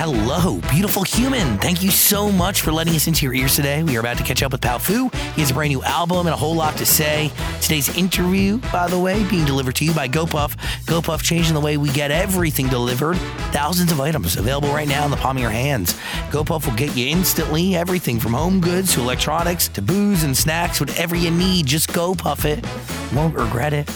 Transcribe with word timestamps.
Hello, 0.00 0.60
beautiful 0.70 1.02
human. 1.02 1.58
Thank 1.58 1.82
you 1.82 1.90
so 1.90 2.30
much 2.30 2.60
for 2.60 2.70
letting 2.70 2.94
us 2.94 3.08
into 3.08 3.26
your 3.26 3.34
ears 3.34 3.56
today. 3.56 3.82
We 3.82 3.96
are 3.96 4.00
about 4.00 4.16
to 4.18 4.22
catch 4.22 4.44
up 4.44 4.52
with 4.52 4.60
Powfu. 4.60 5.12
He 5.34 5.40
has 5.40 5.50
a 5.50 5.54
brand 5.54 5.72
new 5.72 5.82
album 5.82 6.28
and 6.28 6.34
a 6.34 6.36
whole 6.36 6.54
lot 6.54 6.76
to 6.76 6.86
say. 6.86 7.32
Today's 7.60 7.88
interview, 7.98 8.58
by 8.70 8.86
the 8.86 8.96
way, 8.96 9.28
being 9.28 9.44
delivered 9.44 9.74
to 9.74 9.84
you 9.84 9.92
by 9.92 10.06
GoPuff. 10.06 10.56
GoPuff 10.86 11.24
changing 11.24 11.52
the 11.52 11.60
way 11.60 11.78
we 11.78 11.90
get 11.90 12.12
everything 12.12 12.68
delivered. 12.68 13.16
Thousands 13.50 13.90
of 13.90 14.00
items 14.00 14.36
available 14.36 14.68
right 14.68 14.86
now 14.86 15.04
in 15.04 15.10
the 15.10 15.16
palm 15.16 15.36
of 15.36 15.42
your 15.42 15.50
hands. 15.50 15.94
GoPuff 16.30 16.66
will 16.66 16.76
get 16.76 16.96
you 16.96 17.08
instantly 17.08 17.74
everything 17.74 18.20
from 18.20 18.34
home 18.34 18.60
goods 18.60 18.94
to 18.94 19.00
electronics 19.00 19.66
to 19.66 19.82
booze 19.82 20.22
and 20.22 20.36
snacks, 20.36 20.78
whatever 20.78 21.16
you 21.16 21.32
need. 21.32 21.66
Just 21.66 21.92
go 21.92 22.14
puff 22.14 22.44
it. 22.44 22.64
Won't 23.12 23.34
regret 23.34 23.72
it. 23.72 23.90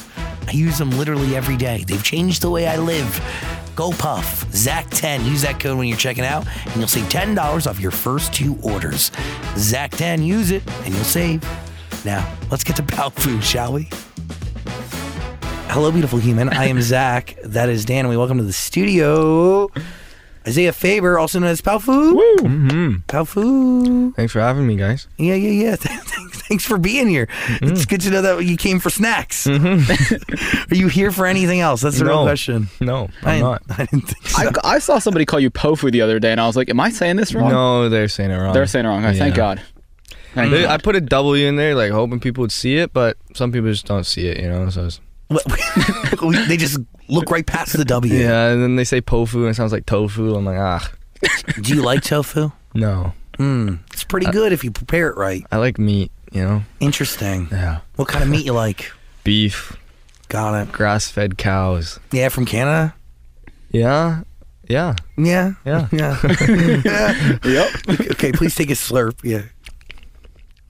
I 0.49 0.51
use 0.51 0.79
them 0.79 0.91
literally 0.91 1.37
every 1.37 1.57
day. 1.57 1.85
They've 1.87 2.03
changed 2.03 2.43
the 2.43 2.51
way 2.51 2.67
I 2.67 2.77
live. 2.77 3.62
Go 3.75 3.91
Puff, 3.93 4.45
Zach10. 4.51 5.25
Use 5.25 5.43
that 5.43 5.59
code 5.59 5.79
when 5.79 5.89
you're 5.89 5.97
checking 5.97 6.25
out, 6.25 6.47
and 6.67 6.77
you'll 6.77 6.89
save 6.89 7.05
$10 7.05 7.67
off 7.67 7.81
your 7.81 7.91
first 7.91 8.33
two 8.35 8.59
orders. 8.63 9.11
Zach10, 9.55 10.25
use 10.25 10.51
it, 10.51 10.63
and 10.85 10.95
you'll 10.95 11.05
save. 11.05 11.43
Now, 12.05 12.31
let's 12.51 12.65
get 12.65 12.77
to 12.77 12.83
Powfu, 12.83 13.43
shall 13.43 13.73
we? 13.73 13.89
Hello, 15.69 15.91
beautiful 15.91 16.19
human. 16.19 16.51
I 16.51 16.67
am 16.67 16.83
Zach. 16.83 17.37
That 17.45 17.71
is 17.71 17.87
Dan, 17.87 18.01
and 18.01 18.11
we 18.11 18.17
welcome 18.17 18.37
to 18.37 18.45
the 18.45 18.53
studio 18.53 19.71
Isaiah 20.47 20.73
Faber, 20.73 21.19
also 21.19 21.39
known 21.39 21.51
as 21.51 21.61
Powfu. 21.61 22.15
Woo! 22.15 22.37
Mm-hmm. 22.39 22.69
mm-hmm. 22.69 22.97
Powfu. 23.07 24.15
Thanks 24.17 24.33
for 24.33 24.41
having 24.41 24.67
me, 24.67 24.77
guys. 24.77 25.07
Yeah, 25.19 25.35
yeah, 25.35 25.51
yeah. 25.51 25.77
Thanks 26.49 26.65
for 26.65 26.79
being 26.79 27.09
here. 27.09 27.27
Mm-hmm. 27.27 27.69
It's 27.69 27.87
good 27.87 28.01
to 28.03 28.11
know 28.11 28.23
that 28.23 28.45
you 28.45 28.57
came 28.57 28.81
for 28.81 28.91
snacks. 28.91 29.47
Mm-hmm. 29.47 30.73
Are 30.73 30.77
you 30.77 30.89
here 30.89 31.13
for 31.13 31.27
anything 31.27 31.61
else? 31.61 31.81
That's 31.81 31.99
the 31.99 32.05
real 32.07 32.25
question. 32.25 32.69
No, 32.81 33.09
I 33.23 33.41
I'm 33.41 33.59
didn't. 33.59 33.63
I 33.71 33.85
didn't 33.87 34.01
think 34.09 34.27
so. 34.27 34.49
I, 34.65 34.75
I 34.75 34.79
saw 34.79 34.99
somebody 34.99 35.25
call 35.25 35.41
you 35.41 35.51
Pofu 35.51 35.91
the 35.93 36.01
other 36.03 36.19
day, 36.19 36.33
and 36.33 36.41
I 36.41 36.47
was 36.47 36.57
like, 36.57 36.69
"Am 36.69 36.81
I 36.81 36.91
saying 36.91 37.17
this 37.17 37.35
wrong?" 37.35 37.51
No, 37.51 37.89
they're 37.89 38.09
saying 38.09 38.31
it 38.31 38.37
wrong. 38.37 38.53
they're 38.53 38.67
saying 38.67 38.85
it 38.85 38.89
wrong. 38.89 39.05
Okay, 39.05 39.19
Thank 39.19 39.35
God. 39.35 39.63
Thank 40.35 40.51
They- 40.51 40.67
I 40.67 40.79
put 40.79 40.97
a 40.97 41.01
W 41.01 41.47
in 41.47 41.57
there, 41.57 41.75
like 41.75 41.93
hoping 41.93 42.19
people 42.19 42.43
would 42.43 42.53
see 42.53 42.77
it, 42.77 42.93
but 42.93 43.17
some 43.35 43.53
people 43.53 43.71
just 43.71 43.87
don't 43.87 44.05
see 44.05 44.27
it, 44.29 44.41
you 44.41 44.49
know. 44.49 44.69
So 44.71 44.87
it's, 44.87 44.99
We- 44.99 45.12
they 46.49 46.57
just 46.57 46.79
look 47.09 47.31
right 47.31 47.47
past 47.47 47.77
the 47.77 47.85
W. 47.85 48.15
yeah, 48.15 48.49
and 48.51 48.63
then 48.63 48.77
they 48.77 48.85
say 48.85 49.01
pofu 49.01 49.37
and 49.37 49.49
it 49.49 49.55
sounds 49.55 49.73
like 49.73 49.87
tofu. 49.87 50.35
I'm 50.35 50.45
like, 50.45 50.59
ah, 50.59 50.91
Do 51.61 51.75
you 51.75 51.83
like 51.83 52.03
tofu? 52.03 52.51
no. 52.75 53.13
Mm, 53.39 53.79
it's 53.93 54.05
pretty 54.05 54.27
good 54.31 54.53
if 54.53 54.63
you 54.63 54.71
prepare 54.71 55.09
it 55.09 55.17
right. 55.17 55.43
I 55.51 55.57
like 55.57 55.79
meat, 55.79 56.13
you 56.33 56.43
know. 56.43 56.63
Interesting. 56.81 57.49
Yeah, 57.51 57.81
What 57.97 58.07
kind 58.07 58.23
of 58.23 58.29
meat 58.29 58.45
you 58.45 58.53
like? 58.53 58.93
beef, 59.25 59.75
Got 60.29 60.55
it. 60.63 60.73
grass-fed 60.73 61.39
cows. 61.39 61.99
Yeah, 62.13 62.29
from 62.29 62.45
Canada. 62.45 62.95
Yeah, 63.71 64.21
yeah, 64.69 64.95
Yeah. 65.17 65.55
yeah. 65.65 65.89
Yeah. 65.93 67.39
Yep. 67.45 67.71
okay, 68.13 68.33
please 68.33 68.55
take 68.55 68.69
a 68.71 68.75
slurp. 68.75 69.15
Yeah. 69.25 69.43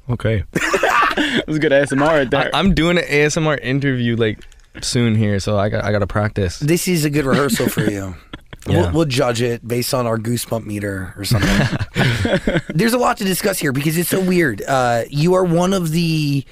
Okay. 0.08 0.44
It 0.54 1.46
was 1.46 1.58
good 1.58 1.72
ASMR 1.72 2.00
right 2.06 2.20
I, 2.20 2.24
there. 2.44 2.50
I'm 2.54 2.74
doing 2.74 2.96
an 2.96 3.04
ASMR 3.04 3.58
interview 3.60 4.16
like 4.16 4.38
soon 4.80 5.14
here, 5.14 5.38
so 5.40 5.58
I 5.58 5.68
got 5.68 5.84
I 5.84 5.92
got 5.92 5.98
to 6.00 6.06
practice. 6.06 6.58
This 6.58 6.88
is 6.88 7.04
a 7.04 7.10
good 7.10 7.24
rehearsal 7.26 7.68
for 7.68 7.82
you. 7.90 8.14
Yeah. 8.64 8.82
We'll, 8.82 8.92
we'll 8.92 9.04
judge 9.06 9.42
it 9.42 9.66
based 9.66 9.92
on 9.92 10.06
our 10.06 10.16
goosebump 10.16 10.64
meter 10.64 11.12
or 11.16 11.24
something. 11.24 12.60
There's 12.68 12.92
a 12.92 12.98
lot 12.98 13.16
to 13.16 13.24
discuss 13.24 13.58
here 13.58 13.72
because 13.72 13.98
it's 13.98 14.08
so 14.10 14.20
weird. 14.20 14.62
Uh, 14.62 15.02
you 15.10 15.34
are 15.34 15.42
one 15.42 15.72
of 15.72 15.90
the 15.90 16.44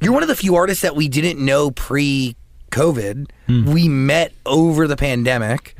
you're 0.00 0.12
one 0.12 0.22
of 0.22 0.28
the 0.28 0.36
few 0.36 0.54
artists 0.54 0.82
that 0.82 0.94
we 0.94 1.08
didn't 1.08 1.44
know 1.44 1.72
pre 1.72 2.36
COVID. 2.70 3.28
We 3.48 3.88
met 3.88 4.32
over 4.46 4.86
the 4.86 4.94
pandemic, 4.96 5.74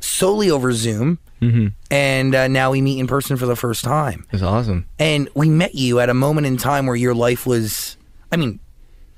solely 0.00 0.50
over 0.50 0.72
Zoom, 0.74 1.18
Mm-hmm. 1.40 1.68
and 1.90 2.34
uh, 2.34 2.48
now 2.48 2.70
we 2.72 2.82
meet 2.82 2.98
in 2.98 3.06
person 3.06 3.38
for 3.38 3.46
the 3.46 3.56
first 3.56 3.82
time. 3.82 4.26
It's 4.32 4.42
awesome. 4.42 4.84
And 4.98 5.26
we 5.34 5.48
met 5.48 5.74
you 5.74 6.00
at 6.00 6.10
a 6.10 6.14
moment 6.14 6.46
in 6.46 6.58
time 6.58 6.84
where 6.84 6.96
your 6.96 7.14
life 7.14 7.46
was, 7.46 7.96
I 8.30 8.36
mean, 8.36 8.60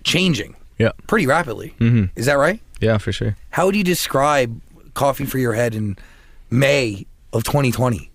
changing 0.05 0.55
Yeah, 0.83 0.93
pretty 1.07 1.27
rapidly. 1.27 1.75
Mhm. 1.79 2.11
Is 2.17 2.27
that 2.27 2.35
right? 2.35 2.61
yeah, 2.81 2.99
for 2.99 3.13
sure. 3.13 3.37
How 3.51 3.67
would 3.67 3.77
you 3.77 3.85
describe 3.85 4.61
Coffee 4.95 5.25
for 5.25 5.39
Your 5.39 5.53
Head 5.53 5.75
in 5.75 5.97
May 6.51 7.07
of 7.33 7.45
2020? 7.45 8.11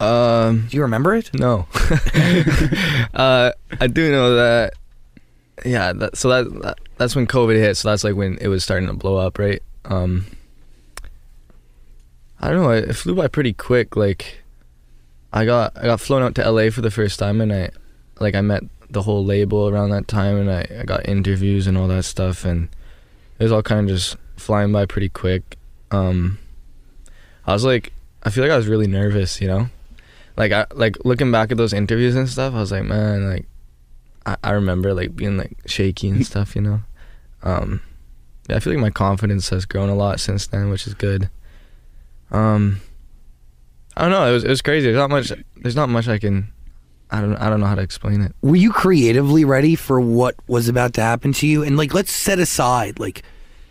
Um, 0.00 0.66
Do 0.68 0.76
you 0.76 0.82
remember 0.82 1.14
it? 1.14 1.30
No. 1.34 1.66
uh, 3.14 3.52
I 3.80 3.86
do 3.86 4.10
know 4.10 4.34
that. 4.36 4.74
Yeah. 5.64 5.92
That, 5.92 6.16
so 6.16 6.28
that, 6.30 6.62
that 6.62 6.78
that's 6.96 7.14
when 7.14 7.26
COVID 7.26 7.54
hit. 7.56 7.76
So 7.76 7.90
that's 7.90 8.02
like 8.02 8.14
when 8.16 8.36
it 8.40 8.48
was 8.48 8.64
starting 8.64 8.88
to 8.88 8.94
blow 8.94 9.16
up, 9.16 9.38
right? 9.38 9.62
Um, 9.84 10.26
I 12.40 12.48
don't 12.48 12.62
know. 12.62 12.70
It 12.70 12.96
flew 12.96 13.14
by 13.14 13.28
pretty 13.28 13.52
quick. 13.52 13.94
Like, 13.96 14.42
I 15.32 15.44
got 15.44 15.76
I 15.76 15.84
got 15.84 16.00
flown 16.00 16.22
out 16.22 16.34
to 16.36 16.50
LA 16.50 16.70
for 16.70 16.80
the 16.80 16.90
first 16.90 17.18
time, 17.18 17.40
and 17.40 17.52
I 17.52 17.70
like 18.18 18.34
I 18.34 18.40
met 18.40 18.62
the 18.90 19.02
whole 19.02 19.24
label 19.24 19.68
around 19.68 19.90
that 19.90 20.08
time, 20.08 20.36
and 20.36 20.50
I, 20.50 20.80
I 20.80 20.84
got 20.84 21.08
interviews 21.08 21.66
and 21.66 21.78
all 21.78 21.88
that 21.88 22.04
stuff, 22.04 22.44
and 22.44 22.68
it 23.38 23.42
was 23.42 23.52
all 23.52 23.62
kind 23.62 23.88
of 23.88 23.96
just 23.96 24.16
flying 24.36 24.72
by 24.72 24.86
pretty 24.86 25.08
quick. 25.08 25.56
Um, 25.90 26.38
I 27.46 27.52
was 27.52 27.64
like, 27.64 27.92
I 28.22 28.30
feel 28.30 28.44
like 28.44 28.52
I 28.52 28.56
was 28.56 28.68
really 28.68 28.86
nervous, 28.86 29.40
you 29.40 29.48
know 29.48 29.68
like 30.40 30.52
I 30.52 30.66
like 30.72 30.96
looking 31.04 31.30
back 31.30 31.50
at 31.50 31.58
those 31.58 31.74
interviews 31.74 32.16
and 32.16 32.26
stuff, 32.26 32.54
I 32.54 32.60
was 32.60 32.72
like, 32.72 32.84
man, 32.84 33.28
like 33.28 33.46
I, 34.24 34.36
I 34.42 34.50
remember 34.52 34.94
like 34.94 35.14
being 35.14 35.36
like 35.36 35.56
shaky 35.66 36.08
and 36.08 36.26
stuff, 36.30 36.56
you 36.56 36.62
know. 36.62 36.80
Um 37.42 37.82
yeah, 38.48 38.56
I 38.56 38.60
feel 38.60 38.72
like 38.72 38.80
my 38.80 38.90
confidence 38.90 39.50
has 39.50 39.66
grown 39.66 39.90
a 39.90 39.94
lot 39.94 40.18
since 40.18 40.46
then, 40.46 40.70
which 40.70 40.86
is 40.86 40.94
good. 40.94 41.28
Um 42.30 42.80
I 43.96 44.02
don't 44.02 44.12
know, 44.12 44.30
it 44.30 44.32
was 44.32 44.44
it 44.44 44.48
was 44.48 44.62
crazy. 44.62 44.86
There's 44.86 44.96
not 44.96 45.10
much 45.10 45.30
there's 45.56 45.76
not 45.76 45.90
much 45.90 46.08
I 46.08 46.18
can 46.18 46.52
I 47.12 47.20
don't 47.20 47.36
I 47.36 47.48
don't 47.48 47.60
know 47.60 47.66
how 47.66 47.74
to 47.74 47.82
explain 47.82 48.20
it. 48.20 48.34
Were 48.42 48.56
you 48.56 48.72
creatively 48.72 49.44
ready 49.44 49.74
for 49.74 50.00
what 50.00 50.36
was 50.46 50.68
about 50.68 50.94
to 50.94 51.02
happen 51.02 51.32
to 51.34 51.46
you? 51.46 51.62
And 51.62 51.76
like, 51.76 51.94
let's 51.94 52.12
set 52.12 52.38
aside 52.38 52.98
like 52.98 53.22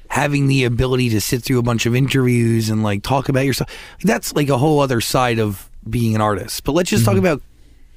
having 0.10 0.48
the 0.48 0.64
ability 0.66 1.10
to 1.10 1.22
sit 1.22 1.44
through 1.44 1.60
a 1.60 1.64
bunch 1.64 1.86
of 1.86 1.96
interviews 1.96 2.70
and 2.70 2.84
like 2.84 3.04
talk 3.04 3.30
about 3.30 3.46
yourself. 3.46 3.70
That's 4.04 4.36
like 4.36 4.50
a 4.50 4.58
whole 4.58 4.80
other 4.80 5.02
side 5.02 5.40
of 5.40 5.70
being 5.90 6.16
an 6.16 6.22
artist. 6.22 6.64
But 6.64 6.74
let's 6.74 6.90
just 6.90 7.06
talk 7.06 7.16
mm-hmm. 7.16 7.26
about 7.26 7.42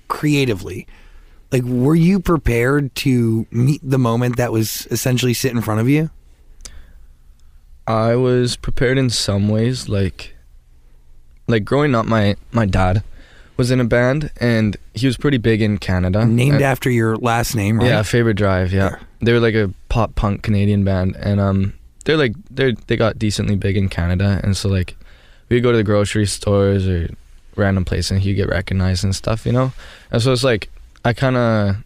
creatively. 0.08 0.86
Like, 1.50 1.64
were 1.64 1.94
you 1.94 2.20
prepared 2.20 2.94
to 2.96 3.46
meet 3.50 3.80
the 3.82 3.98
moment 3.98 4.36
that 4.36 4.52
was 4.52 4.86
essentially 4.90 5.34
sit 5.34 5.52
in 5.52 5.60
front 5.60 5.80
of 5.80 5.88
you? 5.88 6.10
I 7.86 8.14
was 8.14 8.56
prepared 8.56 8.96
in 8.96 9.10
some 9.10 9.48
ways, 9.48 9.88
like 9.88 10.34
like 11.48 11.64
growing 11.64 11.94
up 11.94 12.06
my 12.06 12.36
my 12.52 12.64
dad 12.64 13.02
was 13.62 13.70
in 13.70 13.80
a 13.80 13.84
band 13.84 14.30
and 14.40 14.76
he 14.92 15.06
was 15.06 15.16
pretty 15.16 15.38
big 15.38 15.62
in 15.62 15.78
Canada. 15.78 16.26
Named 16.26 16.56
And- 16.56 16.64
after 16.64 16.90
your 16.90 17.16
last 17.16 17.54
name, 17.54 17.78
right? 17.78 17.86
Yeah, 17.88 18.02
Faber 18.02 18.32
Drive. 18.34 18.72
Yeah, 18.72 18.96
they 19.20 19.32
were 19.32 19.40
like 19.40 19.54
a 19.54 19.72
pop 19.88 20.14
punk 20.14 20.42
Canadian 20.42 20.82
band, 20.84 21.14
and 21.16 21.38
um, 21.40 21.72
they're 22.04 22.16
like 22.16 22.34
they 22.50 22.72
they 22.88 22.96
got 22.96 23.18
decently 23.18 23.56
big 23.56 23.76
in 23.76 23.88
Canada, 23.88 24.40
and 24.42 24.56
so 24.56 24.68
like 24.68 24.96
we'd 25.48 25.62
go 25.62 25.70
to 25.70 25.78
the 25.78 25.84
grocery 25.84 26.26
stores 26.26 26.86
or 26.88 27.08
random 27.56 27.84
place, 27.84 28.10
and 28.10 28.20
he'd 28.20 28.34
get 28.34 28.48
recognized 28.48 29.04
and 29.04 29.14
stuff, 29.14 29.46
you 29.46 29.52
know. 29.52 29.72
And 30.10 30.20
so 30.22 30.32
it's 30.32 30.44
like 30.44 30.68
I 31.04 31.12
kind 31.12 31.36
of 31.36 31.76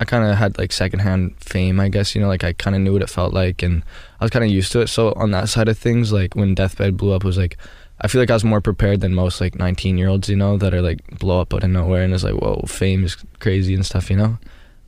I 0.00 0.04
kind 0.04 0.24
of 0.24 0.36
had 0.36 0.58
like 0.58 0.72
secondhand 0.72 1.36
fame, 1.40 1.78
I 1.78 1.88
guess, 1.90 2.14
you 2.14 2.20
know, 2.22 2.28
like 2.28 2.42
I 2.44 2.52
kind 2.54 2.74
of 2.74 2.82
knew 2.82 2.92
what 2.94 3.02
it 3.02 3.10
felt 3.10 3.32
like, 3.34 3.62
and 3.62 3.82
I 4.20 4.24
was 4.24 4.30
kind 4.30 4.44
of 4.44 4.50
used 4.50 4.72
to 4.72 4.80
it. 4.80 4.88
So 4.88 5.12
on 5.14 5.30
that 5.32 5.48
side 5.48 5.68
of 5.68 5.78
things, 5.78 6.10
like 6.12 6.34
when 6.34 6.54
Deathbed 6.54 6.96
blew 6.96 7.12
up, 7.12 7.24
it 7.24 7.26
was 7.26 7.38
like. 7.38 7.56
I 8.00 8.08
feel 8.08 8.20
like 8.20 8.30
I 8.30 8.34
was 8.34 8.44
more 8.44 8.60
prepared 8.60 9.00
than 9.00 9.14
most 9.14 9.40
like 9.40 9.56
19 9.56 9.98
year 9.98 10.08
olds, 10.08 10.28
you 10.28 10.36
know, 10.36 10.56
that 10.56 10.72
are 10.72 10.82
like 10.82 11.18
blow 11.18 11.40
up 11.40 11.52
out 11.52 11.64
of 11.64 11.70
nowhere 11.70 12.02
and 12.02 12.14
it's 12.14 12.24
like, 12.24 12.34
whoa, 12.34 12.64
fame 12.66 13.04
is 13.04 13.16
crazy 13.40 13.74
and 13.74 13.84
stuff, 13.84 14.10
you 14.10 14.16
know. 14.16 14.38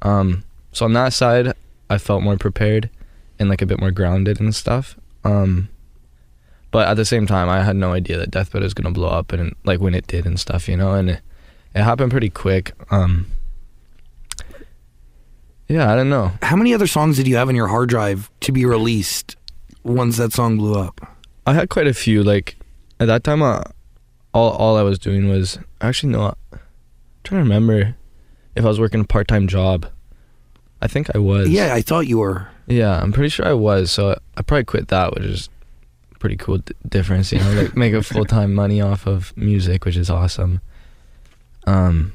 Um, 0.00 0.44
so 0.72 0.86
on 0.86 0.94
that 0.94 1.12
side, 1.12 1.52
I 1.90 1.98
felt 1.98 2.22
more 2.22 2.36
prepared 2.36 2.88
and 3.38 3.48
like 3.50 3.60
a 3.60 3.66
bit 3.66 3.80
more 3.80 3.90
grounded 3.90 4.40
and 4.40 4.54
stuff. 4.54 4.96
Um, 5.24 5.68
but 6.70 6.88
at 6.88 6.94
the 6.94 7.04
same 7.04 7.26
time, 7.26 7.50
I 7.50 7.62
had 7.62 7.76
no 7.76 7.92
idea 7.92 8.16
that 8.16 8.30
Deathbed 8.30 8.62
was 8.62 8.72
gonna 8.72 8.90
blow 8.90 9.08
up 9.08 9.32
and 9.32 9.54
like 9.64 9.80
when 9.80 9.94
it 9.94 10.06
did 10.06 10.24
and 10.24 10.40
stuff, 10.40 10.68
you 10.68 10.76
know. 10.76 10.92
And 10.92 11.10
it, 11.10 11.20
it 11.74 11.82
happened 11.82 12.10
pretty 12.10 12.30
quick. 12.30 12.72
Um, 12.90 13.26
yeah, 15.68 15.92
I 15.92 15.96
don't 15.96 16.08
know. 16.08 16.32
How 16.42 16.56
many 16.56 16.72
other 16.72 16.86
songs 16.86 17.18
did 17.18 17.28
you 17.28 17.36
have 17.36 17.48
on 17.48 17.54
your 17.54 17.68
hard 17.68 17.90
drive 17.90 18.30
to 18.40 18.52
be 18.52 18.64
released 18.64 19.36
once 19.82 20.16
that 20.16 20.32
song 20.32 20.56
blew 20.56 20.74
up? 20.74 21.14
I 21.46 21.52
had 21.52 21.68
quite 21.68 21.86
a 21.86 21.94
few 21.94 22.22
like 22.22 22.56
at 23.02 23.06
that 23.06 23.24
time, 23.24 23.42
uh, 23.42 23.62
all 24.32 24.50
all 24.52 24.76
I 24.76 24.82
was 24.82 24.98
doing 24.98 25.28
was 25.28 25.58
actually 25.80 26.12
no. 26.12 26.34
I'm 26.52 26.58
trying 27.24 27.40
to 27.40 27.42
remember 27.44 27.96
if 28.54 28.64
I 28.64 28.68
was 28.68 28.80
working 28.80 29.00
a 29.00 29.04
part 29.04 29.28
time 29.28 29.48
job. 29.48 29.86
I 30.80 30.88
think 30.88 31.14
I 31.14 31.18
was. 31.18 31.48
Yeah, 31.48 31.74
I 31.74 31.82
thought 31.82 32.06
you 32.06 32.18
were. 32.18 32.48
Yeah, 32.66 33.00
I'm 33.00 33.12
pretty 33.12 33.28
sure 33.28 33.46
I 33.46 33.52
was. 33.52 33.90
So 33.92 34.18
I 34.36 34.42
probably 34.42 34.64
quit 34.64 34.88
that, 34.88 35.14
which 35.14 35.24
is 35.24 35.48
pretty 36.18 36.36
cool 36.36 36.58
d- 36.58 36.74
difference. 36.88 37.32
You 37.32 37.38
know, 37.38 37.52
like 37.52 37.76
make 37.76 37.92
a 37.94 38.02
full 38.12 38.24
time 38.24 38.54
money 38.54 38.80
off 38.80 39.06
of 39.06 39.36
music, 39.36 39.84
which 39.84 39.96
is 39.96 40.10
awesome. 40.10 40.60
Um, 41.66 42.12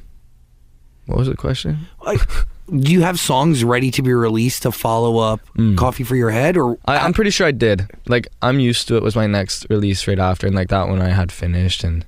what 1.08 1.18
was 1.18 1.28
the 1.28 1.36
question? 1.36 1.88
Like, 2.06 2.22
do 2.70 2.92
you 2.92 3.02
have 3.02 3.20
songs 3.20 3.64
ready 3.64 3.92
to 3.92 4.02
be 4.02 4.14
released 4.14 4.64
to 4.64 4.72
follow 4.72 5.18
up 5.20 5.40
Mm. 5.58 5.76
Coffee 5.78 6.04
for 6.04 6.16
Your 6.16 6.30
Head? 6.30 6.56
Or 6.58 6.78
I, 6.86 6.98
I'm 7.00 7.14
pretty 7.14 7.32
sure 7.32 7.48
I 7.48 7.52
did. 7.52 7.90
Like 8.08 8.28
I'm 8.42 8.60
used 8.60 8.88
to 8.90 8.96
it. 8.98 9.04
Was 9.04 9.16
my 9.16 9.26
next 9.28 9.66
release 9.70 10.08
right 10.08 10.20
after, 10.20 10.46
and 10.48 10.56
like 10.56 10.70
that 10.70 10.88
one 10.88 11.02
I 11.02 11.10
had 11.10 11.32
finished, 11.32 11.84
and 11.84 12.06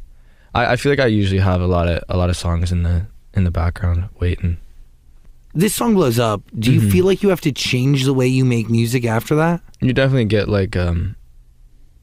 I, 0.53 0.73
I 0.73 0.75
feel 0.75 0.91
like 0.91 0.99
I 0.99 1.05
usually 1.07 1.39
have 1.41 1.61
a 1.61 1.67
lot 1.67 1.87
of 1.87 2.03
a 2.09 2.17
lot 2.17 2.29
of 2.29 2.37
songs 2.37 2.71
in 2.71 2.83
the 2.83 3.07
in 3.33 3.43
the 3.45 3.51
background 3.51 4.09
waiting. 4.19 4.57
this 5.55 5.73
song 5.73 5.95
blows 5.95 6.19
up. 6.19 6.41
Do 6.57 6.71
you 6.71 6.79
Mhm. 6.81 6.91
feel 6.91 7.05
like 7.05 7.23
you 7.23 7.29
have 7.29 7.41
to 7.41 7.51
change 7.51 8.05
the 8.05 8.13
way 8.13 8.27
you 8.27 8.45
make 8.45 8.69
music 8.69 9.03
after 9.05 9.35
that? 9.35 9.61
You 9.81 9.93
definitely 9.93 10.25
get 10.25 10.47
like 10.47 10.75
um, 10.77 11.15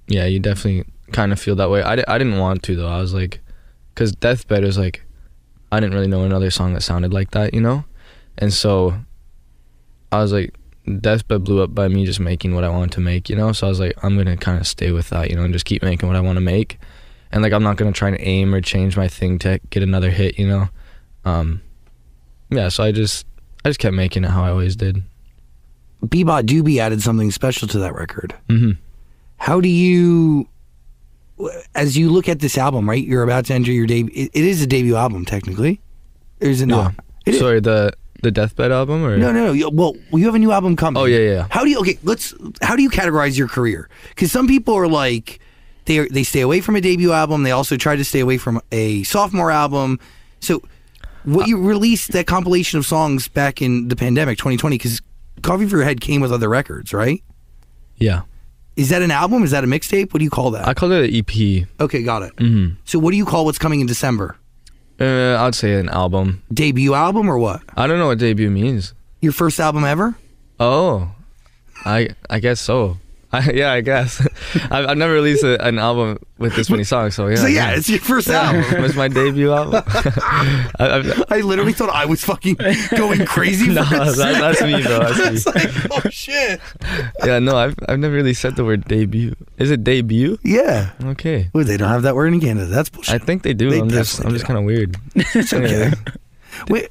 yeah, 0.09 0.27
you 0.27 0.41
definitely 0.41 0.85
kind 1.13 1.33
of 1.33 1.39
feel 1.41 1.55
that 1.57 1.71
way. 1.71 1.83
I, 1.83 1.93
I 2.09 2.19
didn't 2.19 2.39
want 2.39 2.63
to 2.65 2.75
though. 2.77 2.89
I 2.89 3.01
was 3.01 3.13
like, 3.15 3.41
because 3.95 4.13
Deathbed 4.13 4.65
is 4.65 4.77
like, 4.79 5.03
I 5.73 5.81
didn't 5.81 5.95
really 5.95 6.07
know 6.09 6.23
another 6.25 6.51
song 6.51 6.75
that 6.75 6.83
sounded 6.83 7.13
like 7.13 7.33
that, 7.33 7.53
you 7.55 7.61
know, 7.61 7.85
and 8.39 8.53
so 8.53 8.95
I 10.13 10.19
was 10.21 10.33
like, 10.33 10.55
Deathbed 11.01 11.43
blew 11.43 11.63
up 11.63 11.75
by 11.75 11.89
me 11.89 12.07
just 12.07 12.21
making 12.21 12.55
what 12.55 12.63
I 12.63 12.69
wanted 12.69 12.93
to 12.93 13.01
make, 13.01 13.29
you 13.29 13.35
know. 13.35 13.51
So 13.53 13.67
I 13.67 13.71
was 13.71 13.81
like, 13.81 13.93
I'm 14.05 14.17
gonna 14.17 14.37
kind 14.37 14.61
of 14.61 14.67
stay 14.67 14.93
with 14.93 15.11
that, 15.11 15.31
you 15.31 15.37
know, 15.37 15.43
and 15.43 15.53
just 15.53 15.65
keep 15.65 15.83
making 15.83 16.09
what 16.09 16.17
I 16.17 16.21
want 16.21 16.37
to 16.37 16.41
make, 16.41 16.79
and 17.33 17.43
like 17.43 17.53
I'm 17.53 17.65
not 17.65 17.77
gonna 17.77 17.91
try 17.93 18.09
and 18.09 18.17
aim 18.21 18.55
or 18.55 18.61
change 18.61 18.97
my 18.97 19.09
thing 19.09 19.39
to 19.41 19.59
get 19.71 19.83
another 19.83 20.11
hit, 20.11 20.39
you 20.39 20.47
know. 20.47 20.69
Um, 21.25 21.61
yeah, 22.51 22.69
so 22.69 22.85
I 22.85 22.93
just 22.93 23.27
I 23.65 23.69
just 23.71 23.81
kept 23.81 23.95
making 23.97 24.23
it 24.23 24.31
how 24.31 24.45
I 24.45 24.51
always 24.51 24.77
did. 24.77 25.03
beabadoobee 26.05 26.79
added 26.79 27.03
something 27.03 27.31
special 27.33 27.67
to 27.69 27.79
that 27.81 27.95
record. 27.95 28.35
hmm 28.49 28.73
How 29.39 29.61
do 29.61 29.69
you, 29.69 30.49
as 31.75 31.97
you 31.97 32.11
look 32.11 32.29
at 32.29 32.41
this 32.41 32.57
album, 32.59 32.89
right? 32.89 33.05
You're 33.05 33.23
about 33.23 33.45
to 33.47 33.55
enter 33.55 33.71
your 33.73 33.87
debut. 33.87 34.13
It, 34.15 34.31
it 34.33 34.45
is 34.45 34.63
a 34.63 34.67
debut 34.67 34.97
album, 34.97 35.25
technically. 35.25 35.81
Or 36.41 36.49
is 36.49 36.61
it 36.63 36.67
not? 36.67 36.95
It 37.25 37.35
is- 37.35 37.41
Sorry, 37.41 37.61
the 37.61 37.93
the 38.23 38.31
Deathbed 38.31 38.73
album 38.73 39.05
or 39.05 39.17
No, 39.19 39.31
no, 39.31 39.47
no. 39.49 39.53
You- 39.53 39.69
Well, 39.71 39.95
you 40.13 40.25
have 40.25 40.35
a 40.35 40.39
new 40.39 40.51
album 40.51 40.75
coming. 40.77 41.01
Oh 41.01 41.05
yeah, 41.05 41.19
yeah, 41.19 41.31
yeah. 41.33 41.47
How 41.51 41.65
do 41.65 41.71
you? 41.71 41.79
Okay, 41.81 41.99
let's. 42.03 42.35
How 42.63 42.75
do 42.77 42.83
you 42.83 42.91
categorize 42.91 43.37
your 43.37 43.49
career? 43.49 43.89
Because 44.11 44.33
some 44.33 44.47
people 44.49 44.75
are 44.75 44.89
like, 44.89 45.39
they 45.85 45.99
are, 45.99 46.09
they 46.09 46.23
stay 46.23 46.41
away 46.41 46.61
from 46.61 46.77
a 46.77 46.81
debut 46.81 47.13
album. 47.13 47.43
They 47.43 47.51
also 47.53 47.77
try 47.77 47.95
to 47.97 48.05
stay 48.05 48.21
away 48.21 48.39
from 48.39 48.61
a 48.73 49.03
sophomore 49.03 49.51
album. 49.51 50.01
So, 50.41 50.63
what 51.25 51.45
uh, 51.45 51.47
you 51.49 51.59
released 51.63 52.13
that 52.13 52.27
compilation 52.27 52.79
of 52.79 52.87
songs 52.87 53.29
back 53.29 53.61
in 53.61 53.89
the 53.89 53.97
pandemic, 53.97 54.39
2020, 54.39 54.79
because 54.79 55.03
Coffee 55.43 55.67
for 55.69 55.77
Your 55.77 55.85
Head 55.85 56.01
came 56.01 56.21
with 56.23 56.33
other 56.33 56.49
records, 56.49 56.95
right? 56.95 57.23
Yeah, 57.97 58.23
Is 58.77 58.91
that 58.91 59.01
an 59.03 59.11
album? 59.11 59.43
Is 59.43 59.51
that 59.53 59.65
a 59.65 59.67
mixtape? 59.67 60.13
What 60.13 60.19
do 60.19 60.25
you 60.25 60.31
call 60.31 60.51
that? 60.53 60.69
I 60.69 60.75
call 60.75 60.93
it 60.93 61.09
an 61.11 61.15
EP. 61.17 61.67
okay, 61.81 62.03
got 62.03 62.23
it. 62.23 62.33
hmm 62.39 62.69
So, 62.85 62.99
what 62.99 63.11
do 63.13 63.17
you 63.17 63.25
call 63.25 63.45
what's 63.47 63.59
coming 63.59 63.81
in 63.81 63.87
December? 63.87 64.37
Uh, 65.01 65.37
I'd 65.39 65.55
say 65.55 65.75
an 65.75 65.89
album. 65.89 66.43
Debut 66.53 66.95
album 66.95 67.29
or 67.29 67.39
what? 67.39 67.63
I 67.77 67.87
don't 67.87 67.99
know 67.99 68.07
what 68.09 68.19
debut 68.19 68.51
means. 68.51 68.95
Your 69.21 69.33
first 69.33 69.59
album 69.61 69.85
ever? 69.85 70.15
Oh, 70.61 71.11
I 71.85 72.11
I 72.31 72.39
guess 72.39 72.61
so. 72.61 72.99
I, 73.47 73.51
yeah, 73.53 73.73
I 73.73 73.81
guess. 73.81 74.21
I've, 74.71 74.87
I've 74.87 74.97
never 74.97 75.13
released 75.13 75.45
a, 75.45 75.63
an 75.65 75.79
album 75.79 76.19
with 76.39 76.57
this 76.57 76.71
many 76.71 76.85
songs, 76.85 77.15
so 77.15 77.27
yeah. 77.27 77.37
so 77.37 77.47
yeah, 77.47 77.71
it's 77.73 77.89
your 77.89 77.99
first 77.99 78.29
album. 78.29 78.65
it's 78.85 78.95
my 78.95 79.09
debut 79.09 79.53
album. 79.53 79.83
I, 79.87 80.69
I've, 80.79 81.25
I 81.31 81.41
literally 81.41 81.73
thought 81.73 81.91
I 81.91 82.07
was 82.07 82.25
fucking 82.25 82.57
going 82.97 83.27
crazy. 83.27 83.69
no, 83.69 83.85
for 83.85 83.97
a 83.97 84.13
that, 84.13 84.41
that's 84.41 84.63
me, 84.63 84.83
bro. 84.83 85.13
That's 85.13 85.47
me. 85.47 85.53
Like, 85.53 85.91
oh 85.91 86.11
shit. 86.11 86.61
Yeah, 87.25 87.39
no, 87.39 87.57
I've 87.57 87.77
I've 87.89 87.99
never 87.99 88.15
really 88.15 88.35
said 88.35 88.57
the 88.57 88.65
word 88.65 88.85
debut. 88.85 89.35
Is 89.59 89.71
it 89.71 89.85
debut? 89.85 90.39
Yeah. 90.43 90.93
Okay. 91.05 91.51
Well, 91.53 91.65
they 91.65 91.77
don't 91.77 91.89
have 91.89 92.03
that 92.03 92.15
word 92.15 92.33
in 92.33 92.41
Canada. 92.41 92.67
That's 92.67 92.89
bullshit. 92.89 93.15
I 93.15 93.19
think 93.19 93.43
they 93.43 93.55
do. 93.55 93.71
They 93.71 93.81
I'm 93.81 93.91
just 93.91 94.25
I'm 94.25 94.31
just 94.31 94.45
do. 94.45 94.49
kind 94.49 94.59
of 94.59 94.65
weird. 94.65 94.97
It's 95.15 95.53
okay. 95.53 95.93
Wait, 96.69 96.89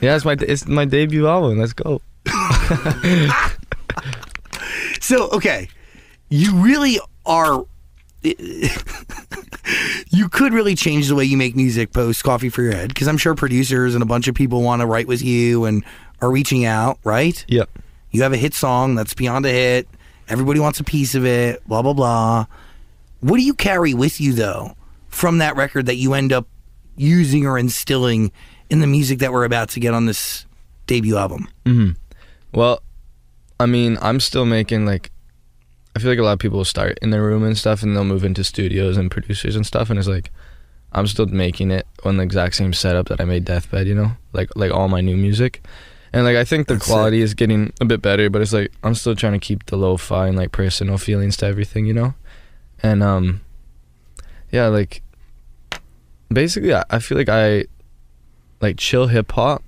Yeah, 0.00 0.16
it's 0.16 0.24
my 0.24 0.36
it's 0.40 0.66
my 0.66 0.84
debut 0.84 1.26
album. 1.26 1.58
Let's 1.58 1.74
go. 1.74 2.00
so 5.00 5.28
okay, 5.30 5.68
you 6.32 6.54
really 6.56 6.98
are. 7.26 7.64
you 8.22 8.68
could 10.28 10.52
really 10.52 10.74
change 10.74 11.08
the 11.08 11.14
way 11.14 11.24
you 11.24 11.36
make 11.36 11.56
music 11.56 11.92
post 11.92 12.22
Coffee 12.24 12.48
for 12.48 12.62
Your 12.62 12.72
Head 12.72 12.88
because 12.88 13.08
I'm 13.08 13.18
sure 13.18 13.34
producers 13.34 13.94
and 13.94 14.02
a 14.02 14.06
bunch 14.06 14.28
of 14.28 14.34
people 14.34 14.62
want 14.62 14.80
to 14.80 14.86
write 14.86 15.08
with 15.08 15.22
you 15.22 15.64
and 15.64 15.84
are 16.20 16.30
reaching 16.30 16.64
out. 16.64 16.98
Right? 17.04 17.44
Yep. 17.48 17.68
You 18.10 18.22
have 18.22 18.32
a 18.32 18.36
hit 18.36 18.54
song 18.54 18.94
that's 18.94 19.14
beyond 19.14 19.46
a 19.46 19.50
hit. 19.50 19.88
Everybody 20.28 20.60
wants 20.60 20.80
a 20.80 20.84
piece 20.84 21.14
of 21.14 21.26
it. 21.26 21.66
Blah 21.68 21.82
blah 21.82 21.92
blah. 21.92 22.46
What 23.20 23.36
do 23.36 23.42
you 23.42 23.54
carry 23.54 23.92
with 23.92 24.20
you 24.20 24.32
though 24.32 24.74
from 25.08 25.38
that 25.38 25.56
record 25.56 25.86
that 25.86 25.96
you 25.96 26.14
end 26.14 26.32
up 26.32 26.46
using 26.96 27.46
or 27.46 27.58
instilling 27.58 28.32
in 28.70 28.80
the 28.80 28.86
music 28.86 29.18
that 29.18 29.32
we're 29.32 29.44
about 29.44 29.68
to 29.70 29.80
get 29.80 29.94
on 29.94 30.06
this 30.06 30.46
debut 30.86 31.16
album? 31.16 31.48
hmm 31.66 31.90
Well, 32.54 32.82
I 33.60 33.66
mean, 33.66 33.98
I'm 34.00 34.20
still 34.20 34.46
making 34.46 34.86
like. 34.86 35.10
I 35.94 35.98
feel 35.98 36.10
like 36.10 36.18
a 36.18 36.22
lot 36.22 36.32
of 36.32 36.38
people 36.38 36.58
will 36.58 36.64
start 36.64 36.98
in 37.02 37.10
their 37.10 37.22
room 37.22 37.44
and 37.44 37.56
stuff, 37.56 37.82
and 37.82 37.94
they'll 37.94 38.04
move 38.04 38.24
into 38.24 38.44
studios 38.44 38.96
and 38.96 39.10
producers 39.10 39.56
and 39.56 39.66
stuff, 39.66 39.90
and 39.90 39.98
it's 39.98 40.08
like, 40.08 40.30
I'm 40.92 41.06
still 41.06 41.26
making 41.26 41.70
it 41.70 41.86
on 42.04 42.16
the 42.16 42.22
exact 42.22 42.54
same 42.54 42.72
setup 42.72 43.08
that 43.08 43.20
I 43.20 43.24
made 43.24 43.44
Deathbed, 43.44 43.86
you 43.86 43.94
know, 43.94 44.12
like 44.32 44.50
like 44.56 44.70
all 44.72 44.88
my 44.88 45.00
new 45.00 45.16
music, 45.16 45.62
and 46.12 46.24
like 46.24 46.36
I 46.36 46.44
think 46.44 46.66
the 46.66 46.74
That's 46.74 46.86
quality 46.86 47.20
is 47.20 47.34
getting 47.34 47.72
a 47.80 47.84
bit 47.84 48.02
better, 48.02 48.28
but 48.30 48.42
it's 48.42 48.52
like 48.52 48.72
I'm 48.82 48.94
still 48.94 49.16
trying 49.16 49.34
to 49.34 49.38
keep 49.38 49.66
the 49.66 49.76
lo-fi 49.76 50.28
and 50.28 50.36
like 50.36 50.52
personal 50.52 50.98
feelings 50.98 51.36
to 51.38 51.46
everything, 51.46 51.86
you 51.86 51.94
know, 51.94 52.14
and 52.82 53.02
um, 53.02 53.40
yeah, 54.50 54.66
like 54.68 55.02
basically, 56.32 56.74
I, 56.74 56.84
I 56.90 56.98
feel 56.98 57.18
like 57.18 57.28
I 57.28 57.66
like 58.60 58.76
chill 58.78 59.08
hip 59.08 59.32
hop 59.32 59.62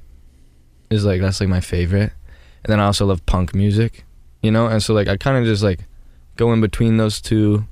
is 0.90 1.04
like 1.04 1.20
that's 1.20 1.40
like 1.40 1.48
my 1.48 1.60
favorite. 1.60 2.12
And 2.64 2.72
then 2.72 2.80
I 2.80 2.86
also 2.86 3.04
love 3.04 3.24
punk 3.26 3.54
music, 3.54 4.04
you 4.42 4.50
know, 4.50 4.66
and 4.66 4.82
so 4.82 4.94
like 4.94 5.08
I 5.08 5.18
kind 5.18 5.36
of 5.36 5.44
just 5.44 5.62
like 5.62 5.80
go 6.36 6.52
in 6.52 6.60
between 6.60 6.96
those 6.96 7.20
two, 7.20 7.64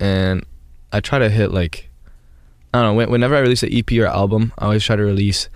and 0.00 0.44
I 0.92 1.00
try 1.00 1.18
to 1.18 1.28
hit 1.30 1.50
like 1.52 1.88
I 2.72 2.82
don't 2.82 2.96
know. 2.96 3.06
Whenever 3.08 3.36
I 3.36 3.40
release 3.40 3.62
an 3.62 3.70
EP 3.72 3.90
or 3.98 4.06
album, 4.06 4.52
I 4.58 4.64
always 4.64 4.84
try 4.84 4.96
to 4.96 5.02
release 5.04 5.48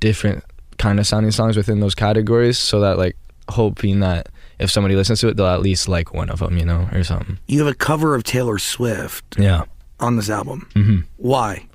different 0.00 0.42
kind 0.78 0.98
of 0.98 1.06
sounding 1.06 1.30
songs 1.32 1.56
within 1.56 1.80
those 1.80 1.94
categories, 1.94 2.58
so 2.58 2.80
that 2.80 2.98
like 2.98 3.16
hoping 3.48 4.00
that 4.00 4.28
if 4.58 4.70
somebody 4.70 4.96
listens 4.96 5.20
to 5.20 5.28
it, 5.28 5.36
they'll 5.36 5.46
at 5.46 5.60
least 5.62 5.88
like 5.88 6.12
one 6.14 6.30
of 6.30 6.38
them, 6.40 6.56
you 6.58 6.64
know, 6.64 6.88
or 6.92 7.02
something. 7.04 7.38
You 7.46 7.58
have 7.64 7.68
a 7.72 7.74
cover 7.76 8.14
of 8.14 8.24
Taylor 8.24 8.58
Swift 8.58 9.24
Yeah. 9.38 9.64
on 10.00 10.16
this 10.16 10.30
album. 10.30 10.68
hmm 10.74 10.98
Why? 11.16 11.66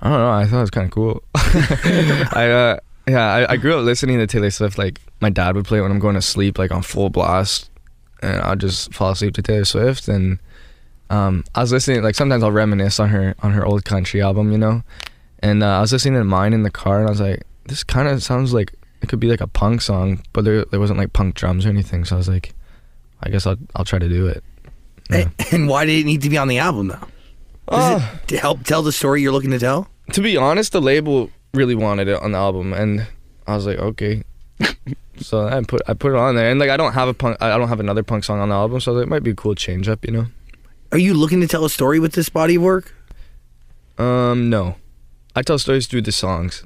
I 0.00 0.10
don't 0.10 0.18
know. 0.18 0.30
I 0.30 0.46
thought 0.46 0.58
it 0.58 0.60
was 0.60 0.70
kind 0.70 0.84
of 0.86 0.90
cool. 0.92 1.22
I 1.34 2.50
uh, 2.50 2.78
yeah, 3.08 3.32
I, 3.34 3.52
I 3.52 3.56
grew 3.56 3.76
up 3.78 3.84
listening 3.84 4.18
to 4.18 4.26
Taylor 4.26 4.50
Swift. 4.50 4.78
Like 4.78 5.00
my 5.20 5.30
dad 5.30 5.56
would 5.56 5.64
play 5.64 5.78
it 5.78 5.82
when 5.82 5.90
I'm 5.90 5.98
going 5.98 6.14
to 6.14 6.22
sleep, 6.22 6.58
like 6.58 6.70
on 6.70 6.82
full 6.82 7.10
blast, 7.10 7.70
and 8.22 8.40
I'd 8.42 8.60
just 8.60 8.92
fall 8.94 9.10
asleep 9.12 9.34
to 9.34 9.42
Taylor 9.42 9.64
Swift. 9.64 10.08
And 10.08 10.38
um, 11.10 11.44
I 11.54 11.60
was 11.60 11.72
listening. 11.72 12.02
Like 12.02 12.14
sometimes 12.14 12.42
I'll 12.42 12.52
reminisce 12.52 12.98
on 13.00 13.08
her 13.10 13.34
on 13.42 13.52
her 13.52 13.64
old 13.64 13.84
country 13.84 14.20
album, 14.22 14.52
you 14.52 14.58
know. 14.58 14.82
And 15.40 15.62
uh, 15.62 15.78
I 15.78 15.80
was 15.80 15.92
listening 15.92 16.14
to 16.14 16.24
mine 16.24 16.52
in 16.52 16.62
the 16.64 16.70
car, 16.70 16.98
and 16.98 17.06
I 17.06 17.10
was 17.10 17.20
like, 17.20 17.42
this 17.66 17.84
kind 17.84 18.08
of 18.08 18.22
sounds 18.22 18.52
like 18.52 18.74
it 19.02 19.08
could 19.08 19.20
be 19.20 19.28
like 19.28 19.40
a 19.40 19.46
punk 19.46 19.80
song, 19.82 20.22
but 20.32 20.44
there 20.44 20.64
there 20.66 20.80
wasn't 20.80 20.98
like 20.98 21.12
punk 21.12 21.34
drums 21.36 21.64
or 21.64 21.68
anything. 21.68 22.04
So 22.04 22.16
I 22.16 22.18
was 22.18 22.28
like, 22.28 22.54
I 23.22 23.30
guess 23.30 23.46
I'll 23.46 23.56
I'll 23.76 23.84
try 23.84 23.98
to 23.98 24.08
do 24.08 24.26
it. 24.26 24.42
Yeah. 25.10 25.28
And 25.52 25.68
why 25.68 25.86
did 25.86 26.00
it 26.00 26.04
need 26.06 26.22
to 26.22 26.28
be 26.28 26.36
on 26.36 26.48
the 26.48 26.58
album 26.58 26.88
though? 26.88 26.94
Is 27.76 27.84
Uh, 27.84 28.00
it 28.22 28.28
to 28.28 28.38
help 28.38 28.64
tell 28.64 28.82
the 28.82 28.92
story 28.92 29.22
you're 29.22 29.32
looking 29.32 29.50
to 29.52 29.58
tell? 29.58 29.88
to 30.12 30.20
be 30.22 30.36
honest, 30.36 30.72
the 30.72 30.80
label 30.80 31.30
really 31.54 31.74
wanted 31.74 32.08
it 32.08 32.20
on 32.22 32.32
the 32.32 32.38
album, 32.38 32.72
and 32.72 33.06
I 33.46 33.54
was 33.54 33.64
like, 33.66 33.78
okay. 33.78 34.22
so 35.18 35.46
I 35.46 35.62
put 35.62 35.82
I 35.88 35.94
put 35.94 36.12
it 36.12 36.16
on 36.16 36.36
there, 36.36 36.50
and 36.50 36.58
like 36.60 36.70
I 36.70 36.76
don't 36.76 36.92
have 36.92 37.08
a 37.08 37.14
punk, 37.14 37.36
I 37.40 37.56
don't 37.56 37.68
have 37.68 37.80
another 37.80 38.02
punk 38.02 38.24
song 38.24 38.40
on 38.40 38.48
the 38.48 38.54
album, 38.54 38.80
so 38.80 38.96
it 38.98 39.08
might 39.08 39.22
be 39.22 39.30
a 39.30 39.34
cool 39.34 39.54
change 39.54 39.88
up, 39.88 40.04
you 40.04 40.12
know. 40.12 40.26
Are 40.92 40.98
you 40.98 41.14
looking 41.14 41.40
to 41.40 41.46
tell 41.46 41.64
a 41.64 41.70
story 41.70 42.00
with 42.00 42.12
this 42.12 42.28
body 42.28 42.54
of 42.54 42.62
work? 42.62 42.94
Um, 43.98 44.48
no, 44.48 44.76
I 45.34 45.42
tell 45.42 45.58
stories 45.58 45.86
through 45.86 46.02
the 46.02 46.12
songs, 46.12 46.64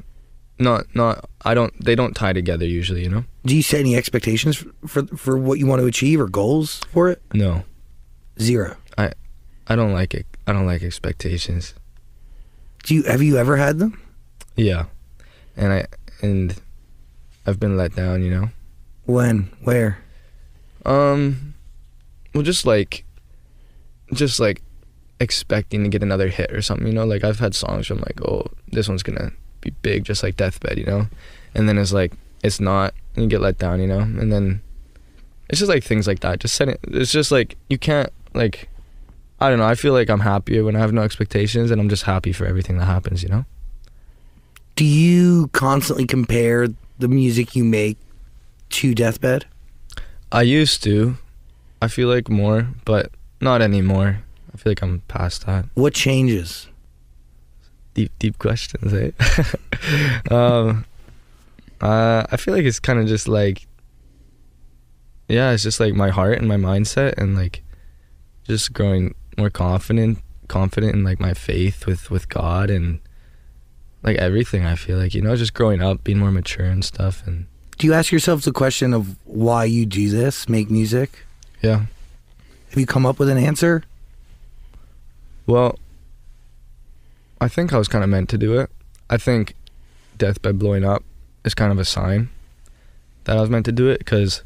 not 0.59 0.95
not 0.95 1.29
I 1.45 1.55
don't 1.55 1.73
they 1.85 1.95
don't 1.95 2.15
tie 2.15 2.33
together 2.33 2.67
usually, 2.67 3.03
you 3.03 3.09
know. 3.09 3.25
Do 3.45 3.57
you 3.57 3.63
set 3.63 3.81
any 3.81 3.97
expectations 3.97 4.57
for, 4.57 4.71
for 4.87 5.07
for 5.17 5.37
what 5.39 5.59
you 5.59 5.67
want 5.67 5.81
to 5.81 5.87
achieve 5.87 6.21
or 6.21 6.29
goals 6.29 6.81
for 6.91 7.09
it? 7.11 7.23
No, 7.33 7.65
Zero. 8.41 8.77
I 8.97 9.13
I 9.67 9.77
don't 9.77 9.93
like 9.93 10.15
it. 10.15 10.27
I 10.47 10.53
don't 10.53 10.67
like 10.67 10.83
expectations. 10.83 11.75
Do 12.85 12.95
you 12.95 13.03
have 13.05 13.23
you 13.23 13.37
ever 13.39 13.57
had 13.57 13.79
them? 13.79 14.01
Yeah, 14.57 14.87
and 15.57 15.73
I 15.73 15.87
and 16.21 16.61
I've 17.47 17.59
been 17.59 17.77
let 17.77 17.95
down, 17.95 18.23
you 18.23 18.31
know. 18.31 18.49
When? 19.05 19.51
Where? 19.63 19.99
Um, 20.85 21.55
well, 22.35 22.43
just 22.43 22.67
like, 22.67 23.05
just 24.13 24.39
like 24.41 24.63
expecting 25.21 25.85
to 25.85 25.89
get 25.89 26.03
another 26.03 26.29
hit 26.29 26.53
or 26.53 26.63
something. 26.63 26.87
You 26.87 26.93
know, 26.93 27.05
like 27.05 27.25
I've 27.25 27.39
had 27.39 27.55
songs 27.55 27.89
where 27.89 27.99
I'm 27.99 28.03
like, 28.03 28.21
oh, 28.23 28.47
this 28.69 28.89
one's 28.89 29.03
gonna 29.03 29.33
be 29.61 29.71
big, 29.83 30.05
just 30.05 30.23
like 30.23 30.37
Deathbed. 30.37 30.79
You 30.79 30.85
know, 30.85 31.07
and 31.55 31.69
then 31.69 31.79
it's 31.79 31.93
like 31.93 32.13
it's 32.43 32.61
not, 32.61 32.95
and 33.15 33.25
you 33.25 33.31
get 33.31 33.41
let 33.41 33.59
down. 33.59 33.81
You 33.81 33.87
know, 33.87 34.01
and 34.01 34.33
then 34.33 34.63
it's 35.49 35.59
just 35.59 35.71
like 35.71 35.85
things 35.85 36.07
like 36.07 36.21
that. 36.21 36.41
Just 36.41 36.55
setting. 36.55 36.77
It's 36.89 37.13
just 37.13 37.33
like 37.33 37.57
you 37.69 37.79
can't 37.79 38.11
like. 38.35 38.69
I 39.41 39.51
don't 39.51 39.59
know. 39.59 39.67
I 39.67 39.75
feel 39.75 39.93
like 39.93 40.09
I'm 40.09 40.21
happier 40.21 40.63
when 40.63 40.77
I 40.77 40.79
have 40.79 40.93
no 40.93 41.03
expectations, 41.03 41.71
and 41.71 41.81
I'm 41.81 41.89
just 41.89 42.05
happy 42.05 42.33
for 42.33 42.47
everything 42.47 42.79
that 42.79 42.87
happens. 42.87 43.23
You 43.23 43.29
know. 43.29 43.45
Do 44.75 44.85
you 44.85 45.49
constantly 45.49 46.07
compare 46.07 46.69
the 47.03 47.09
music 47.09 47.55
you 47.55 47.65
make 47.65 47.99
to 48.71 48.95
Deathbed? 48.95 49.45
I 50.31 50.43
used 50.43 50.83
to. 50.85 51.19
I 51.83 51.89
feel 51.89 52.09
like 52.09 52.31
more, 52.31 52.69
but 52.85 53.11
not 53.41 53.61
anymore. 53.61 54.23
I 54.55 54.57
feel 54.57 54.71
like 54.71 54.83
I'm 54.83 55.01
past 55.09 55.47
that. 55.47 55.67
What 55.75 55.93
changes? 55.93 56.69
Deep, 57.95 58.11
deep 58.19 58.39
questions, 58.39 58.95
eh? 58.95 59.11
um, 60.35 60.87
uh, 61.81 62.25
I 62.31 62.37
feel 62.39 62.55
like 62.55 62.65
it's 62.65 62.81
kind 62.81 62.99
of 62.99 63.07
just 63.07 63.29
like, 63.29 63.67
yeah, 65.29 65.51
it's 65.51 65.63
just 65.63 65.81
like 65.81 65.93
my 65.95 66.09
heart 66.09 66.39
and 66.39 66.49
my 66.49 66.57
mindset, 66.57 67.19
and 67.19 67.37
like, 67.37 67.63
just 68.45 68.73
growing 68.73 69.15
more 69.37 69.51
confident, 69.51 70.19
confident 70.49 70.95
in 70.95 71.05
like 71.05 71.21
my 71.21 71.35
faith 71.35 71.87
with 71.87 72.11
with 72.11 72.29
God 72.29 72.71
and 72.71 73.01
like 74.03 74.17
everything. 74.17 74.65
I 74.65 74.75
feel 74.77 74.99
like 74.99 75.15
you 75.15 75.23
know, 75.23 75.35
just 75.37 75.55
growing 75.55 75.83
up, 75.83 76.03
being 76.05 76.19
more 76.19 76.31
mature 76.33 76.67
and 76.67 76.85
stuff, 76.85 77.23
and 77.27 77.47
Do 77.79 77.87
you 77.87 77.95
ask 77.95 78.13
yourself 78.13 78.43
the 78.43 78.53
question 78.53 78.93
of 78.95 79.17
why 79.25 79.65
you 79.65 79.87
do 79.87 80.09
this, 80.11 80.49
make 80.49 80.71
music? 80.71 81.25
yeah. 81.63 81.87
Have 82.71 82.79
you 82.81 82.87
come 82.87 83.05
up 83.05 83.19
with 83.19 83.29
an 83.29 83.37
answer? 83.39 83.83
Well, 85.47 85.79
I 87.41 87.49
think 87.49 87.73
I 87.73 87.79
was 87.79 87.89
kind 87.89 88.03
of 88.05 88.09
meant 88.11 88.29
to 88.31 88.39
do 88.39 88.59
it. 88.59 88.71
I 89.11 89.17
think 89.19 89.55
Deathbed 90.17 90.59
blowing 90.59 90.85
up 90.85 91.03
is 91.45 91.55
kind 91.55 91.71
of 91.73 91.79
a 91.79 91.85
sign 91.85 92.31
that 93.25 93.37
I 93.37 93.41
was 93.41 93.51
meant 93.51 93.67
to 93.67 93.73
do 93.73 93.89
it 93.91 93.99
because 93.99 94.43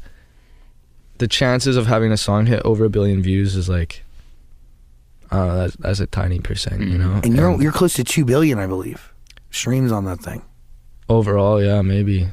the 1.19 1.27
chances 1.27 1.77
of 1.77 1.87
having 1.87 2.11
a 2.11 2.17
song 2.17 2.47
hit 2.47 2.61
over 2.65 2.83
a 2.85 2.89
billion 2.89 3.21
views 3.23 3.55
is 3.55 3.69
like, 3.69 4.03
uh, 5.31 5.55
that's, 5.57 5.75
that's 5.77 5.99
a 5.99 6.07
tiny 6.07 6.39
percent, 6.39 6.81
you 6.81 6.97
Mhm. 6.97 6.99
know? 6.99 7.21
And 7.23 7.35
you're 7.35 7.61
you're 7.61 7.71
close 7.71 7.93
to 7.93 8.03
two 8.03 8.25
billion, 8.25 8.59
I 8.59 8.67
believe, 8.67 9.13
streams 9.57 9.91
on 9.91 10.05
that 10.05 10.19
thing. 10.19 10.41
overall, 11.09 11.61
yeah, 11.63 11.81
maybe. 11.81 12.27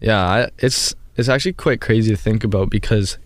Yeah, 0.00 0.20
I, 0.26 0.50
it's 0.58 0.94
it's 1.16 1.28
actually 1.28 1.52
quite 1.54 1.80
crazy 1.80 2.10
to 2.10 2.16
think 2.16 2.44
about 2.44 2.70
because 2.70 3.18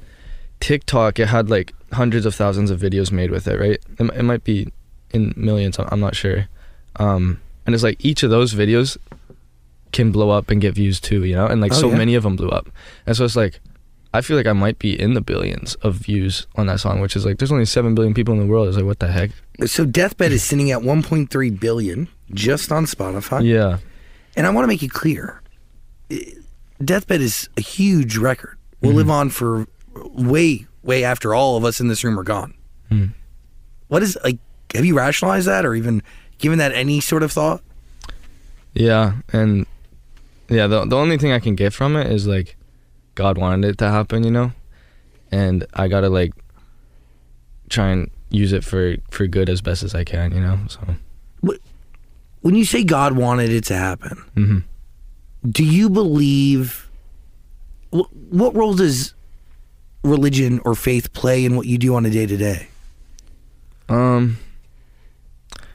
TikTok 0.60 1.18
it 1.18 1.28
had 1.28 1.48
like 1.50 1.72
hundreds 1.92 2.26
of 2.26 2.34
thousands 2.34 2.70
of 2.70 2.80
videos 2.80 3.10
made 3.12 3.30
with 3.30 3.46
it, 3.48 3.58
right? 3.58 3.78
It, 3.98 4.10
it 4.20 4.22
might 4.22 4.44
be 4.44 4.72
in 5.12 5.32
millions. 5.36 5.78
I'm 5.78 6.00
not 6.00 6.14
sure. 6.16 6.48
Um, 6.96 7.40
and 7.64 7.74
it's 7.74 7.84
like 7.84 8.04
each 8.04 8.22
of 8.22 8.30
those 8.30 8.54
videos 8.54 8.96
can 9.92 10.10
blow 10.12 10.30
up 10.30 10.50
and 10.50 10.60
get 10.60 10.74
views 10.74 11.00
too, 11.00 11.24
you 11.24 11.34
know? 11.34 11.46
And 11.46 11.60
like 11.60 11.72
Oh, 11.72 11.80
so 11.80 11.88
yeah. 11.90 11.96
many 11.98 12.14
of 12.14 12.22
them 12.22 12.36
blew 12.36 12.48
up, 12.50 12.68
and 13.06 13.16
so 13.16 13.24
it's 13.24 13.36
like. 13.36 13.60
I 14.16 14.23
feel 14.23 14.37
like 14.37 14.46
I 14.46 14.52
might 14.54 14.78
be 14.78 14.99
in 14.99 15.12
the 15.14 15.20
billions 15.20 15.75
of 15.76 15.94
views 15.96 16.46
on 16.56 16.66
that 16.68 16.80
song, 16.80 17.00
which 17.00 17.14
is 17.16 17.26
like 17.26 17.37
there's 17.38 17.52
only 17.52 17.66
seven 17.66 17.94
billion 17.94 18.14
people 18.14 18.32
in 18.35 18.40
the 18.40 18.46
world. 18.46 18.66
It's 18.68 18.76
like 18.76 18.87
what 18.87 18.99
the 18.99 19.08
heck? 19.08 19.30
So 19.66 19.85
Deathbed 19.85 20.32
is 20.32 20.42
sitting 20.42 20.70
at 20.70 20.80
1.3 20.80 21.61
billion 21.61 22.08
just 22.32 22.73
on 22.73 22.87
Spotify. 22.87 23.44
Yeah, 23.44 23.78
And 24.37 24.46
I 24.46 24.50
want 24.50 24.64
to 24.64 24.68
make 24.68 24.82
it 24.82 24.90
clear, 24.90 25.42
Deathbed 26.85 27.20
is 27.20 27.49
a 27.56 27.61
huge 27.61 28.16
record. 28.16 28.56
Will 28.80 28.92
live 28.92 29.11
on 29.11 29.30
for 29.30 29.66
way, 30.14 30.66
way 30.82 31.02
after 31.04 31.35
all 31.35 31.56
of 31.56 31.64
us 31.64 31.80
in 31.80 31.88
this 31.88 32.04
room 32.04 32.18
are 32.18 32.23
gone. 32.23 32.54
Mhm. 32.90 33.12
What 33.88 34.02
is 34.02 34.16
like? 34.25 34.38
Have 34.75 34.85
you 34.85 34.96
rationalized 34.96 35.46
that, 35.46 35.64
or 35.66 35.75
even 35.75 36.02
given 36.38 36.58
that 36.58 36.73
any 36.73 37.00
sort 37.00 37.23
of 37.23 37.32
thought? 37.32 37.62
Yeah, 38.75 39.14
and 39.32 39.66
yeah, 40.49 40.66
the 40.66 40.85
the 40.85 40.96
only 40.96 41.18
thing 41.18 41.32
I 41.32 41.38
can 41.40 41.54
get 41.54 41.73
from 41.73 41.96
it 41.96 42.11
is 42.12 42.26
like 42.26 42.55
God 43.16 43.37
wanted 43.38 43.68
it 43.68 43.78
to 43.78 43.90
happen, 43.90 44.23
you 44.23 44.30
know? 44.30 44.52
And 45.32 45.66
I 45.75 45.88
got 45.88 46.02
to 46.02 46.08
like 46.08 46.32
try 47.68 47.88
and 47.88 48.11
use 48.30 48.52
it 48.52 48.62
for 48.64 48.96
for 49.11 49.26
good 49.26 49.49
as 49.50 49.61
best 49.61 49.82
as 49.82 49.94
I 49.94 50.04
can, 50.04 50.32
you 50.32 50.40
know? 50.40 50.61
So, 50.68 50.80
When 52.42 52.54
you 52.54 52.64
say 52.64 52.85
God 52.85 53.16
wanted 53.16 53.50
it 53.50 53.64
to 53.64 53.75
happen, 53.76 54.23
mhm. 54.37 54.62
do 55.50 55.64
you 55.64 55.90
believe? 55.90 56.88
What, 57.90 58.12
what 58.14 58.54
role 58.54 58.75
does 58.75 59.14
religion 60.04 60.61
or 60.64 60.75
faith 60.76 61.12
play 61.12 61.44
in 61.44 61.56
what 61.56 61.66
you 61.66 61.78
do 61.78 61.96
on 61.96 62.06
a 62.06 62.11
day 62.11 62.26
to 62.26 62.37
day? 62.37 62.68
um 63.88 64.37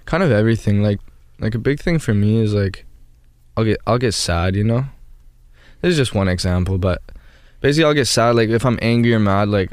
kind 0.05 0.21
of 0.21 0.31
everything 0.31 0.83
like 0.83 0.99
like 1.39 1.55
a 1.55 1.59
big 1.59 1.79
thing 1.79 1.97
for 1.97 2.13
me 2.13 2.41
is 2.41 2.53
like 2.53 2.85
I'll 3.55 3.63
get 3.63 3.79
I'll 3.87 3.97
get 3.97 4.13
sad, 4.13 4.55
you 4.55 4.63
know? 4.63 4.85
This 5.81 5.91
is 5.91 5.97
just 5.97 6.13
one 6.13 6.27
example, 6.27 6.77
but 6.77 7.01
basically 7.61 7.85
I'll 7.85 7.93
get 7.93 8.07
sad 8.07 8.35
like 8.35 8.49
if 8.49 8.65
I'm 8.65 8.79
angry 8.81 9.13
or 9.13 9.19
mad 9.19 9.49
like 9.49 9.71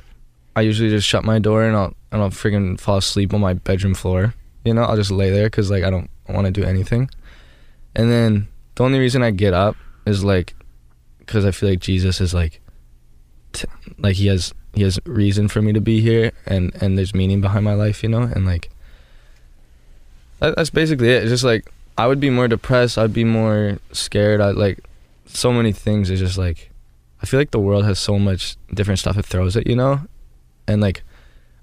I 0.54 0.62
usually 0.62 0.90
just 0.90 1.06
shut 1.06 1.24
my 1.24 1.38
door 1.38 1.64
and 1.64 1.76
I'll 1.76 1.94
and 2.10 2.22
I'll 2.22 2.30
freaking 2.30 2.80
fall 2.80 2.98
asleep 2.98 3.34
on 3.34 3.40
my 3.40 3.54
bedroom 3.54 3.94
floor. 3.94 4.34
You 4.64 4.74
know, 4.74 4.82
I'll 4.82 4.96
just 4.96 5.10
lay 5.10 5.30
there 5.30 5.46
because 5.46 5.70
like 5.70 5.84
I 5.84 5.90
don't 5.90 6.10
want 6.28 6.46
to 6.46 6.50
do 6.50 6.64
anything. 6.64 7.10
And 7.94 8.10
then 8.10 8.48
the 8.74 8.84
only 8.84 8.98
reason 8.98 9.22
I 9.22 9.30
get 9.30 9.54
up 9.54 9.76
is 10.06 10.24
like 10.24 10.54
because 11.20 11.44
I 11.44 11.50
feel 11.50 11.68
like 11.68 11.80
Jesus 11.80 12.20
is 12.20 12.34
like 12.34 12.60
t- 13.52 13.68
like 13.98 14.16
he 14.16 14.26
has 14.26 14.52
he 14.74 14.82
has 14.82 14.98
reason 15.04 15.48
for 15.48 15.62
me 15.62 15.72
to 15.72 15.80
be 15.80 16.00
here 16.00 16.32
and 16.46 16.74
and 16.82 16.98
there's 16.98 17.14
meaning 17.14 17.40
behind 17.40 17.64
my 17.64 17.74
life. 17.74 18.02
You 18.02 18.08
know, 18.08 18.22
and 18.22 18.44
like 18.44 18.70
that, 20.40 20.56
that's 20.56 20.70
basically 20.70 21.10
it. 21.10 21.22
It's 21.22 21.30
just 21.30 21.44
like 21.44 21.70
I 21.96 22.06
would 22.06 22.20
be 22.20 22.30
more 22.30 22.48
depressed. 22.48 22.98
I'd 22.98 23.12
be 23.12 23.24
more 23.24 23.78
scared. 23.92 24.40
I 24.40 24.50
like 24.50 24.80
so 25.26 25.52
many 25.52 25.72
things. 25.72 26.10
It's 26.10 26.20
just 26.20 26.38
like 26.38 26.70
I 27.22 27.26
feel 27.26 27.40
like 27.40 27.50
the 27.50 27.60
world 27.60 27.84
has 27.84 27.98
so 27.98 28.18
much 28.18 28.56
different 28.72 29.00
stuff 29.00 29.18
it 29.18 29.26
throws 29.26 29.56
at 29.56 29.66
you 29.66 29.76
know, 29.76 30.00
and 30.66 30.80
like 30.80 31.02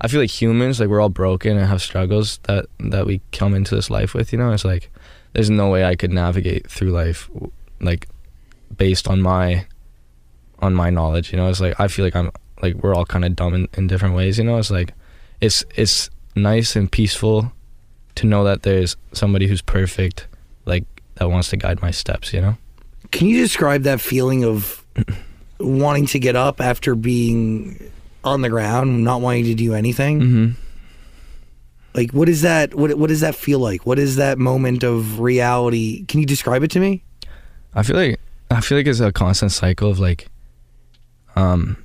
I 0.02 0.08
feel 0.08 0.20
like 0.20 0.30
humans 0.30 0.80
like 0.80 0.90
we're 0.90 1.02
all 1.02 1.10
broken 1.10 1.58
and 1.58 1.68
have 1.68 1.82
struggles 1.82 2.40
that 2.44 2.66
that 2.80 3.06
we 3.06 3.22
come 3.32 3.54
into 3.54 3.76
this 3.76 3.90
life 3.90 4.14
with. 4.14 4.32
You 4.32 4.40
know, 4.40 4.52
it's 4.52 4.66
like 4.66 4.92
there's 5.34 5.50
no 5.50 5.70
way 5.70 5.86
I 5.86 5.96
could 5.96 6.12
navigate 6.12 6.70
through 6.70 6.92
life 6.92 7.30
like 7.80 8.08
based 8.76 9.08
on 9.08 9.22
my 9.22 9.66
on 10.60 10.74
my 10.74 10.90
knowledge. 10.90 11.32
You 11.32 11.38
know, 11.38 11.50
it's 11.50 11.62
like 11.62 11.80
I 11.80 11.88
feel 11.88 12.04
like 12.06 12.16
I'm 12.16 12.32
like 12.62 12.76
we're 12.76 12.94
all 12.94 13.06
kind 13.06 13.24
of 13.26 13.36
dumb 13.36 13.54
in, 13.54 13.68
in 13.76 13.88
different 13.88 14.16
ways. 14.16 14.38
You 14.38 14.44
know, 14.44 14.58
it's 14.58 14.72
like 14.72 14.94
it's 15.40 15.64
it's 15.76 16.10
nice 16.36 16.76
and 16.76 16.92
peaceful 16.92 17.54
to 18.16 18.28
know 18.28 18.44
that 18.44 18.64
there's 18.64 18.98
somebody 19.14 19.48
who's 19.48 19.62
perfect, 19.62 20.28
like 20.66 20.86
that 21.16 21.30
wants 21.30 21.50
to 21.50 21.58
guide 21.58 21.82
my 21.82 21.92
steps. 21.92 22.34
You 22.34 22.42
know. 22.42 22.58
Can 23.12 23.28
you 23.28 23.40
describe 23.40 23.84
that 23.84 24.02
feeling 24.02 24.44
of 24.44 24.86
wanting 25.60 26.06
to 26.08 26.20
get 26.20 26.36
up 26.36 26.62
after 26.62 26.96
being 26.96 27.92
on 28.24 28.42
the 28.42 28.50
ground, 28.50 29.04
not 29.04 29.22
wanting 29.22 29.46
to 29.46 29.56
do 29.56 29.74
anything? 29.74 30.22
Mm-hmm. 30.22 30.52
Like, 31.94 32.12
what 32.12 32.28
is 32.28 32.42
that? 32.42 32.76
What 32.76 32.96
what 32.98 33.08
does 33.08 33.22
that 33.22 33.36
feel 33.36 33.60
like? 33.60 33.86
What 33.86 33.98
is 33.98 34.18
that 34.18 34.38
moment 34.38 34.84
of 34.84 35.20
reality? 35.20 36.06
Can 36.06 36.20
you 36.20 36.26
describe 36.26 36.62
it 36.64 36.72
to 36.72 36.80
me? 36.80 37.04
I 37.74 37.84
feel 37.84 37.96
like 37.96 38.20
I 38.52 38.62
feel 38.62 38.78
like 38.78 38.88
it's 38.88 39.00
a 39.00 39.12
constant 39.12 39.52
cycle 39.52 39.90
of 39.90 40.00
like 40.00 40.28
um 41.36 41.78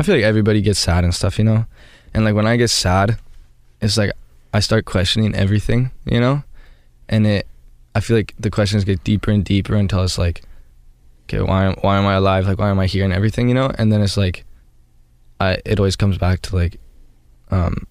I 0.00 0.04
feel 0.04 0.14
like 0.14 0.24
everybody 0.24 0.62
gets 0.62 0.78
sad 0.78 1.04
and 1.04 1.14
stuff, 1.14 1.38
you 1.38 1.44
know? 1.44 1.66
And 2.14 2.24
like 2.24 2.34
when 2.34 2.46
I 2.46 2.56
get 2.56 2.68
sad, 2.68 3.18
it's 3.80 3.98
like 3.98 4.12
I 4.54 4.60
start 4.60 4.86
questioning 4.86 5.34
everything, 5.34 5.90
you 6.06 6.18
know? 6.18 6.42
And 7.08 7.26
it 7.26 7.46
I 7.94 8.00
feel 8.00 8.16
like 8.16 8.34
the 8.38 8.50
questions 8.50 8.84
get 8.84 9.04
deeper 9.04 9.30
and 9.30 9.44
deeper 9.44 9.74
until 9.74 10.02
it's 10.02 10.16
like 10.16 10.42
okay, 11.32 11.42
why 11.42 11.64
am 11.66 11.74
why 11.80 11.98
am 11.98 12.06
I 12.06 12.14
alive? 12.14 12.46
Like 12.46 12.58
why 12.58 12.70
am 12.70 12.78
I 12.78 12.86
here 12.86 13.04
and 13.04 13.12
everything, 13.12 13.48
you 13.48 13.54
know? 13.54 13.70
And 13.78 13.92
then 13.92 14.02
it's 14.02 14.16
like 14.16 14.44
I 15.40 15.58
it 15.64 15.78
always 15.78 15.96
comes 15.96 16.18
back 16.18 16.42
to 16.42 16.56
like 16.56 16.78
um 17.50 17.86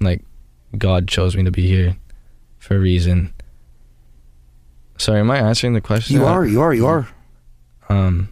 like 0.00 0.22
God 0.76 1.08
chose 1.08 1.36
me 1.36 1.44
to 1.44 1.50
be 1.50 1.66
here 1.66 1.96
for 2.58 2.76
a 2.76 2.78
reason. 2.78 3.32
Sorry, 4.98 5.20
am 5.20 5.30
I 5.30 5.38
answering 5.38 5.72
the 5.72 5.80
question? 5.80 6.16
You 6.16 6.26
are, 6.26 6.44
you 6.44 6.60
are, 6.60 6.74
you 6.74 6.86
are. 6.86 7.08
Um, 7.88 8.28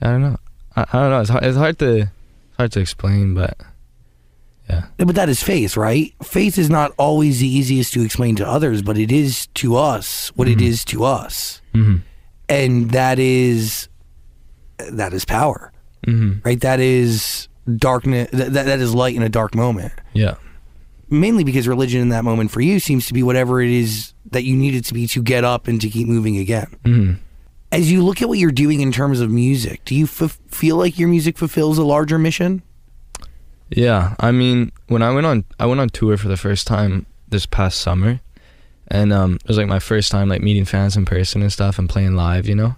I 0.00 0.06
don't 0.06 0.22
know. 0.22 0.36
I, 0.74 0.86
I 0.90 0.98
don't 0.98 1.10
know. 1.10 1.20
It's 1.20 1.30
hard, 1.30 1.44
it's 1.44 1.56
hard 1.56 1.78
to 1.80 1.98
it's 1.98 2.56
hard 2.56 2.72
to 2.72 2.80
explain, 2.80 3.34
but 3.34 3.56
yeah, 4.68 4.86
Yeah, 4.98 5.04
But 5.04 5.16
that 5.16 5.28
is 5.28 5.42
faith, 5.42 5.76
right? 5.76 6.14
Faith 6.22 6.56
is 6.58 6.70
not 6.70 6.92
always 6.96 7.40
the 7.40 7.46
easiest 7.48 7.92
to 7.94 8.02
explain 8.02 8.36
to 8.36 8.48
others, 8.48 8.82
but 8.82 8.96
it 8.96 9.12
is 9.12 9.48
to 9.54 9.76
us 9.76 10.28
what 10.34 10.48
it 10.48 10.60
is 10.60 10.84
to 10.86 11.04
us, 11.04 11.60
mm-hmm. 11.74 11.98
And 12.50 12.90
that 12.90 13.18
is 13.18 13.88
that 14.90 15.12
is 15.14 15.24
power, 15.24 15.72
Mm-hmm. 16.06 16.40
right? 16.44 16.60
That 16.60 16.80
is 16.80 17.48
darkness. 17.76 18.28
That, 18.32 18.52
that 18.54 18.80
is 18.80 18.94
light 18.94 19.14
in 19.14 19.22
a 19.22 19.28
dark 19.28 19.54
moment. 19.54 19.92
yeah, 20.14 20.34
Mainly 21.10 21.44
because 21.44 21.66
religion 21.68 22.00
in 22.00 22.08
that 22.10 22.24
moment 22.24 22.50
for 22.50 22.60
you 22.60 22.80
seems 22.80 23.06
to 23.08 23.12
be 23.14 23.22
whatever 23.22 23.60
it 23.60 23.70
is 23.70 24.14
that 24.30 24.44
you 24.44 24.56
need 24.56 24.74
it 24.74 24.84
to 24.86 24.94
be 24.94 25.06
to 25.08 25.22
get 25.22 25.44
up 25.44 25.68
and 25.68 25.80
to 25.80 25.88
keep 25.90 26.06
moving 26.08 26.36
again. 26.38 26.74
mm-hmm. 26.84 27.12
As 27.72 27.92
you 27.92 28.02
look 28.02 28.20
at 28.22 28.28
what 28.28 28.38
you're 28.38 28.50
doing 28.50 28.80
in 28.80 28.90
terms 28.90 29.20
of 29.20 29.30
music, 29.30 29.84
do 29.84 29.94
you 29.94 30.04
f- 30.04 30.40
feel 30.48 30.76
like 30.76 30.98
your 30.98 31.08
music 31.08 31.38
fulfills 31.38 31.78
a 31.78 31.84
larger 31.84 32.18
mission? 32.18 32.62
Yeah, 33.68 34.14
I 34.18 34.32
mean, 34.32 34.72
when 34.88 35.02
I 35.02 35.10
went 35.12 35.26
on, 35.26 35.44
I 35.60 35.66
went 35.66 35.80
on 35.80 35.88
tour 35.90 36.16
for 36.16 36.26
the 36.28 36.36
first 36.36 36.66
time 36.66 37.06
this 37.28 37.46
past 37.46 37.80
summer, 37.80 38.20
and 38.90 39.12
um, 39.12 39.34
it 39.36 39.48
was 39.48 39.56
like 39.56 39.68
my 39.68 39.78
first 39.78 40.10
time 40.10 40.28
like 40.28 40.42
meeting 40.42 40.64
fans 40.64 40.96
in 40.96 41.04
person 41.04 41.42
and 41.42 41.52
stuff 41.52 41.78
and 41.78 41.88
playing 41.88 42.16
live, 42.16 42.48
you 42.48 42.54
know, 42.54 42.76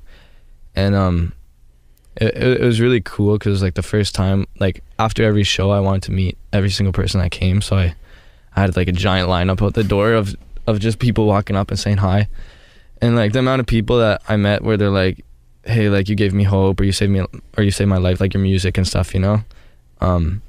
and 0.75 0.95
um, 0.95 1.33
it, 2.17 2.37
it, 2.37 2.61
it 2.61 2.65
was 2.65 2.81
really 2.81 3.01
cool 3.01 3.35
because 3.35 3.49
it 3.49 3.53
was 3.53 3.63
like 3.63 3.75
the 3.75 3.83
first 3.83 4.15
time, 4.15 4.47
like 4.61 4.83
after 4.99 5.25
every 5.25 5.45
show, 5.45 5.71
I 5.71 5.81
wanted 5.81 6.03
to 6.05 6.13
meet 6.13 6.37
every 6.53 6.71
single 6.71 6.93
person 6.93 7.21
that 7.21 7.31
came, 7.31 7.63
so 7.63 7.77
I, 7.77 7.95
I 8.55 8.61
had 8.61 8.77
like 8.77 8.89
a 8.89 8.93
giant 8.93 9.29
lineup 9.29 9.65
out 9.65 9.75
the 9.75 9.85
door 9.85 10.13
of 10.13 10.35
of 10.67 10.79
just 10.79 10.99
people 11.01 11.27
walking 11.27 11.57
up 11.57 11.71
and 11.71 11.79
saying 11.79 11.97
hi, 11.99 12.29
and 13.01 13.17
like 13.17 13.33
the 13.33 13.39
amount 13.39 13.61
of 13.61 13.67
people 13.67 13.99
that 13.99 14.23
I 14.29 14.37
met 14.37 14.63
where 14.63 14.77
they're 14.77 14.91
like, 14.91 15.25
hey, 15.65 15.89
like 15.89 16.09
you 16.09 16.15
gave 16.15 16.35
me 16.35 16.45
hope 16.45 16.81
or 16.81 16.85
you 16.85 16.93
saved 16.93 17.13
me 17.13 17.25
or 17.57 17.65
you 17.65 17.71
saved 17.71 17.89
my 17.89 17.97
life, 17.97 18.21
like 18.21 18.35
your 18.35 18.43
music 18.43 18.77
and 18.77 18.87
stuff, 18.87 19.15
you 19.15 19.21
know, 19.21 19.43
um. 20.01 20.43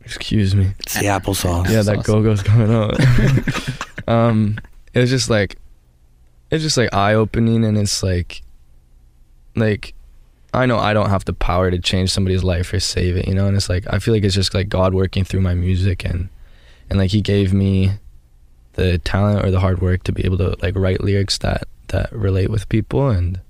Excuse 0.00 0.54
me. 0.54 0.72
It's 0.78 0.94
the 0.94 1.06
applesauce. 1.06 1.68
Yeah, 1.68 1.82
that 1.82 1.96
Sauce. 1.96 2.06
go 2.06 2.22
go's 2.22 2.40
coming 2.40 2.72
out. 2.72 2.94
um, 4.06 4.58
it 4.94 5.00
was 5.00 5.10
just 5.10 5.30
like, 5.30 5.56
it's 6.50 6.62
just 6.62 6.76
like 6.76 6.94
eye 6.94 7.14
opening, 7.14 7.64
and 7.64 7.76
it's 7.76 8.02
like, 8.02 8.42
like, 9.54 9.94
I 10.54 10.66
know 10.66 10.78
I 10.78 10.94
don't 10.94 11.10
have 11.10 11.24
the 11.24 11.32
power 11.32 11.70
to 11.70 11.78
change 11.78 12.10
somebody's 12.10 12.44
life 12.44 12.72
or 12.72 12.80
save 12.80 13.16
it, 13.16 13.28
you 13.28 13.34
know. 13.34 13.46
And 13.46 13.56
it's 13.56 13.68
like 13.68 13.84
I 13.92 13.98
feel 13.98 14.14
like 14.14 14.24
it's 14.24 14.34
just 14.34 14.54
like 14.54 14.68
God 14.68 14.94
working 14.94 15.24
through 15.24 15.40
my 15.40 15.54
music, 15.54 16.04
and 16.04 16.28
and 16.88 16.98
like 16.98 17.10
He 17.10 17.20
gave 17.20 17.52
me 17.52 17.92
the 18.74 18.98
talent 18.98 19.44
or 19.44 19.50
the 19.50 19.60
hard 19.60 19.80
work 19.80 20.04
to 20.04 20.12
be 20.12 20.24
able 20.24 20.38
to 20.38 20.56
like 20.62 20.76
write 20.76 21.02
lyrics 21.02 21.38
that 21.38 21.64
that 21.88 22.12
relate 22.12 22.50
with 22.50 22.68
people, 22.68 23.08
and 23.08 23.40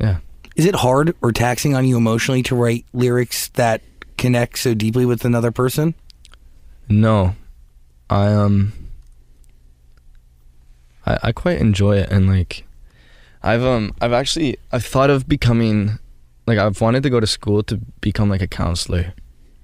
yeah. 0.00 0.18
Is 0.56 0.64
it 0.64 0.76
hard 0.76 1.14
or 1.20 1.32
taxing 1.32 1.74
on 1.74 1.86
you 1.86 1.96
emotionally 1.96 2.42
to 2.44 2.54
write 2.54 2.86
lyrics 2.94 3.48
that 3.48 3.82
connect 4.16 4.58
so 4.58 4.74
deeply 4.74 5.04
with 5.04 5.24
another 5.24 5.50
person? 5.50 5.94
No, 6.88 7.36
I 8.08 8.28
um, 8.28 8.72
I 11.06 11.18
I 11.22 11.32
quite 11.32 11.58
enjoy 11.58 11.98
it, 11.98 12.10
and 12.10 12.28
like, 12.28 12.66
I've 13.42 13.62
um, 13.62 13.94
I've 14.00 14.12
actually 14.12 14.58
I've 14.72 14.84
thought 14.84 15.10
of 15.10 15.28
becoming, 15.28 15.98
like, 16.46 16.58
I've 16.58 16.80
wanted 16.80 17.02
to 17.04 17.10
go 17.10 17.20
to 17.20 17.26
school 17.26 17.62
to 17.64 17.76
become 18.00 18.28
like 18.28 18.42
a 18.42 18.48
counselor, 18.48 19.14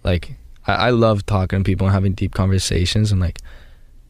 like, 0.04 0.36
I 0.66 0.74
I 0.74 0.90
love 0.90 1.26
talking 1.26 1.60
to 1.60 1.64
people 1.64 1.86
and 1.86 1.94
having 1.94 2.12
deep 2.12 2.34
conversations 2.34 3.12
and 3.12 3.20
like, 3.20 3.40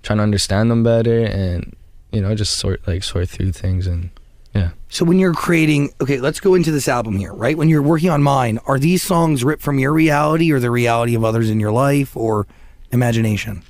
trying 0.02 0.18
to 0.18 0.22
understand 0.22 0.70
them 0.70 0.82
better 0.82 1.20
and 1.20 1.76
you 2.10 2.20
know 2.20 2.34
just 2.34 2.56
sort 2.56 2.86
like 2.86 3.02
sort 3.02 3.28
through 3.28 3.52
things 3.52 3.86
and 3.86 4.10
yeah. 4.54 4.70
So 4.90 5.06
when 5.06 5.18
you're 5.18 5.32
creating, 5.32 5.94
okay, 6.02 6.18
let's 6.18 6.38
go 6.38 6.54
into 6.54 6.70
this 6.70 6.86
album 6.86 7.16
here, 7.16 7.32
right? 7.32 7.56
When 7.56 7.70
you're 7.70 7.80
working 7.80 8.10
on 8.10 8.22
mine, 8.22 8.58
are 8.66 8.78
these 8.78 9.02
songs 9.02 9.42
ripped 9.42 9.62
from 9.62 9.78
your 9.78 9.94
reality 9.94 10.52
or 10.52 10.60
the 10.60 10.70
reality 10.70 11.14
of 11.14 11.24
others 11.24 11.48
in 11.48 11.58
your 11.58 11.72
life 11.72 12.14
or 12.14 12.46
imagination? 12.90 13.62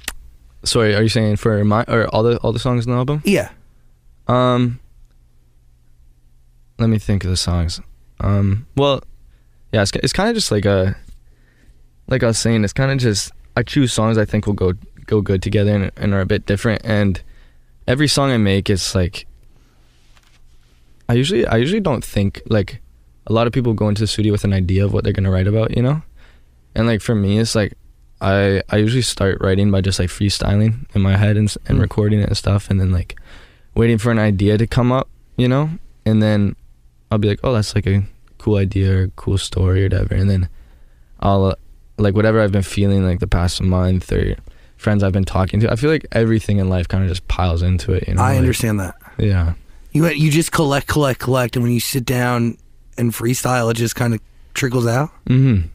Sorry, 0.64 0.94
are 0.94 1.02
you 1.02 1.08
saying 1.08 1.36
for 1.36 1.64
my 1.64 1.84
or 1.88 2.06
all 2.08 2.22
the 2.22 2.38
all 2.38 2.52
the 2.52 2.58
songs 2.58 2.86
in 2.86 2.92
the 2.92 2.98
album? 2.98 3.22
Yeah. 3.24 3.50
Um, 4.28 4.78
let 6.78 6.88
me 6.88 6.98
think 6.98 7.24
of 7.24 7.30
the 7.30 7.36
songs. 7.36 7.80
Um, 8.20 8.66
well, 8.76 9.02
yeah, 9.72 9.82
it's, 9.82 9.90
it's 9.96 10.12
kind 10.12 10.28
of 10.28 10.34
just 10.34 10.50
like 10.50 10.64
a, 10.64 10.96
like 12.08 12.22
I 12.22 12.28
was 12.28 12.38
saying, 12.38 12.62
it's 12.62 12.72
kind 12.72 12.92
of 12.92 12.98
just 12.98 13.32
I 13.56 13.62
choose 13.62 13.92
songs 13.92 14.18
I 14.18 14.24
think 14.24 14.46
will 14.46 14.54
go 14.54 14.74
go 15.06 15.20
good 15.20 15.42
together 15.42 15.74
and, 15.74 15.90
and 15.96 16.14
are 16.14 16.20
a 16.20 16.26
bit 16.26 16.46
different. 16.46 16.82
And 16.84 17.20
every 17.88 18.08
song 18.08 18.30
I 18.30 18.36
make, 18.36 18.70
it's 18.70 18.94
like 18.94 19.26
I 21.08 21.14
usually 21.14 21.46
I 21.46 21.56
usually 21.56 21.80
don't 21.80 22.04
think 22.04 22.40
like 22.46 22.80
a 23.26 23.32
lot 23.32 23.46
of 23.46 23.52
people 23.52 23.74
go 23.74 23.88
into 23.88 24.02
the 24.02 24.06
studio 24.06 24.32
with 24.32 24.44
an 24.44 24.52
idea 24.52 24.84
of 24.84 24.92
what 24.92 25.04
they're 25.04 25.12
gonna 25.12 25.30
write 25.30 25.48
about, 25.48 25.76
you 25.76 25.82
know, 25.82 26.02
and 26.74 26.86
like 26.86 27.00
for 27.00 27.14
me, 27.14 27.38
it's 27.38 27.54
like 27.54 27.74
I 28.22 28.62
I 28.70 28.76
usually 28.78 29.02
start 29.02 29.38
writing 29.40 29.70
by 29.70 29.80
just 29.80 29.98
like 29.98 30.08
freestyling 30.08 30.86
in 30.94 31.02
my 31.02 31.16
head 31.16 31.36
and 31.36 31.52
and 31.66 31.78
Mm. 31.78 31.82
recording 31.82 32.20
it 32.20 32.28
and 32.28 32.36
stuff, 32.36 32.70
and 32.70 32.80
then 32.80 32.90
like 32.92 33.16
waiting 33.74 33.98
for 33.98 34.10
an 34.12 34.18
idea 34.18 34.56
to 34.58 34.66
come 34.66 34.92
up, 34.92 35.08
you 35.36 35.48
know, 35.48 35.70
and 36.06 36.22
then 36.22 36.54
I'll 37.10 37.18
be 37.18 37.28
like, 37.28 37.40
oh, 37.42 37.52
that's 37.52 37.74
like 37.74 37.86
a 37.86 38.04
cool 38.38 38.56
idea 38.56 38.96
or 38.96 39.08
cool 39.16 39.38
story 39.38 39.80
or 39.82 39.86
whatever, 39.86 40.14
and 40.14 40.28
then 40.30 40.48
I'll 41.20 41.44
uh, 41.46 41.54
like 41.98 42.14
whatever 42.14 42.40
I've 42.40 42.52
been 42.52 42.62
feeling 42.62 43.04
like 43.04 43.20
the 43.20 43.26
past 43.26 43.60
month 43.62 44.12
or 44.12 44.36
friends 44.76 45.02
I've 45.02 45.12
been 45.12 45.24
talking 45.24 45.60
to. 45.60 45.70
I 45.70 45.76
feel 45.76 45.90
like 45.90 46.06
everything 46.12 46.58
in 46.58 46.68
life 46.68 46.88
kind 46.88 47.02
of 47.04 47.08
just 47.08 47.26
piles 47.28 47.62
into 47.62 47.92
it. 47.92 48.08
You 48.08 48.14
know, 48.14 48.22
I 48.22 48.30
like- 48.30 48.38
understand 48.38 48.80
that. 48.80 48.94
Yeah. 49.18 49.54
You 49.92 50.06
you 50.08 50.30
just 50.30 50.52
collect, 50.52 50.86
collect, 50.86 51.20
collect, 51.20 51.54
and 51.56 51.62
when 51.62 51.72
you 51.72 51.80
sit 51.80 52.04
down 52.06 52.56
and 52.98 53.12
freestyle, 53.12 53.70
it 53.70 53.74
just 53.74 53.94
kind 53.94 54.14
of 54.14 54.20
trickles 54.54 54.86
out. 54.86 55.10
Mm-hmm. 55.26 55.68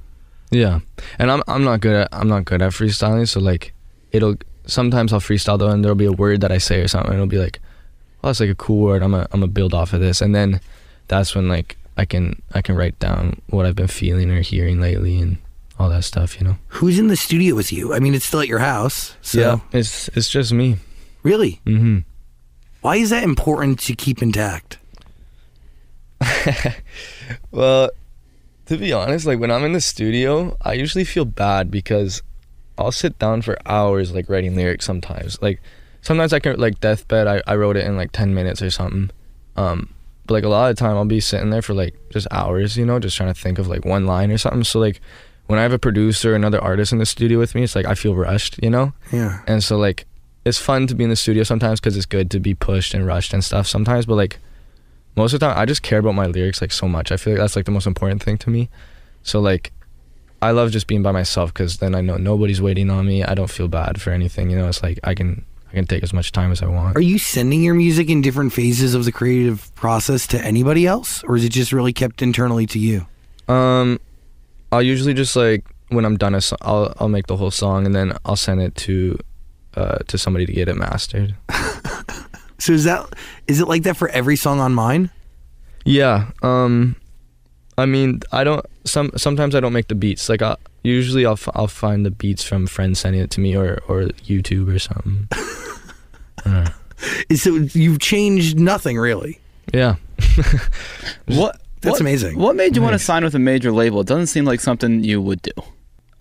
Yeah, 0.51 0.79
and 1.19 1.29
I'm 1.31 1.43
I'm 1.47 1.63
not 1.63 1.81
good 1.81 1.93
at 1.95 2.09
I'm 2.11 2.27
not 2.29 2.45
good 2.45 2.61
at 2.61 2.71
freestyling. 2.71 3.27
So 3.27 3.39
like, 3.39 3.73
it'll 4.11 4.35
sometimes 4.65 5.11
I'll 5.13 5.19
freestyle 5.19 5.59
though, 5.59 5.69
and 5.69 5.83
there'll 5.83 5.95
be 5.95 6.05
a 6.05 6.11
word 6.11 6.41
that 6.41 6.51
I 6.51 6.57
say 6.57 6.81
or 6.81 6.87
something, 6.87 7.11
and 7.11 7.15
it'll 7.19 7.27
be 7.27 7.37
like, 7.39 7.59
oh, 8.23 8.27
that's 8.29 8.39
like 8.39 8.49
a 8.49 8.55
cool 8.55 8.81
word. 8.83 9.03
I'm 9.03 9.11
gonna 9.11 9.27
I'm 9.31 9.41
gonna 9.41 9.51
build 9.51 9.73
off 9.73 9.93
of 9.93 9.99
this, 9.99 10.21
and 10.21 10.33
then 10.33 10.59
that's 11.09 11.35
when 11.35 11.47
like 11.49 11.77
I 11.97 12.05
can 12.05 12.41
I 12.53 12.61
can 12.61 12.75
write 12.75 12.97
down 12.99 13.41
what 13.49 13.65
I've 13.65 13.75
been 13.75 13.87
feeling 13.87 14.31
or 14.31 14.41
hearing 14.41 14.79
lately 14.79 15.19
and 15.19 15.37
all 15.79 15.89
that 15.89 16.03
stuff. 16.05 16.39
You 16.39 16.47
know. 16.47 16.57
Who's 16.69 16.97
in 16.97 17.07
the 17.07 17.17
studio 17.17 17.53
with 17.55 17.73
you? 17.73 17.93
I 17.93 17.99
mean, 17.99 18.13
it's 18.15 18.25
still 18.25 18.39
at 18.39 18.47
your 18.47 18.59
house. 18.59 19.15
So 19.21 19.61
It's 19.73 20.07
it's 20.09 20.29
just 20.29 20.53
me. 20.53 20.77
really, 21.23 21.59
Mm-hmm. 21.65 21.99
why 22.81 22.95
is 22.95 23.09
that 23.09 23.23
important 23.23 23.79
to 23.81 23.95
keep 23.95 24.21
intact? 24.21 24.77
Well, 27.51 27.89
to 28.67 28.77
be 28.77 28.93
honest, 28.93 29.25
like 29.25 29.39
when 29.39 29.51
I'm 29.51 29.63
in 29.63 29.73
the 29.73 29.81
studio, 29.81 30.55
I 30.61 30.73
usually 30.73 31.03
feel 31.03 31.25
bad 31.25 31.71
because 31.71 32.21
I'll 32.77 32.91
sit 32.91 33.17
down 33.17 33.41
for 33.41 33.57
hours 33.65 34.13
like 34.13 34.29
writing 34.29 34.55
lyrics 34.55 34.85
sometimes. 34.85 35.41
Like 35.41 35.61
sometimes 36.01 36.33
I 36.33 36.39
can 36.39 36.57
like 36.57 36.79
Deathbed, 36.79 37.27
I, 37.27 37.41
I 37.47 37.55
wrote 37.55 37.77
it 37.77 37.85
in 37.85 37.97
like 37.97 38.11
ten 38.11 38.33
minutes 38.33 38.61
or 38.61 38.69
something. 38.69 39.09
Um 39.55 39.93
but 40.25 40.33
like 40.33 40.43
a 40.43 40.49
lot 40.49 40.69
of 40.69 40.75
the 40.75 40.79
time 40.79 40.97
I'll 40.97 41.05
be 41.05 41.21
sitting 41.21 41.49
there 41.49 41.61
for 41.61 41.73
like 41.73 41.95
just 42.11 42.27
hours, 42.31 42.77
you 42.77 42.85
know, 42.85 42.99
just 42.99 43.15
trying 43.15 43.33
to 43.33 43.39
think 43.39 43.57
of 43.59 43.67
like 43.67 43.85
one 43.85 44.05
line 44.05 44.29
or 44.29 44.37
something. 44.37 44.65
So 44.65 44.79
like 44.79 44.99
when 45.47 45.57
I 45.57 45.61
have 45.61 45.71
a 45.71 45.79
producer 45.79 46.33
or 46.33 46.35
another 46.35 46.61
artist 46.61 46.91
in 46.91 46.99
the 46.99 47.05
studio 47.05 47.39
with 47.39 47.55
me, 47.55 47.63
it's 47.63 47.75
like 47.75 47.85
I 47.85 47.95
feel 47.95 48.13
rushed, 48.13 48.61
you 48.61 48.69
know? 48.69 48.91
Yeah. 49.13 49.41
And 49.47 49.63
so 49.63 49.77
like 49.77 50.05
it's 50.43 50.59
fun 50.59 50.87
to 50.87 50.95
be 50.95 51.05
in 51.05 51.09
the 51.09 51.15
studio 51.15 51.43
sometimes 51.43 51.79
because 51.79 51.95
it's 51.95 52.05
good 52.05 52.29
to 52.31 52.39
be 52.41 52.53
pushed 52.53 52.93
and 52.93 53.07
rushed 53.07 53.33
and 53.33 53.43
stuff 53.43 53.67
sometimes. 53.67 54.05
But 54.05 54.15
like 54.15 54.39
most 55.17 55.33
of 55.33 55.39
the 55.39 55.47
time, 55.47 55.57
I 55.57 55.65
just 55.65 55.81
care 55.81 55.99
about 55.99 56.15
my 56.15 56.27
lyrics 56.27 56.61
like 56.61 56.71
so 56.71 56.87
much. 56.87 57.11
I 57.11 57.17
feel 57.17 57.33
like 57.33 57.41
that's 57.41 57.55
like 57.55 57.65
the 57.65 57.71
most 57.71 57.87
important 57.87 58.23
thing 58.23 58.37
to 58.39 58.49
me. 58.49 58.69
So 59.23 59.39
like 59.39 59.71
I 60.41 60.51
love 60.51 60.71
just 60.71 60.87
being 60.87 61.01
by 61.03 61.11
myself 61.11 61.53
because 61.53 61.77
then 61.77 61.95
I 61.95 62.01
know 62.01 62.17
nobody's 62.17 62.61
waiting 62.61 62.89
on 62.89 63.07
me. 63.07 63.23
I 63.23 63.33
don't 63.33 63.49
feel 63.49 63.67
bad 63.67 63.99
for 63.99 64.11
anything. 64.11 64.49
You 64.51 64.57
know, 64.57 64.67
it's 64.67 64.83
like 64.83 64.99
I 65.03 65.15
can 65.15 65.43
I 65.69 65.73
can 65.73 65.85
take 65.85 66.03
as 66.03 66.13
much 66.13 66.31
time 66.31 66.51
as 66.51 66.61
I 66.61 66.67
want. 66.67 66.95
Are 66.95 67.01
you 67.01 67.17
sending 67.17 67.63
your 67.63 67.73
music 67.73 68.09
in 68.09 68.21
different 68.21 68.53
phases 68.53 68.93
of 68.93 69.05
the 69.05 69.11
creative 69.11 69.73
process 69.75 70.27
to 70.27 70.39
anybody 70.45 70.85
else, 70.85 71.23
or 71.23 71.35
is 71.35 71.43
it 71.43 71.49
just 71.49 71.73
really 71.73 71.93
kept 71.93 72.21
internally 72.21 72.67
to 72.67 72.79
you? 72.79 73.05
Um, 73.47 73.99
I'll 74.71 74.83
usually 74.83 75.13
just 75.15 75.35
like 75.35 75.65
when 75.89 76.05
I'm 76.05 76.17
done 76.17 76.35
a 76.35 76.41
so- 76.41 76.57
I'll 76.61 76.93
I'll 76.99 77.09
make 77.09 77.27
the 77.27 77.37
whole 77.37 77.51
song 77.51 77.85
and 77.85 77.95
then 77.95 78.15
I'll 78.23 78.35
send 78.35 78.61
it 78.61 78.75
to 78.75 79.17
uh 79.75 79.97
to 80.07 80.17
somebody 80.17 80.45
to 80.45 80.53
get 80.53 80.69
it 80.69 80.75
mastered. 80.77 81.35
So 82.59 82.73
is 82.73 82.83
that 82.85 83.13
is 83.47 83.59
it 83.61 83.67
like 83.67 83.83
that 83.83 83.97
for 83.97 84.09
every 84.09 84.35
song 84.35 84.59
on 84.59 84.73
mine? 84.73 85.09
Yeah. 85.85 86.31
Um, 86.41 86.95
I 87.77 87.85
mean, 87.85 88.21
I 88.31 88.43
don't. 88.43 88.65
Some 88.85 89.11
sometimes 89.17 89.53
I 89.55 89.59
don't 89.59 89.73
make 89.73 89.87
the 89.87 89.95
beats. 89.95 90.27
Like, 90.29 90.41
I 90.41 90.55
usually 90.83 91.25
I'll 91.25 91.33
f- 91.33 91.49
I'll 91.53 91.67
find 91.67 92.05
the 92.05 92.11
beats 92.11 92.43
from 92.43 92.65
friends 92.67 92.99
sending 92.99 93.21
it 93.21 93.29
to 93.31 93.39
me 93.39 93.55
or 93.55 93.79
or 93.87 94.03
YouTube 94.25 94.73
or 94.73 94.79
something. 94.79 95.27
Uh, 96.45 96.69
So 97.35 97.55
you've 97.73 97.99
changed 97.99 98.59
nothing 98.59 98.97
really. 98.97 99.39
yeah. 99.73 99.95
What? 101.27 101.59
That's 101.81 101.93
what- 101.93 102.01
amazing. 102.01 102.37
What 102.39 102.55
made 102.55 102.75
you 102.75 102.81
want 102.81 102.93
to 102.93 102.99
sign 102.99 103.23
with 103.23 103.35
a 103.35 103.39
major 103.39 103.71
label? 103.71 104.01
It 104.01 104.07
doesn't 104.07 104.27
seem 104.27 104.45
like 104.45 104.59
something 104.61 105.03
you 105.03 105.21
would 105.21 105.41
do. 105.41 105.51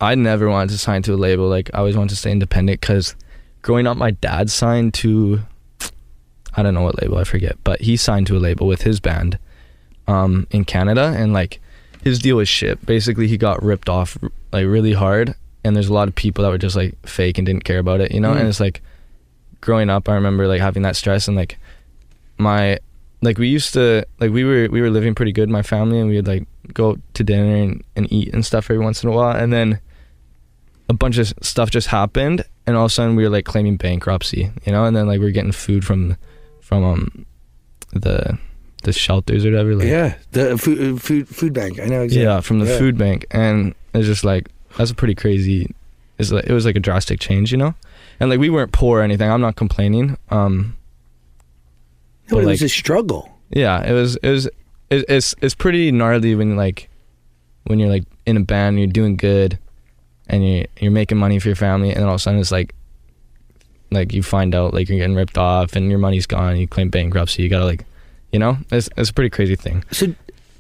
I 0.01 0.15
never 0.15 0.49
wanted 0.49 0.71
to 0.73 0.79
sign 0.79 1.03
to 1.03 1.15
a 1.15 1.17
label. 1.17 1.49
Like, 1.49 1.71
I 1.75 1.79
always 1.79 1.97
wanted 1.97 2.11
to 2.11 2.17
stay 2.17 2.31
independent 2.33 2.81
because 2.81 3.15
growing 3.63 3.87
up, 3.87 3.97
my 3.97 4.11
dad 4.11 4.51
signed 4.51 4.95
to. 4.95 5.41
I 6.57 6.63
don't 6.63 6.75
know 6.75 6.83
what 6.83 7.01
label 7.01 7.19
I 7.19 7.25
forget, 7.25 7.57
but 7.65 7.83
he 7.83 7.97
signed 7.97 8.27
to 8.29 8.37
a 8.37 8.41
label 8.41 8.67
with 8.67 8.83
his 8.83 9.01
band, 9.01 9.39
um, 10.09 10.47
in 10.51 10.65
Canada, 10.65 11.15
and 11.17 11.33
like 11.33 11.61
his 12.03 12.19
deal 12.19 12.37
was 12.37 12.49
shit. 12.49 12.85
Basically, 12.87 13.29
he 13.29 13.37
got 13.37 13.63
ripped 13.63 13.89
off 13.89 14.17
like 14.53 14.67
really 14.67 14.93
hard, 14.93 15.35
and 15.65 15.75
there's 15.75 15.89
a 15.89 15.93
lot 15.93 16.09
of 16.09 16.15
people 16.15 16.45
that 16.45 16.51
were 16.51 16.59
just 16.59 16.77
like 16.77 16.95
fake 17.07 17.39
and 17.39 17.47
didn't 17.47 17.65
care 17.65 17.79
about 17.79 18.01
it, 18.01 18.13
you 18.13 18.21
know. 18.21 18.33
Mm. 18.33 18.41
And 18.41 18.49
it's 18.49 18.61
like 18.61 18.81
growing 19.61 19.91
up, 19.91 20.09
I 20.09 20.15
remember 20.15 20.47
like 20.47 20.61
having 20.61 20.83
that 20.83 20.97
stress 20.97 21.29
and 21.29 21.37
like 21.37 21.59
my 22.39 22.79
like 23.23 23.39
we 23.39 23.49
used 23.49 23.75
to 23.75 24.07
like 24.21 24.31
we 24.31 24.45
were 24.45 24.69
we 24.71 24.81
were 24.81 24.91
living 24.91 25.15
pretty 25.15 25.33
good, 25.33 25.49
my 25.49 25.63
family, 25.63 25.99
and 25.99 26.09
we 26.09 26.17
would 26.17 26.29
like 26.29 26.47
go 26.73 26.97
to 27.15 27.25
dinner 27.25 27.57
and, 27.57 27.85
and 27.95 28.13
eat 28.13 28.33
and 28.33 28.45
stuff 28.45 28.71
every 28.71 28.83
once 28.83 29.03
in 29.03 29.09
a 29.09 29.13
while, 29.13 29.37
and 29.37 29.53
then 29.53 29.81
a 30.89 30.95
bunch 30.95 31.19
of 31.19 31.33
stuff 31.43 31.71
just 31.71 31.89
happened, 31.89 32.45
and 32.67 32.77
all 32.77 32.85
of 32.85 32.91
a 32.91 32.95
sudden 32.95 33.17
we 33.17 33.25
were 33.25 33.31
like 33.31 33.45
claiming 33.45 33.77
bankruptcy, 33.77 34.51
you 34.65 34.73
know, 34.73 34.85
and 34.85 34.97
then 34.97 35.07
like 35.07 35.21
we 35.21 35.27
are 35.27 35.33
getting 35.33 35.53
food 35.53 35.85
from 35.85 36.17
from 36.67 36.83
um 36.85 37.27
the 37.93 38.37
the 38.83 38.93
shelters 38.93 39.45
or 39.47 39.51
whatever, 39.51 39.75
like 39.77 39.87
yeah, 39.89 40.15
the 40.33 40.59
food 40.59 41.01
food 41.01 41.29
food 41.29 41.53
bank. 41.53 41.79
I 41.81 41.87
know 41.87 42.03
exactly. 42.03 42.25
yeah, 42.25 42.41
from 42.41 42.59
the 42.59 42.67
Yeah. 42.67 42.79
food 42.79 42.99
bank, 42.99 43.25
and 43.31 43.75
it's 43.95 44.07
just 44.07 44.25
like, 44.25 44.49
that's 44.77 44.91
a 44.91 44.95
pretty 44.95 45.15
crazy. 45.15 45.73
Is 46.19 46.33
like 46.33 46.47
it 46.47 46.53
was 46.53 46.65
like 46.67 46.77
a 46.77 46.81
drastic 46.81 47.21
change, 47.21 47.53
you 47.53 47.59
know, 47.59 47.75
and 48.19 48.29
like 48.31 48.41
we 48.41 48.51
weren't 48.51 48.73
poor 48.73 48.99
or 49.01 49.03
anything. 49.03 49.31
I'm 49.31 49.41
not 49.41 49.55
complaining. 49.57 50.17
Um, 50.31 50.77
No, 52.31 52.37
But, 52.37 52.45
it 52.45 52.47
was 52.47 52.61
like- 52.61 52.67
a 52.67 52.69
struggle. 52.69 53.31
yeah, 53.51 53.85
it 53.89 53.93
was 53.93 54.17
it 54.17 54.31
was 54.31 54.47
it, 54.91 55.05
it's 55.09 55.35
it's 55.41 55.55
pretty 55.55 55.93
gnarly 55.93 56.35
when 56.35 56.57
like 56.57 56.89
when 57.67 57.79
you're 57.79 57.91
like 57.91 58.05
in 58.27 58.37
a 58.37 58.41
band, 58.41 58.79
you're 58.79 58.89
doing 58.89 59.17
good, 59.17 59.59
and 60.29 60.43
you 60.47 60.67
you're 60.81 60.91
making 60.93 61.19
money 61.19 61.39
for 61.39 61.49
your 61.49 61.57
family, 61.57 61.91
and 61.91 61.99
then 61.99 62.05
all 62.09 62.15
of 62.15 62.21
a 62.21 62.23
sudden 62.23 62.41
it's 62.41 62.51
like 62.53 62.75
like 63.91 64.13
you 64.13 64.23
find 64.23 64.55
out 64.55 64.75
like 64.75 64.89
you're 64.89 64.99
getting 64.99 65.15
ripped 65.15 65.39
off 65.39 65.75
and 65.75 65.91
your 65.91 65.99
money's 65.99 66.27
gone, 66.27 66.57
you 66.57 66.67
claim 66.67 66.91
bankruptcy, 66.91 67.43
you 67.43 67.49
gotta 67.49 67.65
like, 67.65 67.85
you 68.33 68.39
know, 68.39 68.59
it's 68.71 68.89
it's 68.97 69.11
a 69.11 69.15
pretty 69.15 69.31
crazy 69.31 69.57
thing. 69.57 69.85
So 69.93 70.15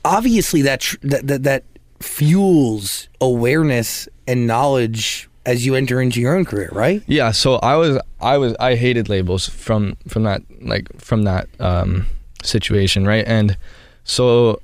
obviously 0.04 0.62
that 0.62 0.80
tr- 0.80 0.96
that 1.02 1.26
that, 1.26 1.42
that 1.42 1.64
fuels 2.00 3.08
awareness 3.20 4.08
and 4.26 4.46
knowledge 4.46 5.28
as 5.44 5.64
you 5.64 5.74
enter 5.74 6.00
into 6.00 6.20
your 6.20 6.36
own 6.36 6.44
career, 6.44 6.68
right? 6.72 7.02
Yeah, 7.06 7.30
so 7.30 7.56
I 7.56 7.76
was 7.76 7.98
I 8.20 8.38
was 8.38 8.54
I 8.58 8.74
hated 8.74 9.08
labels 9.08 9.48
from 9.48 9.96
from 10.08 10.24
that 10.24 10.42
like 10.60 10.88
from 11.00 11.22
that 11.22 11.48
um 11.60 12.06
situation, 12.42 13.06
right? 13.06 13.24
And 13.26 13.56
so 14.04 14.60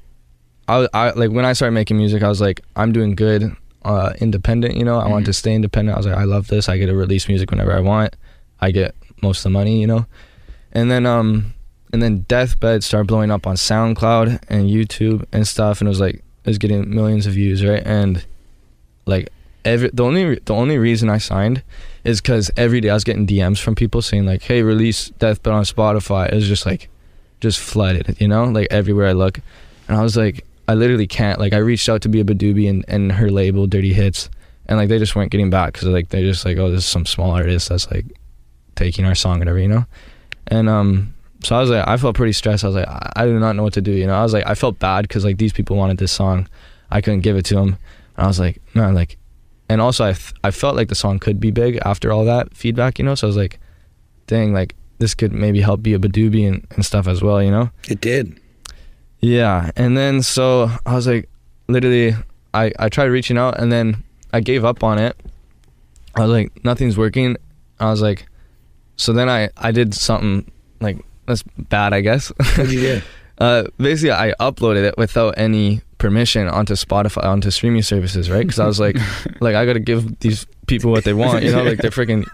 I 0.68 0.88
I 0.92 1.10
like 1.10 1.30
when 1.30 1.44
I 1.44 1.52
started 1.52 1.74
making 1.74 1.96
music, 1.96 2.22
I 2.22 2.28
was 2.28 2.40
like 2.40 2.60
I'm 2.76 2.92
doing 2.92 3.14
good 3.14 3.54
uh 3.84 4.12
independent, 4.20 4.76
you 4.76 4.84
know. 4.84 4.98
I 4.98 5.08
want 5.08 5.26
to 5.26 5.32
stay 5.32 5.54
independent. 5.54 5.94
I 5.94 5.98
was 5.98 6.06
like 6.06 6.16
I 6.16 6.24
love 6.24 6.48
this. 6.48 6.68
I 6.68 6.76
get 6.78 6.86
to 6.86 6.94
release 6.96 7.28
music 7.28 7.50
whenever 7.50 7.72
I 7.72 7.80
want. 7.80 8.16
I 8.62 8.70
get 8.70 8.94
most 9.22 9.40
of 9.40 9.42
the 9.44 9.50
money, 9.50 9.80
you 9.80 9.86
know. 9.86 10.06
And 10.72 10.90
then 10.90 11.04
um 11.04 11.52
and 11.92 12.02
then 12.02 12.20
Deathbed 12.28 12.82
started 12.82 13.06
blowing 13.06 13.30
up 13.30 13.46
on 13.46 13.56
SoundCloud 13.56 14.44
and 14.48 14.70
YouTube 14.70 15.26
and 15.30 15.46
stuff 15.46 15.80
and 15.80 15.88
it 15.88 15.90
was 15.90 16.00
like 16.00 16.16
it 16.16 16.46
was 16.46 16.58
getting 16.58 16.88
millions 16.94 17.26
of 17.26 17.34
views, 17.34 17.62
right? 17.64 17.82
And 17.84 18.24
like 19.04 19.28
every 19.64 19.90
the 19.92 20.04
only 20.04 20.36
the 20.44 20.54
only 20.54 20.78
reason 20.78 21.10
I 21.10 21.18
signed 21.18 21.62
is 22.04 22.20
because 22.20 22.50
every 22.56 22.80
day 22.80 22.90
I 22.90 22.94
was 22.94 23.04
getting 23.04 23.26
DMs 23.26 23.60
from 23.60 23.74
people 23.74 24.02
saying 24.02 24.26
like, 24.26 24.42
"Hey, 24.42 24.62
release 24.62 25.10
Deathbed 25.10 25.52
on 25.52 25.64
Spotify." 25.64 26.30
It 26.30 26.34
was 26.34 26.48
just 26.48 26.66
like, 26.66 26.88
just 27.40 27.60
flooded, 27.60 28.20
you 28.20 28.28
know, 28.28 28.44
like 28.44 28.68
everywhere 28.70 29.08
I 29.08 29.12
look, 29.12 29.38
and 29.88 29.96
I 29.96 30.02
was 30.02 30.16
like, 30.16 30.44
I 30.68 30.74
literally 30.74 31.06
can't. 31.06 31.38
Like, 31.38 31.52
I 31.52 31.58
reached 31.58 31.88
out 31.88 32.02
to 32.02 32.08
beabadoobee 32.08 32.68
and 32.68 32.84
and 32.88 33.12
her 33.12 33.30
label, 33.30 33.66
Dirty 33.66 33.92
Hits, 33.92 34.30
and 34.66 34.78
like 34.78 34.88
they 34.88 34.98
just 34.98 35.14
weren't 35.14 35.30
getting 35.30 35.50
back 35.50 35.74
because 35.74 35.88
like 35.88 36.08
they're 36.08 36.22
just 36.22 36.44
like, 36.44 36.56
oh, 36.58 36.70
this 36.70 36.80
is 36.80 36.86
some 36.86 37.06
small 37.06 37.30
artist 37.30 37.68
that's 37.68 37.90
like 37.90 38.06
taking 38.76 39.04
our 39.04 39.14
song, 39.14 39.38
whatever, 39.38 39.58
you 39.58 39.68
know, 39.68 39.86
and 40.48 40.68
um. 40.68 41.14
So 41.44 41.56
I 41.56 41.60
was 41.60 41.70
like, 41.70 41.88
I 41.88 41.96
felt 41.96 42.14
pretty 42.14 42.34
stressed. 42.34 42.62
I 42.62 42.68
was 42.68 42.76
like, 42.76 42.86
I, 42.86 43.10
I 43.16 43.24
do 43.26 43.36
not 43.40 43.56
know 43.56 43.64
what 43.64 43.72
to 43.72 43.80
do. 43.80 43.90
You 43.90 44.06
know, 44.06 44.14
I 44.14 44.22
was 44.22 44.32
like, 44.32 44.46
I 44.46 44.54
felt 44.54 44.78
bad 44.78 45.02
because 45.08 45.24
like 45.24 45.38
these 45.38 45.52
people 45.52 45.76
wanted 45.76 45.98
this 45.98 46.12
song, 46.12 46.48
I 46.88 47.00
couldn't 47.00 47.22
give 47.22 47.36
it 47.36 47.44
to 47.46 47.56
them. 47.56 47.78
And 48.16 48.24
I 48.24 48.26
was 48.28 48.38
like, 48.38 48.62
man, 48.74 48.94
like 48.94 49.18
and 49.72 49.80
also 49.80 50.04
I, 50.04 50.12
th- 50.12 50.34
I 50.44 50.50
felt 50.50 50.76
like 50.76 50.88
the 50.88 50.94
song 50.94 51.18
could 51.18 51.40
be 51.40 51.50
big 51.50 51.78
after 51.84 52.12
all 52.12 52.26
that 52.26 52.54
feedback, 52.54 52.98
you 52.98 53.04
know. 53.04 53.14
So 53.14 53.26
I 53.26 53.28
was 53.28 53.36
like, 53.36 53.58
dang, 54.26 54.52
like 54.52 54.74
this 54.98 55.14
could 55.14 55.32
maybe 55.32 55.62
help 55.62 55.80
beabadoobee 55.80 56.46
and, 56.46 56.66
and 56.72 56.84
stuff 56.84 57.08
as 57.08 57.22
well, 57.22 57.42
you 57.42 57.50
know. 57.50 57.70
It 57.88 58.00
did. 58.00 58.38
Yeah, 59.20 59.70
and 59.74 59.96
then 59.96 60.22
so 60.22 60.70
I 60.84 60.94
was 60.94 61.06
like, 61.06 61.28
literally, 61.68 62.14
I 62.52 62.72
I 62.78 62.88
tried 62.88 63.06
reaching 63.06 63.38
out, 63.38 63.58
and 63.58 63.72
then 63.72 64.04
I 64.32 64.40
gave 64.40 64.64
up 64.64 64.84
on 64.84 64.98
it. 64.98 65.16
I 66.14 66.20
was 66.20 66.30
like, 66.30 66.64
nothing's 66.64 66.98
working. 66.98 67.36
I 67.80 67.86
was 67.90 68.02
like, 68.02 68.26
so 68.96 69.12
then 69.12 69.28
I 69.28 69.50
I 69.56 69.72
did 69.72 69.94
something 69.94 70.50
like 70.80 70.98
that's 71.26 71.42
bad, 71.56 71.92
I 71.92 72.00
guess. 72.00 72.28
What'd 72.56 72.70
you 72.70 72.80
do? 72.80 73.02
Uh, 73.38 73.64
basically, 73.78 74.12
I 74.12 74.34
uploaded 74.38 74.84
it 74.84 74.96
without 74.96 75.34
any 75.36 75.80
permission 75.98 76.48
onto 76.48 76.74
Spotify, 76.74 77.24
onto 77.24 77.50
streaming 77.50 77.82
services, 77.82 78.30
right? 78.30 78.46
Because 78.46 78.58
I 78.58 78.66
was 78.66 78.78
like, 78.78 78.96
like 79.40 79.54
I 79.54 79.64
gotta 79.64 79.80
give 79.80 80.18
these 80.20 80.46
people 80.66 80.90
what 80.90 81.04
they 81.04 81.14
want, 81.14 81.44
you 81.44 81.52
know? 81.52 81.62
Like 81.62 81.78
they're 81.78 81.90
freaking 81.90 82.26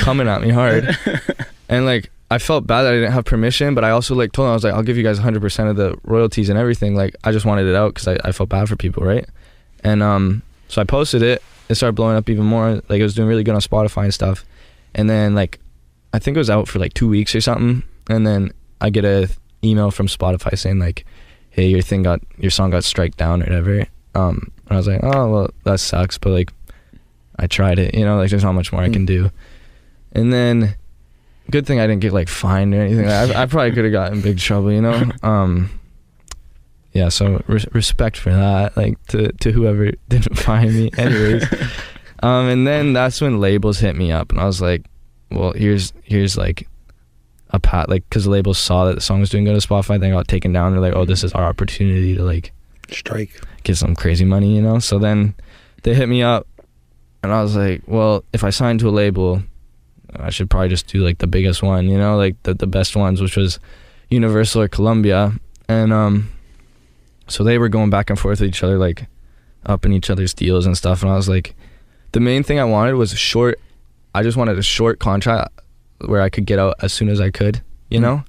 coming 0.00 0.28
at 0.28 0.42
me 0.42 0.50
hard, 0.50 0.96
and 1.68 1.86
like 1.86 2.10
I 2.30 2.38
felt 2.38 2.66
bad 2.66 2.82
that 2.82 2.92
I 2.92 2.96
didn't 2.96 3.12
have 3.12 3.24
permission, 3.24 3.74
but 3.74 3.84
I 3.84 3.90
also 3.90 4.14
like 4.14 4.32
told 4.32 4.46
them 4.46 4.50
I 4.50 4.54
was 4.54 4.64
like, 4.64 4.74
I'll 4.74 4.82
give 4.82 4.96
you 4.96 5.02
guys 5.02 5.18
100 5.18 5.40
percent 5.40 5.68
of 5.68 5.76
the 5.76 5.98
royalties 6.04 6.48
and 6.48 6.58
everything. 6.58 6.94
Like 6.94 7.16
I 7.24 7.32
just 7.32 7.46
wanted 7.46 7.66
it 7.66 7.74
out 7.74 7.94
because 7.94 8.08
I, 8.08 8.18
I 8.24 8.32
felt 8.32 8.48
bad 8.48 8.68
for 8.68 8.76
people, 8.76 9.04
right? 9.04 9.28
And 9.82 10.02
um, 10.02 10.42
so 10.68 10.80
I 10.80 10.84
posted 10.84 11.22
it. 11.22 11.42
It 11.68 11.76
started 11.76 11.94
blowing 11.94 12.16
up 12.16 12.28
even 12.28 12.44
more. 12.44 12.82
Like 12.88 13.00
it 13.00 13.02
was 13.02 13.14
doing 13.14 13.28
really 13.28 13.44
good 13.44 13.54
on 13.54 13.60
Spotify 13.60 14.04
and 14.04 14.14
stuff. 14.14 14.44
And 14.94 15.08
then 15.08 15.34
like, 15.34 15.60
I 16.14 16.20
think 16.20 16.36
it 16.36 16.38
was 16.38 16.48
out 16.48 16.68
for 16.68 16.78
like 16.78 16.94
two 16.94 17.08
weeks 17.08 17.34
or 17.34 17.40
something. 17.40 17.82
And 18.08 18.24
then 18.24 18.52
I 18.80 18.90
get 18.90 19.04
a 19.04 19.28
email 19.64 19.90
from 19.90 20.06
Spotify 20.06 20.56
saying 20.56 20.78
like, 20.78 21.04
"Hey, 21.50 21.66
your 21.66 21.82
thing 21.82 22.04
got 22.04 22.20
your 22.38 22.52
song 22.52 22.70
got 22.70 22.84
strike 22.84 23.16
down 23.16 23.42
or 23.42 23.46
whatever." 23.46 23.86
Um, 24.14 24.52
and 24.68 24.72
I 24.72 24.76
was 24.76 24.86
like, 24.86 25.00
"Oh 25.02 25.28
well, 25.28 25.50
that 25.64 25.80
sucks," 25.80 26.16
but 26.16 26.30
like, 26.30 26.52
I 27.36 27.48
tried 27.48 27.80
it. 27.80 27.94
You 27.94 28.04
know, 28.04 28.16
like 28.16 28.30
there's 28.30 28.44
not 28.44 28.52
much 28.52 28.72
more 28.72 28.80
I 28.80 28.90
can 28.90 29.04
do. 29.04 29.32
And 30.12 30.32
then, 30.32 30.76
good 31.50 31.66
thing 31.66 31.80
I 31.80 31.88
didn't 31.88 32.02
get 32.02 32.12
like 32.12 32.28
fined 32.28 32.74
or 32.74 32.80
anything. 32.82 33.08
I, 33.08 33.42
I 33.42 33.46
probably 33.46 33.72
could 33.72 33.84
have 33.84 33.92
got 33.92 34.12
in 34.12 34.20
big 34.20 34.38
trouble. 34.38 34.70
You 34.70 34.82
know. 34.82 35.10
Um, 35.24 35.68
yeah. 36.92 37.08
So 37.08 37.42
res- 37.48 37.66
respect 37.72 38.16
for 38.16 38.30
that. 38.30 38.76
Like 38.76 39.04
to 39.08 39.32
to 39.32 39.50
whoever 39.50 39.90
didn't 40.08 40.38
find 40.38 40.72
me. 40.72 40.90
Anyways. 40.96 41.44
Um, 42.22 42.48
and 42.48 42.66
then 42.66 42.94
that's 42.94 43.20
when 43.20 43.38
labels 43.38 43.80
hit 43.80 43.96
me 43.96 44.10
up, 44.10 44.32
and 44.32 44.40
I 44.40 44.46
was 44.46 44.62
like, 44.62 44.86
"Well, 45.30 45.52
here's 45.52 45.92
here's 46.02 46.36
like 46.36 46.68
a 47.50 47.60
pat 47.60 47.88
like 47.88 48.08
because 48.08 48.24
the 48.24 48.30
labels 48.30 48.58
saw 48.58 48.84
that 48.86 48.94
the 48.94 49.00
song 49.00 49.20
was 49.20 49.30
doing 49.30 49.44
good 49.44 49.54
on 49.54 49.60
Spotify. 49.60 50.00
They 50.00 50.10
got 50.10 50.28
taken 50.28 50.52
down. 50.52 50.72
They're 50.72 50.80
like, 50.80 50.94
"Oh, 50.94 51.04
this 51.04 51.24
is 51.24 51.32
our 51.32 51.44
opportunity 51.44 52.16
to 52.16 52.22
like 52.22 52.52
Strike. 52.90 53.40
get 53.62 53.76
some 53.76 53.94
crazy 53.94 54.24
money," 54.24 54.54
you 54.56 54.62
know. 54.62 54.78
So 54.78 54.98
then 54.98 55.34
they 55.82 55.94
hit 55.94 56.08
me 56.08 56.22
up, 56.22 56.46
and 57.22 57.32
I 57.32 57.42
was 57.42 57.56
like, 57.56 57.82
"Well, 57.86 58.24
if 58.32 58.44
I 58.44 58.50
sign 58.50 58.78
to 58.78 58.88
a 58.88 58.90
label, 58.90 59.42
I 60.16 60.30
should 60.30 60.50
probably 60.50 60.68
just 60.68 60.86
do 60.86 61.00
like 61.04 61.18
the 61.18 61.26
biggest 61.26 61.62
one, 61.62 61.88
you 61.88 61.98
know, 61.98 62.16
like 62.16 62.42
the 62.42 62.54
the 62.54 62.66
best 62.66 62.96
ones, 62.96 63.20
which 63.20 63.36
was 63.36 63.58
Universal 64.10 64.62
or 64.62 64.68
Columbia." 64.68 65.32
And 65.68 65.92
um, 65.92 66.30
so 67.26 67.42
they 67.42 67.58
were 67.58 67.68
going 67.68 67.90
back 67.90 68.10
and 68.10 68.18
forth 68.18 68.40
with 68.40 68.48
each 68.48 68.62
other, 68.62 68.78
like 68.78 69.06
up 69.64 69.84
in 69.86 69.92
each 69.92 70.10
other's 70.10 70.34
deals 70.34 70.66
and 70.66 70.76
stuff. 70.76 71.02
And 71.02 71.10
I 71.10 71.16
was 71.16 71.28
like, 71.28 71.54
the 72.12 72.20
main 72.20 72.42
thing 72.42 72.58
I 72.58 72.64
wanted 72.64 72.94
was 72.94 73.12
a 73.12 73.16
short. 73.16 73.58
I 74.14 74.22
just 74.22 74.36
wanted 74.36 74.58
a 74.58 74.62
short 74.62 74.98
contract 75.00 75.60
where 76.06 76.20
I 76.20 76.28
could 76.28 76.46
get 76.46 76.58
out 76.58 76.76
as 76.82 76.92
soon 76.92 77.08
as 77.08 77.20
I 77.20 77.30
could, 77.30 77.62
you 77.90 78.00
know, 78.00 78.24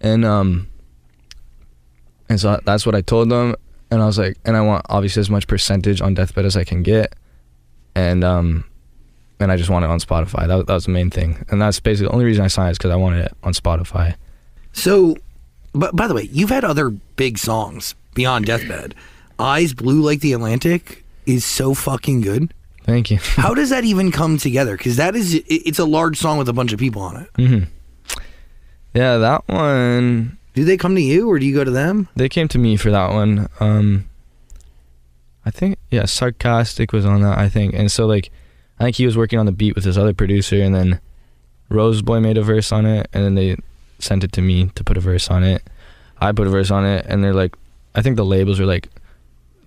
and 0.00 0.24
um, 0.24 0.68
and 2.28 2.38
so 2.38 2.60
that's 2.64 2.84
what 2.84 2.94
I 2.94 3.00
told 3.00 3.30
them. 3.30 3.54
And 3.90 4.02
I 4.02 4.06
was 4.06 4.18
like, 4.18 4.36
and 4.44 4.56
I 4.56 4.60
want 4.60 4.84
obviously 4.90 5.20
as 5.20 5.30
much 5.30 5.46
percentage 5.46 6.02
on 6.02 6.14
Deathbed 6.14 6.44
as 6.44 6.56
I 6.56 6.64
can 6.64 6.82
get, 6.82 7.14
and 7.94 8.22
um, 8.22 8.64
and 9.40 9.50
I 9.50 9.56
just 9.56 9.70
want 9.70 9.84
it 9.84 9.90
on 9.90 9.98
Spotify. 9.98 10.46
That, 10.46 10.66
that 10.66 10.74
was 10.74 10.84
the 10.84 10.90
main 10.90 11.10
thing, 11.10 11.44
and 11.48 11.60
that's 11.60 11.80
basically 11.80 12.08
the 12.08 12.12
only 12.12 12.26
reason 12.26 12.44
I 12.44 12.48
signed 12.48 12.72
is 12.72 12.78
because 12.78 12.90
I 12.90 12.96
wanted 12.96 13.24
it 13.24 13.32
on 13.42 13.54
Spotify. 13.54 14.14
So, 14.72 15.16
but 15.72 15.96
by 15.96 16.06
the 16.06 16.14
way, 16.14 16.28
you've 16.30 16.50
had 16.50 16.64
other 16.64 16.90
big 16.90 17.38
songs 17.38 17.94
beyond 18.14 18.46
Deathbed. 18.46 18.94
Eyes 19.38 19.72
Blue 19.72 20.02
Like 20.02 20.20
the 20.20 20.32
Atlantic 20.32 21.04
is 21.24 21.44
so 21.44 21.72
fucking 21.72 22.20
good. 22.20 22.52
Thank 22.88 23.10
you. 23.10 23.18
How 23.22 23.52
does 23.52 23.68
that 23.68 23.84
even 23.84 24.10
come 24.10 24.38
together? 24.38 24.74
Because 24.74 24.96
that 24.96 25.14
is, 25.14 25.34
it's 25.46 25.78
a 25.78 25.84
large 25.84 26.16
song 26.16 26.38
with 26.38 26.48
a 26.48 26.54
bunch 26.54 26.72
of 26.72 26.78
people 26.78 27.02
on 27.02 27.16
it. 27.22 27.28
hmm 27.36 27.64
Yeah, 28.94 29.18
that 29.18 29.46
one. 29.46 30.38
Do 30.54 30.64
they 30.64 30.78
come 30.78 30.94
to 30.94 31.02
you 31.02 31.28
or 31.28 31.38
do 31.38 31.44
you 31.44 31.54
go 31.54 31.64
to 31.64 31.70
them? 31.70 32.08
They 32.16 32.30
came 32.30 32.48
to 32.48 32.56
me 32.58 32.78
for 32.78 32.90
that 32.90 33.12
one. 33.12 33.50
Um, 33.60 34.08
I 35.44 35.50
think 35.50 35.78
yeah, 35.90 36.06
sarcastic 36.06 36.94
was 36.94 37.04
on 37.04 37.20
that. 37.20 37.36
I 37.36 37.50
think, 37.50 37.74
and 37.74 37.92
so 37.92 38.06
like, 38.06 38.30
I 38.80 38.84
think 38.84 38.96
he 38.96 39.04
was 39.04 39.18
working 39.18 39.38
on 39.38 39.44
the 39.44 39.52
beat 39.52 39.74
with 39.74 39.84
his 39.84 39.98
other 39.98 40.14
producer, 40.14 40.56
and 40.62 40.74
then 40.74 41.00
Rxseboy 41.70 42.22
made 42.22 42.38
a 42.38 42.42
verse 42.42 42.72
on 42.72 42.86
it, 42.86 43.06
and 43.12 43.22
then 43.22 43.34
they 43.34 43.56
sent 43.98 44.24
it 44.24 44.32
to 44.32 44.40
me 44.40 44.70
to 44.74 44.82
put 44.82 44.96
a 44.96 45.00
verse 45.00 45.30
on 45.30 45.44
it. 45.44 45.62
I 46.20 46.32
put 46.32 46.46
a 46.46 46.50
verse 46.50 46.70
on 46.70 46.86
it, 46.86 47.04
and 47.06 47.22
they're 47.22 47.34
like, 47.34 47.54
I 47.94 48.00
think 48.00 48.16
the 48.16 48.24
labels 48.24 48.58
were 48.58 48.66
like 48.66 48.88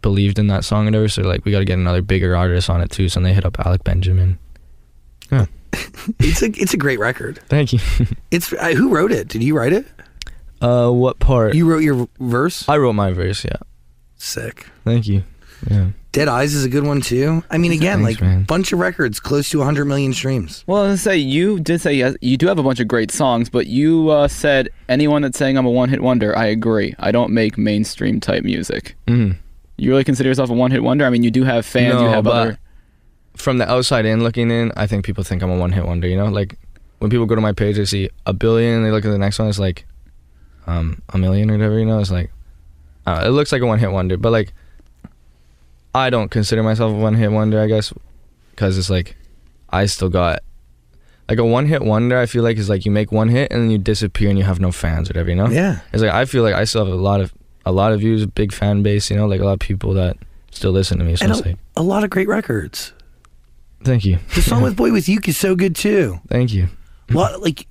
believed 0.02 0.40
in 0.40 0.48
that 0.48 0.64
song 0.66 0.88
and 0.88 0.96
whatever, 0.96 1.08
so 1.10 1.22
like 1.24 1.46
we 1.46 1.52
got 1.52 1.60
to 1.60 1.66
get 1.66 1.78
another 1.78 2.02
bigger 2.02 2.36
artist 2.36 2.70
on 2.70 2.82
it 2.82 2.90
too. 2.92 3.10
So 3.10 3.20
they 3.20 3.34
hit 3.34 3.46
up 3.46 3.60
Alec 3.66 3.84
Benjamin. 3.84 4.38
Yeah. 5.32 5.46
It's 6.20 6.42
a, 6.42 6.48
it's 6.48 6.74
a 6.74 6.78
great 6.78 7.00
record. 7.00 7.40
Thank 7.48 7.72
you. 7.74 7.80
It's 8.32 8.52
uh, 8.54 8.72
who 8.74 8.90
wrote 8.90 9.12
it? 9.12 9.28
Did 9.28 9.44
you 9.44 9.56
write 9.58 9.74
it? 9.74 9.86
uh, 10.62 10.90
what 10.90 11.20
part? 11.20 11.54
You 11.56 11.70
wrote 11.70 11.84
your 11.84 12.08
verse. 12.20 12.68
I 12.70 12.78
wrote 12.78 12.94
my 12.94 13.12
verse. 13.12 13.44
Yeah. 13.46 13.58
Sick. 14.18 14.68
Thank 14.84 15.08
you. 15.08 15.24
Yeah. 15.70 15.88
Dead 16.12 16.28
Eyes 16.28 16.54
is 16.56 16.66
a 16.66 16.70
good 16.70 16.84
one 16.86 17.00
too. 17.02 17.44
I 17.50 17.58
mean, 17.58 17.72
again, 17.72 18.04
Thanks, 18.04 18.20
like 18.20 18.28
man. 18.30 18.44
bunch 18.44 18.74
of 18.74 18.80
records, 18.80 19.20
close 19.22 19.50
to 19.52 19.60
100 19.60 19.86
million 19.86 20.12
streams. 20.14 20.64
Well, 20.68 20.84
I 20.84 20.88
was 20.90 21.02
say 21.02 21.16
you 21.18 21.60
did 21.60 21.80
say 21.82 21.94
yes, 21.94 22.16
you 22.22 22.36
do 22.36 22.48
have 22.48 22.60
a 22.60 22.64
bunch 22.64 22.80
of 22.82 22.88
great 22.90 23.12
songs, 23.12 23.50
but 23.50 23.68
you 23.68 24.10
uh, 24.10 24.28
said 24.28 24.70
anyone 24.90 25.22
that's 25.22 25.38
saying 25.38 25.58
I'm 25.58 25.66
a 25.66 25.72
one-hit 25.72 26.02
wonder, 26.02 26.38
I 26.38 26.48
agree. 26.48 26.96
I 27.00 27.12
don't 27.12 27.32
make 27.32 27.58
mainstream 27.58 28.20
type 28.20 28.44
music. 28.44 28.96
Mhm. 29.08 29.38
You 29.82 29.90
really 29.90 30.04
consider 30.04 30.30
yourself 30.30 30.50
a 30.50 30.54
one-hit 30.54 30.84
wonder? 30.84 31.06
I 31.06 31.10
mean, 31.10 31.24
you 31.24 31.32
do 31.32 31.44
have 31.44 31.66
fans. 31.66 31.96
you 31.96 32.08
No, 32.08 32.10
have 32.10 32.24
but- 32.24 32.34
other. 32.34 32.60
from 33.36 33.58
the 33.58 33.68
outside 33.70 34.06
in 34.06 34.22
looking 34.24 34.52
in, 34.52 34.72
I 34.76 34.86
think 34.88 35.04
people 35.06 35.24
think 35.24 35.42
I'm 35.42 35.50
a 35.50 35.58
one 35.58 35.72
hit 35.72 35.86
wonder. 35.86 36.08
You 36.08 36.18
know, 36.18 36.28
like 36.28 36.58
when 37.00 37.10
people 37.10 37.26
go 37.26 37.34
to 37.36 37.42
my 37.42 37.52
page, 37.54 37.78
they 37.78 37.86
see 37.86 38.10
a 38.26 38.34
billion, 38.34 38.84
they 38.84 38.92
look 38.92 39.06
at 39.06 39.10
the 39.10 39.18
next 39.18 39.40
one, 39.40 39.48
it's 39.48 39.58
like 39.58 39.86
um, 40.68 41.02
a 41.10 41.18
million 41.18 41.50
or 41.50 41.54
whatever. 41.54 41.80
You 41.80 41.86
know, 41.86 42.00
it's 42.00 42.12
like 42.12 42.30
uh, 43.08 43.24
it 43.26 43.30
looks 43.30 43.52
like 43.52 43.62
a 43.64 43.66
one 43.66 43.80
hit 43.80 43.92
wonder, 43.92 44.18
but 44.18 44.32
like 44.32 44.54
I 45.96 46.10
don't 46.10 46.30
consider 46.30 46.62
myself 46.62 46.92
a 46.94 46.96
one 46.96 47.16
hit 47.16 47.32
wonder, 47.32 47.60
I 47.60 47.68
guess, 47.68 47.92
because 48.52 48.78
it's 48.78 48.90
like 48.90 49.16
I 49.70 49.86
still 49.88 50.10
got 50.10 50.40
like 51.28 51.40
a 51.40 51.46
one 51.46 51.66
hit 51.66 51.82
wonder. 51.82 52.20
I 52.20 52.26
feel 52.28 52.44
like 52.44 52.58
is 52.58 52.70
like 52.70 52.86
you 52.86 52.92
make 52.92 53.12
one 53.12 53.30
hit 53.30 53.52
and 53.52 53.64
then 53.64 53.72
you 53.72 53.78
disappear 53.78 54.30
and 54.30 54.38
you 54.38 54.46
have 54.46 54.60
no 54.60 54.72
fans 54.72 55.10
or 55.10 55.14
whatever. 55.14 55.30
You 55.30 55.36
know? 55.38 55.48
Yeah. 55.48 55.80
It's 55.92 56.04
like 56.04 56.12
I 56.14 56.26
feel 56.26 56.44
like 56.44 56.54
I 56.54 56.66
still 56.66 56.86
have 56.86 56.94
a 56.94 56.98
lot 56.98 57.20
of 57.22 57.34
a 57.66 57.72
lot 57.72 57.94
of 57.94 58.00
views, 58.00 58.26
big 58.26 58.52
fan 58.54 58.84
base. 58.84 59.10
You 59.10 59.18
know, 59.18 59.28
like 59.28 59.42
a 59.42 59.46
lot 59.46 59.54
of 59.54 59.60
people 59.60 59.94
that 59.94 60.18
still 60.52 60.72
listen 60.72 60.98
to 61.00 61.04
me. 61.06 61.16
So 61.16 61.26
And 61.26 61.34
a, 61.34 61.38
like, 61.38 61.58
a 61.76 61.84
lot 61.84 62.04
of 62.04 62.10
great 62.10 62.28
records. 62.28 62.94
thank 63.84 64.06
you, 64.06 64.20
The 64.36 64.42
song 64.42 64.62
with 64.62 64.76
Boy 64.82 64.92
With 64.92 65.08
You 65.10 65.20
is 65.26 65.38
so 65.38 65.56
good 65.56 65.76
too. 65.76 66.20
thank 66.30 66.54
you. 66.54 66.68
What 67.12 67.42
like 67.42 67.68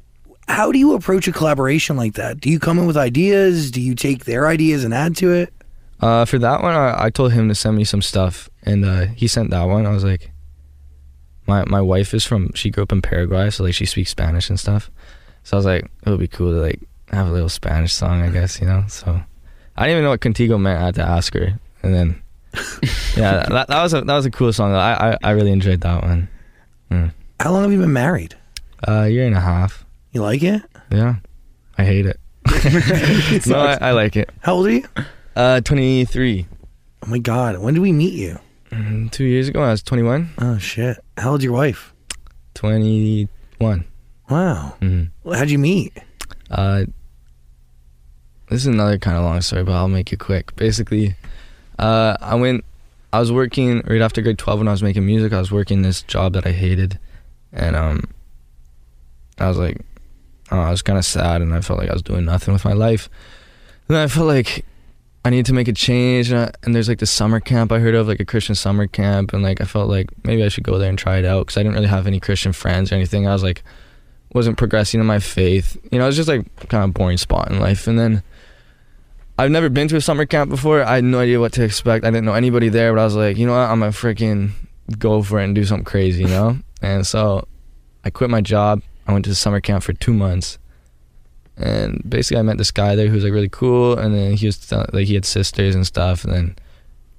how 0.48 0.72
do 0.72 0.78
you 0.80 0.94
approach 0.94 1.28
a 1.28 1.32
collaboration 1.32 1.96
like 1.96 2.14
that? 2.14 2.40
Do 2.40 2.50
you 2.50 2.58
come 2.58 2.78
in 2.78 2.86
with 2.86 2.96
ideas? 2.96 3.70
Do 3.70 3.80
you 3.80 3.94
take 3.94 4.24
their 4.24 4.48
ideas 4.48 4.82
and 4.84 4.92
add 4.92 5.16
to 5.18 5.32
it? 5.32 5.52
Uh, 6.00 6.24
for 6.24 6.38
that 6.38 6.62
one, 6.62 6.74
I, 6.74 7.04
I 7.04 7.10
told 7.10 7.32
him 7.32 7.48
to 7.48 7.54
send 7.54 7.76
me 7.76 7.84
some 7.84 8.02
stuff, 8.02 8.48
and 8.64 8.84
uh, 8.84 9.06
he 9.14 9.28
sent 9.28 9.50
that 9.50 9.64
one. 9.64 9.86
I 9.86 9.90
was 9.90 10.02
like, 10.02 10.30
my 11.46 11.64
my 11.66 11.80
wife 11.80 12.14
is 12.14 12.24
from 12.24 12.52
she 12.54 12.70
grew 12.70 12.82
up 12.82 12.90
in 12.92 13.00
Paraguay, 13.02 13.50
so 13.50 13.64
like 13.64 13.74
she 13.74 13.86
speaks 13.86 14.10
Spanish 14.10 14.48
and 14.50 14.58
stuff. 14.58 14.90
So 15.44 15.56
I 15.56 15.58
was 15.58 15.66
like, 15.66 15.84
it 16.04 16.10
would 16.10 16.18
be 16.20 16.28
cool 16.28 16.50
to 16.52 16.58
like 16.60 16.80
have 17.12 17.28
a 17.28 17.32
little 17.32 17.48
Spanish 17.48 17.92
song, 17.92 18.22
I 18.22 18.30
guess, 18.30 18.60
you 18.60 18.66
know. 18.66 18.84
So 18.88 19.20
I 19.80 19.84
didn't 19.84 19.92
even 19.92 20.04
know 20.04 20.10
what 20.10 20.20
Contigo 20.20 20.60
meant. 20.60 20.78
I 20.78 20.84
had 20.84 20.94
to 20.96 21.02
ask 21.02 21.32
her, 21.32 21.58
and 21.82 21.94
then 21.94 22.22
yeah, 23.16 23.44
that, 23.48 23.68
that 23.68 23.82
was 23.82 23.94
a 23.94 24.02
that 24.02 24.14
was 24.14 24.26
a 24.26 24.30
cool 24.30 24.52
song. 24.52 24.74
I 24.74 25.12
I, 25.12 25.16
I 25.22 25.30
really 25.30 25.52
enjoyed 25.52 25.80
that 25.80 26.02
one. 26.02 26.28
Mm. 26.90 27.12
How 27.40 27.50
long 27.50 27.62
have 27.62 27.72
you 27.72 27.78
been 27.78 27.92
married? 27.92 28.34
Uh, 28.86 29.04
a 29.04 29.08
year 29.08 29.26
and 29.26 29.34
a 29.34 29.40
half. 29.40 29.86
You 30.12 30.20
like 30.20 30.42
it? 30.42 30.62
Yeah, 30.92 31.16
I 31.78 31.84
hate 31.84 32.04
it. 32.04 32.20
no, 33.46 33.58
I, 33.58 33.78
I 33.80 33.90
like 33.92 34.16
it. 34.16 34.28
How 34.40 34.56
old 34.56 34.66
are 34.66 34.70
you? 34.70 34.84
Uh, 35.34 35.62
twenty 35.62 36.04
three. 36.04 36.46
Oh 37.02 37.06
my 37.06 37.18
god, 37.18 37.58
when 37.58 37.72
did 37.72 37.80
we 37.80 37.92
meet 37.92 38.12
you? 38.12 38.38
Two 39.10 39.24
years 39.24 39.48
ago, 39.48 39.62
I 39.62 39.70
was 39.70 39.82
twenty 39.82 40.02
one. 40.02 40.28
Oh 40.36 40.58
shit. 40.58 40.98
How 41.16 41.30
old's 41.30 41.42
your 41.42 41.54
wife? 41.54 41.94
Twenty 42.52 43.28
one. 43.56 43.86
Wow. 44.28 44.76
Mm-hmm. 44.82 45.32
How'd 45.32 45.48
you 45.48 45.58
meet? 45.58 45.96
Uh, 46.50 46.84
this 48.50 48.60
is 48.60 48.66
another 48.66 48.98
kind 48.98 49.16
of 49.16 49.22
long 49.22 49.40
story, 49.40 49.64
but 49.64 49.72
I'll 49.72 49.88
make 49.88 50.12
it 50.12 50.18
quick. 50.18 50.54
Basically, 50.56 51.14
uh, 51.78 52.16
I 52.20 52.34
went. 52.34 52.64
I 53.12 53.18
was 53.18 53.32
working 53.32 53.82
right 53.86 54.02
after 54.02 54.20
grade 54.22 54.38
twelve 54.38 54.58
when 54.58 54.68
I 54.68 54.72
was 54.72 54.82
making 54.82 55.06
music. 55.06 55.32
I 55.32 55.38
was 55.38 55.50
working 55.50 55.82
this 55.82 56.02
job 56.02 56.34
that 56.34 56.46
I 56.46 56.52
hated, 56.52 56.98
and 57.52 57.74
um, 57.74 58.04
I 59.38 59.48
was 59.48 59.56
like, 59.56 59.80
oh, 60.50 60.60
I 60.60 60.70
was 60.70 60.82
kind 60.82 60.98
of 60.98 61.04
sad, 61.04 61.42
and 61.42 61.54
I 61.54 61.60
felt 61.60 61.78
like 61.78 61.88
I 61.88 61.94
was 61.94 62.02
doing 62.02 62.24
nothing 62.24 62.52
with 62.52 62.64
my 62.64 62.74
life. 62.74 63.08
And 63.88 63.96
then 63.96 64.04
I 64.04 64.08
felt 64.08 64.26
like 64.26 64.64
I 65.24 65.30
need 65.30 65.46
to 65.46 65.52
make 65.52 65.68
a 65.68 65.72
change, 65.72 66.30
and, 66.30 66.40
I, 66.40 66.52
and 66.62 66.74
there's 66.74 66.88
like 66.88 66.98
this 66.98 67.10
summer 67.10 67.40
camp 67.40 67.72
I 67.72 67.78
heard 67.78 67.94
of, 67.94 68.08
like 68.08 68.20
a 68.20 68.24
Christian 68.24 68.54
summer 68.54 68.86
camp, 68.86 69.32
and 69.32 69.42
like 69.42 69.60
I 69.60 69.64
felt 69.64 69.88
like 69.88 70.08
maybe 70.24 70.44
I 70.44 70.48
should 70.48 70.64
go 70.64 70.78
there 70.78 70.88
and 70.88 70.98
try 70.98 71.18
it 71.18 71.24
out 71.24 71.46
because 71.46 71.56
I 71.56 71.62
didn't 71.62 71.74
really 71.74 71.88
have 71.88 72.06
any 72.06 72.20
Christian 72.20 72.52
friends 72.52 72.92
or 72.92 72.96
anything. 72.96 73.26
I 73.26 73.32
was 73.32 73.42
like, 73.42 73.62
wasn't 74.32 74.58
progressing 74.58 75.00
in 75.00 75.06
my 75.06 75.18
faith. 75.18 75.76
You 75.90 75.98
know, 75.98 76.04
it 76.04 76.08
was 76.08 76.16
just 76.16 76.28
like 76.28 76.44
kind 76.68 76.84
of 76.84 76.94
boring 76.94 77.16
spot 77.16 77.50
in 77.50 77.58
life. 77.58 77.86
And 77.86 77.98
then 77.98 78.22
I've 79.40 79.50
never 79.50 79.70
been 79.70 79.88
to 79.88 79.96
a 79.96 80.02
summer 80.02 80.26
camp 80.26 80.50
before. 80.50 80.82
I 80.82 80.96
had 80.96 81.04
no 81.04 81.18
idea 81.18 81.40
what 81.40 81.54
to 81.54 81.64
expect. 81.64 82.04
I 82.04 82.10
didn't 82.10 82.26
know 82.26 82.34
anybody 82.34 82.68
there, 82.68 82.92
but 82.92 83.00
I 83.00 83.04
was 83.04 83.16
like, 83.16 83.38
you 83.38 83.46
know 83.46 83.52
what, 83.52 83.70
I'm 83.70 83.80
gonna 83.80 83.90
freaking 83.92 84.50
go 84.98 85.22
for 85.22 85.40
it 85.40 85.44
and 85.44 85.54
do 85.54 85.64
something 85.64 85.84
crazy, 85.84 86.24
you 86.24 86.28
know. 86.28 86.58
and 86.82 87.06
so 87.06 87.48
I 88.04 88.10
quit 88.10 88.28
my 88.28 88.42
job. 88.42 88.82
I 89.06 89.12
went 89.12 89.24
to 89.24 89.30
the 89.30 89.34
summer 89.34 89.62
camp 89.62 89.82
for 89.82 89.94
two 89.94 90.12
months. 90.12 90.58
And 91.56 92.02
basically, 92.06 92.38
I 92.38 92.42
met 92.42 92.58
this 92.58 92.70
guy 92.70 92.94
there 92.96 93.06
who 93.08 93.14
was 93.14 93.24
like 93.24 93.32
really 93.32 93.48
cool, 93.48 93.98
and 93.98 94.14
then 94.14 94.34
he 94.34 94.44
was 94.44 94.72
like 94.92 95.06
he 95.06 95.14
had 95.14 95.24
sisters 95.24 95.74
and 95.74 95.86
stuff, 95.86 96.22
and 96.24 96.32
then 96.34 96.56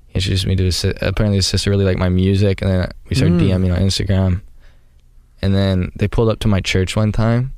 he 0.10 0.15
introduced 0.15 0.45
me 0.45 0.55
to 0.55 0.65
his 0.65 0.77
si- 0.77 0.93
apparently 1.01 1.38
his 1.38 1.47
sister 1.47 1.71
really 1.71 1.86
liked 1.86 1.99
my 1.99 2.10
music, 2.10 2.62
and 2.62 2.69
then 2.69 2.91
we 3.10 3.15
started 3.15 3.39
Mm. 3.39 3.49
DMing 3.49 3.75
on 3.75 3.81
Instagram, 3.81 4.41
and 5.41 5.55
then 5.55 5.91
they 5.95 6.07
pulled 6.07 6.29
up 6.29 6.38
to 6.39 6.47
my 6.47 6.60
church 6.60 6.95
one 6.95 7.12
time, 7.12 7.53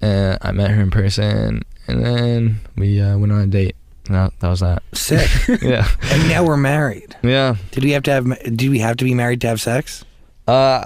and 0.00 0.38
I 0.40 0.52
met 0.52 0.70
her 0.70 0.80
in 0.82 0.90
person, 0.90 1.62
and 1.88 2.04
then 2.04 2.60
we 2.76 3.00
uh, 3.00 3.16
went 3.18 3.32
on 3.32 3.40
a 3.40 3.46
date. 3.46 3.76
And 4.06 4.14
that, 4.14 4.32
that 4.40 4.48
was 4.48 4.60
that. 4.60 4.82
Sick. 4.92 5.28
yeah, 5.62 5.88
and 6.12 6.28
now 6.28 6.44
we're 6.44 6.56
married. 6.56 7.16
yeah. 7.22 7.56
Did 7.72 7.82
we 7.84 7.90
have 7.90 8.04
to 8.04 8.10
have 8.12 8.56
did 8.56 8.68
we 8.70 8.78
have 8.78 8.96
to 8.98 9.04
be 9.04 9.14
married 9.14 9.40
to 9.40 9.48
have 9.48 9.60
sex? 9.60 10.04
Uh, 10.46 10.84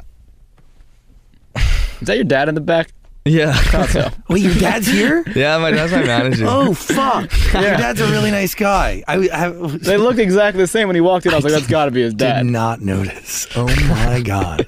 Is 2.00 2.06
that 2.06 2.14
your 2.16 2.24
dad 2.24 2.48
in 2.48 2.54
the 2.54 2.60
back? 2.62 2.92
yeah, 3.26 3.52
Thought 3.64 3.88
so. 3.90 4.08
Wait, 4.30 4.40
your 4.40 4.54
dad's 4.54 4.86
here? 4.86 5.22
yeah. 5.34 5.58
My 5.58 5.70
dad's 5.70 5.92
my 5.92 6.02
manager. 6.04 6.46
Oh 6.48 6.72
fuck! 6.72 7.30
Your 7.52 7.62
Yeah. 7.62 7.76
dad's 7.76 8.00
a 8.00 8.06
really 8.10 8.30
nice 8.30 8.54
guy. 8.54 9.04
I, 9.06 9.16
I 9.30 9.50
They 9.50 9.98
look 9.98 10.16
exactly 10.16 10.62
the 10.62 10.66
same 10.66 10.86
when 10.88 10.94
he 10.96 11.02
walked 11.02 11.26
in. 11.26 11.32
I 11.32 11.36
was 11.36 11.44
like, 11.44 11.52
that's 11.52 11.66
got 11.66 11.84
to 11.84 11.90
be 11.90 12.00
his 12.00 12.14
dad. 12.14 12.44
did 12.44 12.50
not 12.52 12.80
notice. 12.80 13.46
Oh 13.54 13.66
my 13.88 14.22
god. 14.24 14.60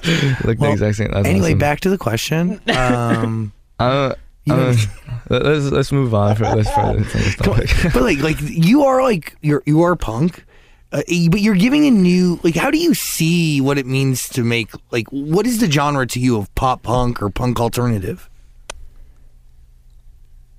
Look 0.44 0.60
Well, 0.60 0.68
the 0.68 0.72
exact 0.72 0.96
same. 0.98 1.10
That's 1.10 1.26
anyway, 1.26 1.48
awesome. 1.52 1.58
back 1.58 1.80
to 1.80 1.88
the 1.88 1.96
question. 1.96 2.60
Um, 2.76 3.52
I'm, 3.80 4.12
Let- 5.28 5.44
let's 5.44 5.64
let's 5.70 5.92
move 5.92 6.12
on 6.14 6.34
for 6.36 6.44
let's 6.44 6.68
further 6.70 7.04
from 7.04 7.20
this 7.20 7.36
topic. 7.36 7.70
but 7.94 8.02
like, 8.02 8.18
like 8.18 8.36
you 8.40 8.82
are 8.84 9.02
like 9.02 9.36
you're 9.40 9.62
you 9.66 9.82
are 9.82 9.94
punk, 9.96 10.44
uh, 10.92 11.02
but 11.30 11.40
you're 11.40 11.54
giving 11.54 11.86
a 11.86 11.90
new 11.90 12.40
like. 12.42 12.56
How 12.56 12.70
do 12.70 12.78
you 12.78 12.92
see 12.94 13.60
what 13.60 13.78
it 13.78 13.86
means 13.86 14.28
to 14.30 14.42
make 14.42 14.70
like 14.90 15.06
what 15.10 15.46
is 15.46 15.60
the 15.60 15.70
genre 15.70 16.06
to 16.08 16.18
you 16.20 16.36
of 16.36 16.52
pop 16.56 16.82
punk 16.82 17.22
or 17.22 17.30
punk 17.30 17.60
alternative? 17.60 18.28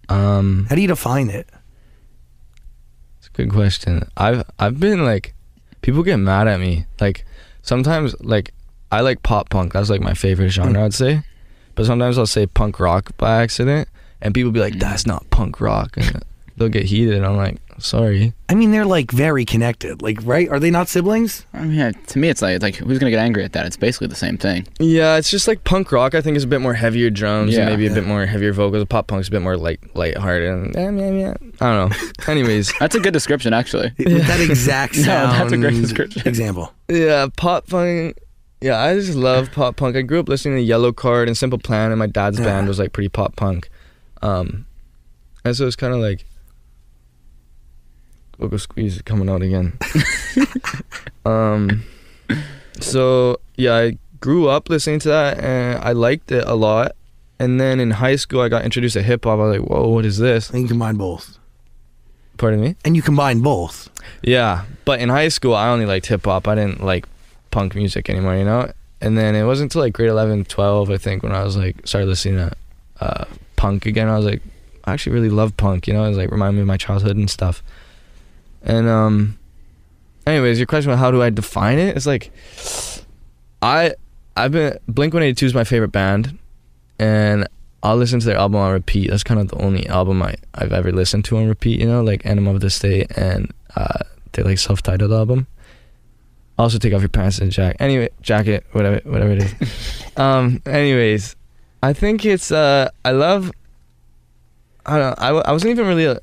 um, 0.09 0.65
How 0.69 0.75
do 0.75 0.81
you 0.81 0.87
define 0.87 1.29
it? 1.29 1.47
it's 3.19 3.27
a 3.27 3.31
good 3.31 3.51
question. 3.51 4.07
I've 4.17 4.43
I've 4.59 4.79
been 4.79 5.03
like, 5.03 5.33
people 5.81 6.03
get 6.03 6.17
mad 6.17 6.47
at 6.47 6.59
me. 6.59 6.85
Like 6.99 7.25
sometimes 7.61 8.15
like 8.21 8.53
I 8.91 9.01
like 9.01 9.23
pop 9.23 9.49
punk. 9.49 9.73
That's 9.73 9.89
like 9.89 10.01
my 10.01 10.13
favorite 10.13 10.49
genre. 10.49 10.83
I'd 10.85 10.93
say, 10.93 11.23
but 11.75 11.85
sometimes 11.85 12.17
I'll 12.17 12.25
say 12.25 12.45
punk 12.45 12.79
rock 12.79 13.15
by 13.17 13.41
accident, 13.41 13.87
and 14.21 14.33
people 14.33 14.51
be 14.51 14.59
like, 14.59 14.73
mm. 14.73 14.79
"That's 14.79 15.05
not 15.05 15.29
punk 15.29 15.59
rock," 15.61 15.97
and 15.97 16.23
they'll 16.57 16.69
get 16.69 16.85
heated. 16.85 17.15
And 17.15 17.25
I'm 17.25 17.35
like, 17.37 17.57
sorry. 17.79 18.33
I 18.47 18.53
mean, 18.55 18.69
they're 18.71 18.85
like 18.85 19.09
very 19.11 19.43
connected. 19.45 20.01
Like, 20.03 20.19
right? 20.23 20.47
Are 20.47 20.59
they 20.59 20.69
not 20.69 20.87
siblings? 20.87 21.45
I 21.53 21.61
mean, 21.63 21.73
yeah, 21.73 21.91
to 21.91 22.19
me, 22.19 22.29
it's 22.29 22.41
like, 22.41 22.61
like 22.61 22.75
who's 22.75 22.99
gonna 22.99 23.09
get 23.09 23.19
angry 23.19 23.43
at 23.43 23.53
that? 23.53 23.65
It's 23.65 23.75
basically 23.77 24.07
the 24.07 24.15
same 24.15 24.37
thing. 24.37 24.67
Yeah, 24.79 25.17
it's 25.17 25.31
just 25.31 25.47
like 25.47 25.63
punk 25.63 25.91
rock. 25.91 26.13
I 26.13 26.21
think 26.21 26.37
is 26.37 26.43
a 26.43 26.47
bit 26.47 26.61
more 26.61 26.75
heavier 26.75 27.09
drums 27.09 27.53
Yeah. 27.53 27.61
and 27.61 27.69
maybe 27.71 27.87
a 27.87 27.93
bit 27.93 28.05
more 28.05 28.25
heavier 28.27 28.53
vocals. 28.53 28.85
Pop 28.85 29.07
punk's 29.07 29.27
a 29.27 29.31
bit 29.31 29.41
more 29.41 29.57
like 29.57 29.81
lighthearted 29.95 30.49
and 30.49 30.75
yeah, 30.75 30.91
yeah, 30.91 31.11
yeah. 31.11 31.33
I 31.59 31.73
don't 31.75 31.89
know. 31.89 32.07
Anyways, 32.31 32.71
That's 32.79 32.93
a 32.95 32.99
good 32.99 33.13
description, 33.13 33.53
actually. 33.53 33.91
With 33.97 34.27
that 34.27 34.39
exact 34.39 34.95
No, 34.97 35.03
sound. 35.03 35.31
that's 35.41 35.51
a 35.53 35.57
great 35.57 35.81
description. 35.81 36.27
Example. 36.27 36.71
yeah, 36.87 37.27
pop 37.35 37.67
punk. 37.67 38.17
Yeah, 38.63 38.81
I 38.81 38.95
just 38.95 39.13
love 39.15 39.51
pop 39.53 39.75
punk. 39.75 39.95
I 39.97 40.01
grew 40.03 40.19
up 40.21 40.29
listening 40.29 40.65
to 40.65 40.71
Yellowcard 40.73 41.27
and 41.27 41.37
Simple 41.37 41.59
Plan, 41.59 41.91
and 41.91 41.99
my 41.99 42.07
dad's 42.07 42.39
Yeah. 42.39 42.45
band 42.45 42.67
was 42.69 42.79
like 42.79 42.93
pretty 42.93 43.09
pop 43.09 43.35
punk. 43.35 43.69
Um, 44.21 44.65
and 45.43 45.53
so 45.55 45.67
it's 45.67 45.75
kind 45.75 45.93
of 45.93 45.99
like 45.99 46.25
vocal 48.39 48.57
squeeze 48.57 48.95
is 48.95 49.01
coming 49.01 49.29
out 49.29 49.41
again. 49.41 49.77
um, 51.25 51.83
so 52.79 53.37
yeah, 53.57 53.75
I 53.75 53.97
grew 54.21 54.47
up 54.47 54.69
listening 54.69 54.99
to 54.99 55.09
that, 55.09 55.39
and 55.39 55.83
I 55.83 55.91
liked 55.91 56.31
it 56.31 56.45
a 56.47 56.55
lot. 56.55 56.93
And 57.39 57.59
then 57.59 57.81
in 57.81 57.91
high 57.91 58.15
school, 58.15 58.39
I 58.39 58.47
got 58.47 58.63
introduced 58.63 58.93
to 58.93 59.01
hip 59.03 59.25
hop. 59.25 59.33
I 59.39 59.43
was 59.43 59.59
like, 59.59 59.69
"Whoa, 59.69 59.89
what 59.89 60.05
is 60.05 60.17
this?" 60.19 60.49
And 60.51 60.61
you 60.61 60.67
combine 60.69 60.95
both. 60.95 61.37
Pardon 62.37 62.61
me. 62.61 62.75
And 62.85 62.95
you 62.95 63.01
combine 63.01 63.41
both. 63.41 63.89
Yeah, 64.21 64.63
but 64.85 65.01
in 65.01 65.09
high 65.09 65.27
school, 65.27 65.53
I 65.53 65.67
only 65.69 65.85
liked 65.85 66.05
hip 66.05 66.23
hop. 66.25 66.47
I 66.47 66.55
didn't 66.55 66.81
like 66.81 67.05
punk 67.53 67.75
music 67.75 68.09
anymore, 68.09 68.35
you 68.35 68.43
know. 68.43 68.69
And 68.99 69.17
then 69.17 69.35
it 69.35 69.43
wasn't 69.43 69.71
until 69.71 69.83
like 69.83 69.93
grade 69.93 70.09
11, 70.09 70.45
12, 70.45 70.89
I 70.89 70.97
think, 70.97 71.23
when 71.23 71.31
I 71.31 71.43
was 71.43 71.55
like 71.55 71.87
started 71.87 72.07
listening 72.07 72.37
to 72.37 72.51
uh, 72.99 73.25
punk 73.55 73.85
again. 73.85 74.09
I 74.09 74.17
was 74.17 74.25
like, 74.25 74.41
I 74.85 74.91
actually 74.91 75.13
really 75.13 75.29
love 75.29 75.55
punk, 75.55 75.87
you 75.87 75.93
know. 75.93 76.03
It 76.03 76.09
was 76.09 76.17
like 76.17 76.31
remind 76.31 76.55
me 76.55 76.61
of 76.61 76.67
my 76.67 76.77
childhood 76.77 77.15
and 77.15 77.29
stuff. 77.29 77.63
And 78.63 78.87
um, 78.89 79.37
anyways, 80.25 80.57
your 80.57 80.65
question 80.65 80.91
about 80.91 80.99
how 80.99 81.11
do 81.11 81.21
I 81.21 81.29
define 81.29 81.77
it? 81.77 81.95
It's 81.95 82.07
like, 82.07 82.31
I 83.61 83.93
I've 84.35 84.51
been 84.51 84.79
Blink 84.87 85.13
One 85.13 85.23
Eighty 85.23 85.35
Two 85.35 85.45
is 85.45 85.53
my 85.53 85.63
favorite 85.63 85.91
band, 85.91 86.37
and 86.97 87.47
I'll 87.83 87.97
listen 87.97 88.19
to 88.19 88.25
their 88.25 88.37
album 88.37 88.61
on 88.61 88.71
repeat. 88.71 89.11
That's 89.11 89.23
kind 89.23 89.39
of 89.39 89.49
the 89.49 89.61
only 89.61 89.87
album 89.87 90.23
I 90.23 90.35
I've 90.55 90.73
ever 90.73 90.91
listened 90.91 91.25
to 91.25 91.37
on 91.37 91.47
repeat. 91.47 91.79
You 91.79 91.87
know, 91.87 92.03
like 92.03 92.25
Enema 92.25 92.51
of 92.55 92.61
the 92.61 92.69
State 92.69 93.15
and 93.15 93.53
uh, 93.75 93.99
their 94.31 94.43
like 94.43 94.57
self-titled 94.57 95.11
album. 95.11 95.45
Also, 96.57 96.77
take 96.77 96.93
off 96.93 97.01
your 97.01 97.09
pants 97.09 97.39
and 97.39 97.51
jacket. 97.51 97.77
Anyway, 97.79 98.09
jacket, 98.21 98.63
whatever, 98.73 99.01
whatever 99.09 99.31
it 99.31 99.61
is. 99.61 100.03
um. 100.17 100.61
Anyways, 100.65 101.35
I 101.81 101.93
think 101.93 102.25
it's. 102.25 102.51
Uh, 102.51 102.89
I 103.03 103.11
love. 103.11 103.51
I 104.85 104.99
don't. 104.99 105.19
Know, 105.19 105.41
I 105.41 105.51
wasn't 105.51 105.71
even 105.71 105.87
really 105.87 106.07
uh 106.07 106.19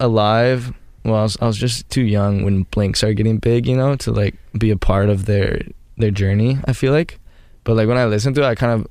alive. 0.00 0.74
Well, 1.04 1.14
I 1.14 1.22
was, 1.22 1.36
I 1.40 1.46
was 1.46 1.56
just 1.56 1.88
too 1.90 2.02
young 2.02 2.42
when 2.42 2.64
Blink 2.64 2.96
started 2.96 3.14
getting 3.14 3.38
big. 3.38 3.66
You 3.66 3.76
know, 3.76 3.94
to 3.96 4.10
like 4.10 4.34
be 4.58 4.70
a 4.70 4.76
part 4.76 5.08
of 5.08 5.26
their 5.26 5.62
their 5.96 6.10
journey. 6.10 6.58
I 6.64 6.72
feel 6.72 6.92
like, 6.92 7.20
but 7.62 7.76
like 7.76 7.86
when 7.86 7.98
I 7.98 8.06
listen 8.06 8.34
to 8.34 8.42
it, 8.42 8.46
I 8.46 8.56
kind 8.56 8.72
of, 8.72 8.88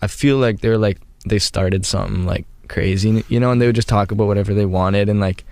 I 0.00 0.06
feel 0.06 0.38
like 0.38 0.60
they're 0.60 0.78
like 0.78 0.98
they 1.26 1.38
started 1.38 1.84
something 1.84 2.24
like 2.24 2.46
crazy. 2.68 3.22
You 3.28 3.38
know, 3.38 3.50
and 3.50 3.60
they 3.60 3.66
would 3.66 3.76
just 3.76 3.88
talk 3.88 4.12
about 4.12 4.28
whatever 4.28 4.54
they 4.54 4.66
wanted 4.66 5.08
and 5.08 5.20
like. 5.20 5.44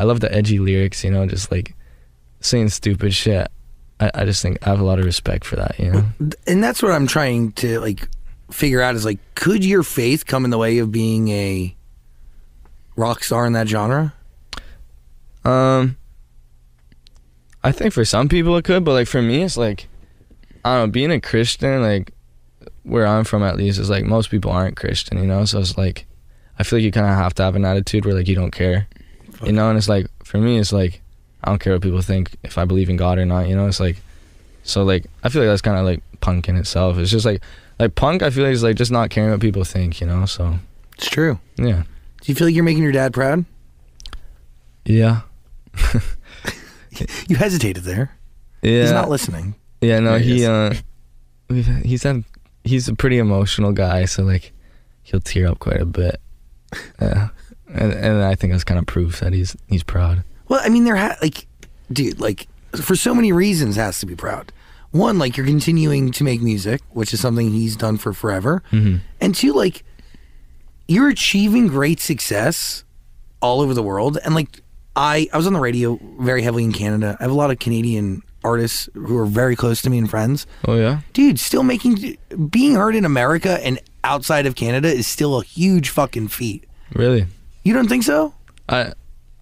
I 0.00 0.04
love 0.04 0.20
the 0.20 0.32
edgy 0.32 0.60
lyrics, 0.60 1.02
you 1.02 1.10
know, 1.10 1.26
just 1.26 1.50
like 1.50 1.74
saying 2.40 2.68
stupid 2.70 3.14
shit. 3.14 3.48
I, 4.00 4.10
I 4.14 4.24
just 4.24 4.42
think 4.42 4.64
I 4.66 4.70
have 4.70 4.80
a 4.80 4.84
lot 4.84 4.98
of 4.98 5.04
respect 5.04 5.44
for 5.44 5.56
that. 5.56 5.78
You 5.78 5.90
know. 5.90 6.04
and 6.46 6.62
that's 6.62 6.82
what 6.82 6.92
I'm 6.92 7.06
trying 7.06 7.52
to 7.52 7.80
like 7.80 8.08
figure 8.50 8.80
out 8.80 8.94
is 8.94 9.04
like, 9.04 9.18
could 9.34 9.64
your 9.64 9.82
faith 9.82 10.26
come 10.26 10.44
in 10.44 10.50
the 10.50 10.58
way 10.58 10.78
of 10.78 10.92
being 10.92 11.28
a 11.28 11.74
rock 12.96 13.22
star 13.22 13.46
in 13.46 13.52
that 13.54 13.68
genre? 13.68 14.14
Um, 15.44 15.96
I 17.62 17.72
think 17.72 17.92
for 17.92 18.04
some 18.04 18.28
people 18.28 18.56
it 18.56 18.64
could, 18.64 18.84
but 18.84 18.92
like 18.92 19.08
for 19.08 19.22
me, 19.22 19.42
it's 19.42 19.56
like 19.56 19.88
I 20.64 20.76
don't 20.76 20.88
know. 20.88 20.92
Being 20.92 21.12
a 21.12 21.20
Christian, 21.20 21.82
like 21.82 22.12
where 22.82 23.06
I'm 23.06 23.24
from 23.24 23.42
at 23.42 23.56
least, 23.56 23.78
is 23.78 23.90
like 23.90 24.04
most 24.04 24.30
people 24.30 24.50
aren't 24.50 24.76
Christian, 24.76 25.18
you 25.18 25.26
know. 25.26 25.44
So 25.44 25.58
it's 25.60 25.78
like 25.78 26.06
I 26.58 26.62
feel 26.62 26.78
like 26.78 26.84
you 26.84 26.92
kind 26.92 27.06
of 27.06 27.14
have 27.14 27.34
to 27.34 27.42
have 27.42 27.56
an 27.56 27.64
attitude 27.64 28.04
where 28.04 28.14
like 28.14 28.28
you 28.28 28.34
don't 28.34 28.50
care, 28.50 28.88
you 29.44 29.52
know. 29.52 29.68
And 29.68 29.78
it's 29.78 29.88
like 29.88 30.06
for 30.24 30.38
me, 30.38 30.58
it's 30.58 30.72
like 30.72 31.00
I 31.48 31.52
don't 31.52 31.58
care 31.60 31.72
what 31.72 31.82
people 31.82 32.02
think 32.02 32.36
if 32.44 32.58
I 32.58 32.64
believe 32.66 32.90
in 32.90 32.96
God 32.96 33.18
or 33.18 33.24
not, 33.24 33.48
you 33.48 33.56
know. 33.56 33.66
It's 33.66 33.80
like 33.80 33.96
so 34.64 34.84
like 34.84 35.06
I 35.24 35.30
feel 35.30 35.40
like 35.42 35.48
that's 35.48 35.62
kind 35.62 35.78
of 35.78 35.84
like 35.86 36.02
punk 36.20 36.48
in 36.48 36.56
itself. 36.56 36.98
It's 36.98 37.10
just 37.10 37.24
like 37.24 37.40
like 37.78 37.94
punk. 37.94 38.22
I 38.22 38.28
feel 38.30 38.44
like 38.44 38.52
is 38.52 38.62
like 38.62 38.76
just 38.76 38.90
not 38.92 39.08
caring 39.10 39.30
what 39.30 39.40
people 39.40 39.64
think, 39.64 40.00
you 40.00 40.06
know. 40.06 40.26
So 40.26 40.58
It's 40.96 41.08
true. 41.08 41.38
yeah, 41.56 41.84
Do 42.20 42.26
you 42.30 42.34
feel 42.34 42.46
like 42.48 42.54
you're 42.54 42.64
making 42.64 42.82
your 42.82 42.92
dad 42.92 43.12
proud? 43.14 43.44
yeah, 44.84 45.20
You 47.28 47.36
hesitated 47.36 47.84
there. 47.84 48.16
yeah. 48.62 48.82
He's 48.82 48.92
not 48.92 49.08
listening. 49.08 49.54
Yeah, 49.80 50.00
no, 50.00 50.12
There 50.12 50.18
he 50.20 50.38
he 50.40 50.46
uh 50.46 50.74
he's 51.84 52.02
had 52.02 52.24
he's 52.64 52.88
a 52.88 52.94
pretty 52.94 53.18
emotional 53.18 53.72
guy, 53.72 54.04
so 54.06 54.22
like 54.22 54.52
he'll 55.02 55.20
tear 55.20 55.48
up 55.48 55.58
quite 55.60 55.80
a 55.80 55.86
bit. 55.86 56.20
Yeah. 57.00 57.28
And 57.72 57.92
and 57.92 58.22
I 58.22 58.34
think 58.34 58.52
that's 58.52 58.64
kind 58.64 58.78
of 58.80 58.86
proof 58.86 59.20
that 59.20 59.32
he's 59.32 59.56
he's 59.68 59.82
proud. 59.84 60.24
Well, 60.48 60.60
I 60.62 60.68
mean, 60.68 60.84
there 60.84 60.96
ha- 60.96 61.16
like, 61.22 61.46
dude, 61.92 62.20
like 62.20 62.48
for 62.82 62.96
so 62.96 63.14
many 63.14 63.32
reasons, 63.32 63.76
has 63.76 64.00
to 64.00 64.06
be 64.06 64.16
proud. 64.16 64.52
One, 64.90 65.18
like 65.18 65.36
you're 65.36 65.46
continuing 65.46 66.12
to 66.12 66.24
make 66.24 66.40
music, 66.40 66.80
which 66.90 67.12
is 67.12 67.20
something 67.20 67.50
he's 67.50 67.76
done 67.76 67.98
for 67.98 68.12
forever, 68.12 68.62
mm-hmm. 68.72 68.96
and 69.20 69.34
two, 69.34 69.52
like 69.52 69.84
you're 70.86 71.08
achieving 71.08 71.68
great 71.68 72.00
success 72.00 72.84
all 73.40 73.60
over 73.60 73.74
the 73.74 73.82
world. 73.82 74.18
And 74.24 74.34
like 74.34 74.62
I, 74.96 75.28
I 75.32 75.36
was 75.36 75.46
on 75.46 75.52
the 75.52 75.60
radio 75.60 75.98
very 76.18 76.42
heavily 76.42 76.64
in 76.64 76.72
Canada. 76.72 77.16
I 77.20 77.24
have 77.24 77.30
a 77.30 77.34
lot 77.34 77.50
of 77.50 77.58
Canadian 77.58 78.22
artists 78.42 78.88
who 78.94 79.16
are 79.18 79.26
very 79.26 79.56
close 79.56 79.82
to 79.82 79.90
me 79.90 79.98
and 79.98 80.08
friends. 80.08 80.46
Oh 80.66 80.76
yeah? 80.76 81.00
Dude, 81.12 81.38
still 81.38 81.62
making 81.62 82.16
being 82.50 82.74
heard 82.74 82.94
in 82.96 83.04
America 83.04 83.64
and 83.64 83.78
outside 84.04 84.46
of 84.46 84.54
Canada 84.54 84.88
is 84.88 85.06
still 85.06 85.38
a 85.38 85.44
huge 85.44 85.90
fucking 85.90 86.28
feat. 86.28 86.64
Really? 86.94 87.26
You 87.62 87.74
don't 87.74 87.88
think 87.88 88.04
so? 88.04 88.34
I 88.68 88.94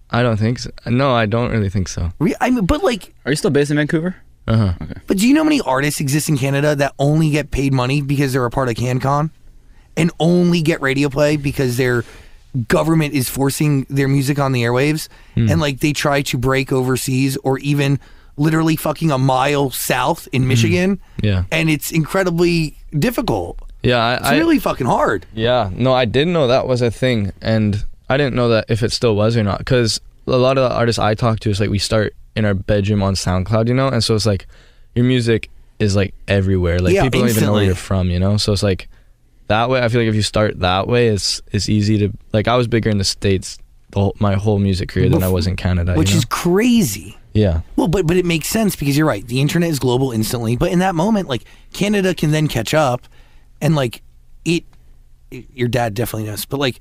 I 0.09 0.21
don't 0.23 0.37
think 0.37 0.59
so. 0.59 0.69
No, 0.85 1.13
I 1.13 1.25
don't 1.25 1.51
really 1.51 1.69
think 1.69 1.87
so. 1.87 2.11
Re- 2.19 2.35
I 2.39 2.49
mean, 2.49 2.65
but 2.65 2.83
like 2.83 3.13
Are 3.25 3.31
you 3.31 3.35
still 3.35 3.51
based 3.51 3.71
in 3.71 3.77
Vancouver? 3.77 4.15
Uh-huh. 4.47 4.73
But 5.07 5.17
do 5.17 5.27
you 5.27 5.33
know 5.33 5.41
how 5.41 5.49
many 5.49 5.59
artists 5.61 5.99
exist 5.99 6.29
in 6.29 6.37
Canada 6.37 6.73
that 6.75 6.93
only 6.99 7.29
get 7.31 7.51
paid 7.51 7.73
money 7.73 8.01
because 8.01 8.31
they're 8.31 8.45
a 8.45 8.49
part 8.49 8.69
of 8.69 8.75
CanCon 8.75 9.29
and 9.97 10.09
only 10.19 10.61
get 10.61 10.79
radio 10.81 11.09
play 11.09 11.35
because 11.35 11.75
their 11.75 12.05
government 12.69 13.13
is 13.13 13.29
forcing 13.29 13.85
their 13.89 14.07
music 14.07 14.39
on 14.39 14.51
the 14.53 14.63
airwaves 14.63 15.09
and 15.35 15.59
like 15.59 15.81
they 15.81 15.91
try 15.93 16.21
to 16.23 16.37
break 16.37 16.71
overseas 16.71 17.35
or 17.43 17.59
even 17.59 17.99
literally 18.37 18.75
fucking 18.77 19.11
a 19.11 19.17
mile 19.17 19.69
south 19.69 20.27
in 20.31 20.47
Michigan 20.47 20.99
Yeah. 21.21 21.43
and 21.51 21.69
it's 21.69 21.91
incredibly 21.91 22.77
difficult. 22.97 23.59
Yeah, 23.83 23.97
I, 23.99 24.13
It's 24.15 24.25
I 24.27 24.37
really 24.37 24.59
fucking 24.59 24.87
hard. 24.87 25.25
Yeah, 25.33 25.69
no, 25.73 25.93
I 25.93 26.05
didn't 26.05 26.33
know 26.33 26.47
that 26.47 26.67
was 26.67 26.81
a 26.81 26.89
thing, 26.89 27.31
and 27.41 27.83
I 28.09 28.17
didn't 28.17 28.35
know 28.35 28.49
that 28.49 28.65
if 28.69 28.83
it 28.83 28.91
still 28.91 29.15
was 29.15 29.35
or 29.37 29.43
not. 29.43 29.59
Because 29.59 29.99
a 30.27 30.31
lot 30.37 30.57
of 30.57 30.69
the 30.69 30.75
artists 30.75 30.99
I 30.99 31.13
talk 31.15 31.39
to 31.41 31.49
is 31.49 31.59
like 31.59 31.69
we 31.69 31.79
start 31.79 32.15
in 32.35 32.45
our 32.45 32.53
bedroom 32.53 33.01
on 33.03 33.15
SoundCloud, 33.15 33.67
you 33.67 33.73
know, 33.73 33.87
and 33.87 34.03
so 34.03 34.15
it's 34.15 34.25
like 34.25 34.47
your 34.95 35.05
music 35.05 35.49
is 35.79 35.95
like 35.95 36.13
everywhere. 36.27 36.79
Like 36.79 36.93
Yeah, 36.93 37.03
people 37.03 37.21
don't 37.21 37.29
even 37.29 37.43
know 37.43 37.53
where 37.53 37.63
you're 37.63 37.75
from, 37.75 38.09
you 38.09 38.19
know. 38.19 38.37
So 38.37 38.51
it's 38.53 38.63
like 38.63 38.87
that 39.47 39.69
way. 39.69 39.81
I 39.81 39.87
feel 39.89 40.01
like 40.01 40.09
if 40.09 40.15
you 40.15 40.21
start 40.21 40.59
that 40.59 40.87
way, 40.87 41.07
it's 41.07 41.41
it's 41.51 41.69
easy 41.69 41.97
to 41.99 42.11
like. 42.33 42.47
I 42.47 42.55
was 42.57 42.67
bigger 42.67 42.89
in 42.89 42.97
the 42.97 43.03
states 43.03 43.57
the 43.91 43.99
whole, 44.01 44.15
my 44.19 44.35
whole 44.35 44.59
music 44.59 44.89
career 44.89 45.07
than 45.09 45.23
I 45.23 45.29
was 45.29 45.47
in 45.47 45.55
Canada, 45.55 45.93
Which 45.95 46.09
you 46.09 46.15
know? 46.15 46.19
is 46.19 46.25
crazy. 46.25 47.17
yeah, 47.33 47.61
Well, 47.77 47.87
but 47.87 48.05
but 48.05 48.17
it 48.17 48.25
makes 48.25 48.47
sense 48.49 48.75
because 48.75 48.97
you're 48.97 49.07
right. 49.07 49.25
The 49.25 49.39
internet 49.39 49.69
is 49.69 49.79
global 49.79 50.11
instantly. 50.11 50.57
But 50.57 50.71
in 50.73 50.79
that 50.79 50.93
moment, 50.95 51.29
like 51.29 51.43
Canada 51.71 52.13
can 52.13 52.31
then 52.31 52.47
catch 52.49 52.73
up, 52.73 53.07
and 53.61 53.75
like 53.75 54.01
it, 54.43 54.65
it- 55.31 55.45
your 55.53 55.67
dad 55.69 55.93
definitely 55.93 56.27
knows. 56.27 56.43
But 56.45 56.59
like 56.59 56.79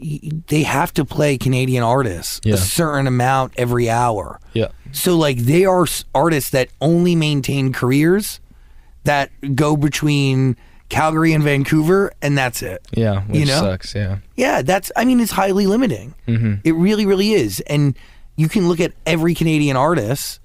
they 0.00 0.62
have 0.62 0.92
to 0.94 1.04
play 1.04 1.36
Canadian 1.38 1.82
artists 1.82 2.40
Yeah. 2.44 2.54
a 2.54 2.58
certain 2.58 3.06
amount 3.06 3.52
every 3.56 3.90
hour. 3.90 4.40
yeah, 4.52 4.68
So 4.92 5.16
like 5.16 5.38
they 5.38 5.64
are 5.64 5.86
artists 6.14 6.50
that 6.50 6.68
only 6.80 7.14
maintain 7.16 7.72
careers 7.72 8.40
that 9.04 9.30
go 9.54 9.76
between 9.76 10.56
Calgary 10.88 11.32
and 11.32 11.42
Vancouver, 11.44 12.12
and 12.22 12.38
that's 12.38 12.62
it. 12.62 12.80
yeah, 12.92 13.22
which 13.22 13.40
You 13.40 13.46
know? 13.46 13.60
sucks. 13.60 13.94
Yeah, 13.94 14.18
Yeah, 14.36 14.62
that's. 14.62 14.90
I 14.96 15.04
mean, 15.04 15.20
it's 15.20 15.32
highly 15.32 15.66
limiting. 15.66 16.14
Mm-hmm. 16.26 16.54
It 16.64 16.72
really, 16.74 17.04
really 17.04 17.32
is. 17.32 17.60
And 17.66 17.94
you 18.36 18.48
can 18.48 18.68
look 18.68 18.80
at 18.80 18.92
every 19.04 19.34
Canadian 19.34 19.76
artist, 19.76 20.40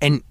and 0.00 0.22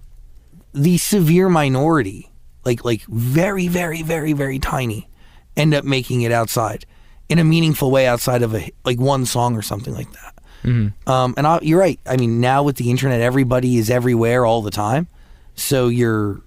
the 0.72 0.98
severe 0.98 1.48
minority, 1.48 2.30
like 2.64 2.84
like 2.84 3.02
very, 3.06 3.68
very, 3.68 4.02
very, 4.02 4.32
very 4.32 4.58
tiny, 4.58 5.08
end 5.56 5.74
up 5.74 5.84
making 5.84 6.22
it 6.22 6.32
outside 6.32 6.84
in 7.28 7.38
a 7.38 7.44
meaningful 7.44 7.90
way 7.90 8.06
outside 8.06 8.42
of 8.42 8.54
a 8.54 8.70
like 8.84 8.98
one 9.00 9.26
song 9.26 9.56
or 9.56 9.62
something 9.62 9.94
like 9.94 10.10
that. 10.12 10.34
Um, 11.06 11.34
and 11.36 11.46
I, 11.46 11.60
you're 11.62 11.78
right. 11.78 12.00
I 12.06 12.16
mean, 12.16 12.40
now 12.40 12.64
with 12.64 12.76
the 12.76 12.90
internet, 12.90 13.20
everybody 13.20 13.76
is 13.76 13.88
everywhere 13.88 14.44
all 14.44 14.62
the 14.62 14.70
time, 14.72 15.06
so 15.54 15.86
you're 15.86 16.40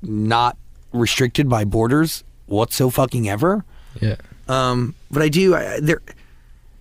not 0.00 0.56
restricted 0.92 1.48
by 1.48 1.64
borders 1.64 2.22
whatso 2.46 2.88
fucking 2.88 3.28
ever. 3.28 3.64
yeah. 4.00 4.16
Um, 4.48 4.94
but 5.10 5.22
I 5.22 5.28
do. 5.28 5.54
I, 5.54 5.80
there, 5.80 6.00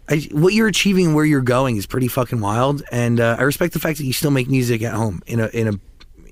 I, 0.07 0.27
what 0.31 0.53
you're 0.53 0.67
achieving, 0.67 1.07
and 1.07 1.15
where 1.15 1.25
you're 1.25 1.41
going, 1.41 1.77
is 1.77 1.85
pretty 1.85 2.07
fucking 2.07 2.39
wild. 2.39 2.83
And 2.91 3.19
uh, 3.19 3.35
I 3.39 3.43
respect 3.43 3.73
the 3.73 3.79
fact 3.79 3.97
that 3.97 4.05
you 4.05 4.13
still 4.13 4.31
make 4.31 4.47
music 4.47 4.81
at 4.83 4.93
home 4.93 5.21
in 5.27 5.39
a 5.39 5.47
in 5.47 5.67
a 5.67 5.73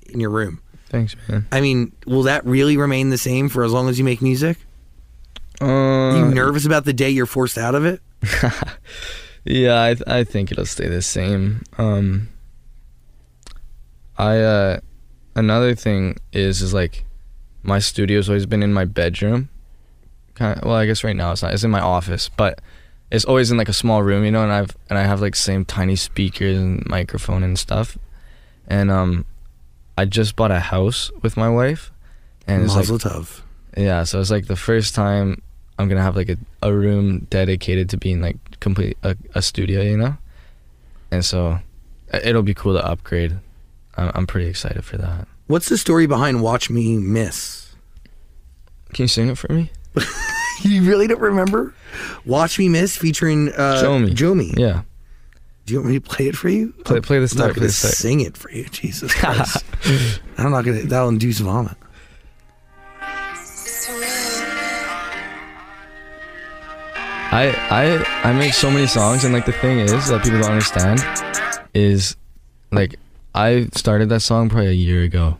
in 0.08 0.20
your 0.20 0.30
room. 0.30 0.60
Thanks, 0.88 1.16
man. 1.28 1.46
I 1.50 1.60
mean, 1.60 1.92
will 2.06 2.22
that 2.22 2.46
really 2.46 2.76
remain 2.76 3.10
the 3.10 3.18
same 3.18 3.48
for 3.48 3.64
as 3.64 3.72
long 3.72 3.88
as 3.88 3.98
you 3.98 4.04
make 4.04 4.22
music? 4.22 4.58
Uh, 5.60 5.66
Are 5.66 6.16
you 6.28 6.34
nervous 6.34 6.64
about 6.66 6.84
the 6.84 6.92
day 6.92 7.10
you're 7.10 7.26
forced 7.26 7.58
out 7.58 7.74
of 7.74 7.84
it? 7.84 8.00
Yeah, 9.48 9.80
I 9.80 9.94
th- 9.94 10.08
I 10.08 10.24
think 10.24 10.50
it'll 10.50 10.66
stay 10.66 10.88
the 10.88 11.00
same. 11.02 11.62
Um 11.78 12.30
I 14.18 14.38
uh 14.40 14.80
another 15.36 15.74
thing 15.76 16.16
is 16.32 16.62
is 16.62 16.74
like 16.74 17.04
my 17.62 17.78
studio's 17.78 18.28
always 18.28 18.44
been 18.46 18.62
in 18.64 18.72
my 18.72 18.84
bedroom. 18.84 19.48
Kind 20.34 20.58
of, 20.58 20.64
well, 20.64 20.74
I 20.74 20.86
guess 20.86 21.04
right 21.04 21.14
now 21.14 21.30
it's 21.32 21.42
not. 21.42 21.54
It's 21.54 21.62
in 21.64 21.70
my 21.70 21.80
office, 21.80 22.28
but 22.28 22.60
it's 23.12 23.24
always 23.24 23.50
in 23.52 23.56
like 23.56 23.68
a 23.68 23.72
small 23.72 24.02
room, 24.02 24.24
you 24.24 24.32
know, 24.32 24.42
and 24.42 24.50
I've 24.52 24.76
and 24.90 24.98
I 24.98 25.04
have 25.04 25.20
like 25.20 25.36
same 25.36 25.64
tiny 25.64 25.94
speakers 25.94 26.58
and 26.58 26.84
microphone 26.86 27.44
and 27.44 27.56
stuff. 27.56 27.96
And 28.66 28.90
um 28.90 29.26
I 29.96 30.06
just 30.06 30.34
bought 30.34 30.50
a 30.50 30.58
house 30.60 31.12
with 31.22 31.36
my 31.36 31.48
wife 31.48 31.92
and 32.48 32.64
it's 32.64 32.74
like 32.74 32.88
Mazel 32.88 32.98
tov. 32.98 33.42
Yeah, 33.76 34.04
so 34.04 34.20
it's 34.20 34.30
like 34.30 34.46
the 34.46 34.56
first 34.56 34.94
time 34.94 35.40
I'm 35.78 35.88
gonna 35.88 36.02
have 36.02 36.16
like 36.16 36.28
a, 36.30 36.36
a 36.62 36.72
room 36.72 37.26
dedicated 37.30 37.90
to 37.90 37.96
being 37.96 38.20
like 38.20 38.36
complete 38.60 38.96
a, 39.02 39.16
a 39.34 39.42
studio, 39.42 39.82
you 39.82 39.96
know, 39.96 40.16
and 41.10 41.24
so 41.24 41.58
it'll 42.12 42.42
be 42.42 42.54
cool 42.54 42.74
to 42.74 42.84
upgrade. 42.86 43.36
I'm, 43.96 44.10
I'm 44.14 44.26
pretty 44.26 44.48
excited 44.48 44.84
for 44.84 44.96
that. 44.98 45.26
What's 45.46 45.68
the 45.68 45.78
story 45.78 46.06
behind 46.06 46.42
"Watch 46.42 46.70
Me 46.70 46.96
Miss"? 46.96 47.74
Can 48.94 49.04
you 49.04 49.08
sing 49.08 49.28
it 49.28 49.38
for 49.38 49.52
me? 49.52 49.70
You 50.62 50.84
really 50.88 51.06
don't 51.06 51.20
remember? 51.20 51.74
"Watch 52.24 52.58
Me 52.58 52.70
Miss" 52.70 52.96
featuring 52.96 53.50
uh, 53.52 53.82
Jomi. 53.84 54.14
Jomi. 54.14 54.58
Yeah, 54.58 54.82
Do 55.66 55.74
you 55.74 55.80
want 55.80 55.90
me 55.92 55.98
to 55.98 56.00
play 56.00 56.28
it 56.28 56.34
for 56.34 56.48
you? 56.48 56.72
play 56.86 57.00
play 57.00 57.18
the 57.18 57.24
I'm 57.24 57.28
start. 57.28 57.48
not 57.50 57.56
going 57.56 57.68
to 57.68 57.72
sing 57.74 58.20
it 58.20 58.38
for 58.38 58.50
you. 58.50 58.64
Jesus 58.70 59.12
Christ. 59.14 59.62
I'm 60.38 60.50
not 60.52 60.64
going 60.64 60.80
to. 60.80 60.86
That'll 60.86 61.10
induce 61.10 61.40
vomit. 61.40 61.76
I 67.36 67.50
I 67.70 68.30
I 68.30 68.32
make 68.32 68.54
so 68.54 68.70
many 68.70 68.86
songs, 68.86 69.24
and 69.24 69.34
like 69.34 69.44
the 69.44 69.52
thing 69.52 69.78
is 69.78 70.08
that 70.08 70.22
people 70.24 70.40
don't 70.40 70.52
understand 70.52 71.04
is 71.74 72.16
like 72.72 72.96
I 73.34 73.68
started 73.74 74.08
that 74.08 74.20
song 74.20 74.48
probably 74.48 74.68
a 74.68 74.72
year 74.72 75.02
ago, 75.02 75.36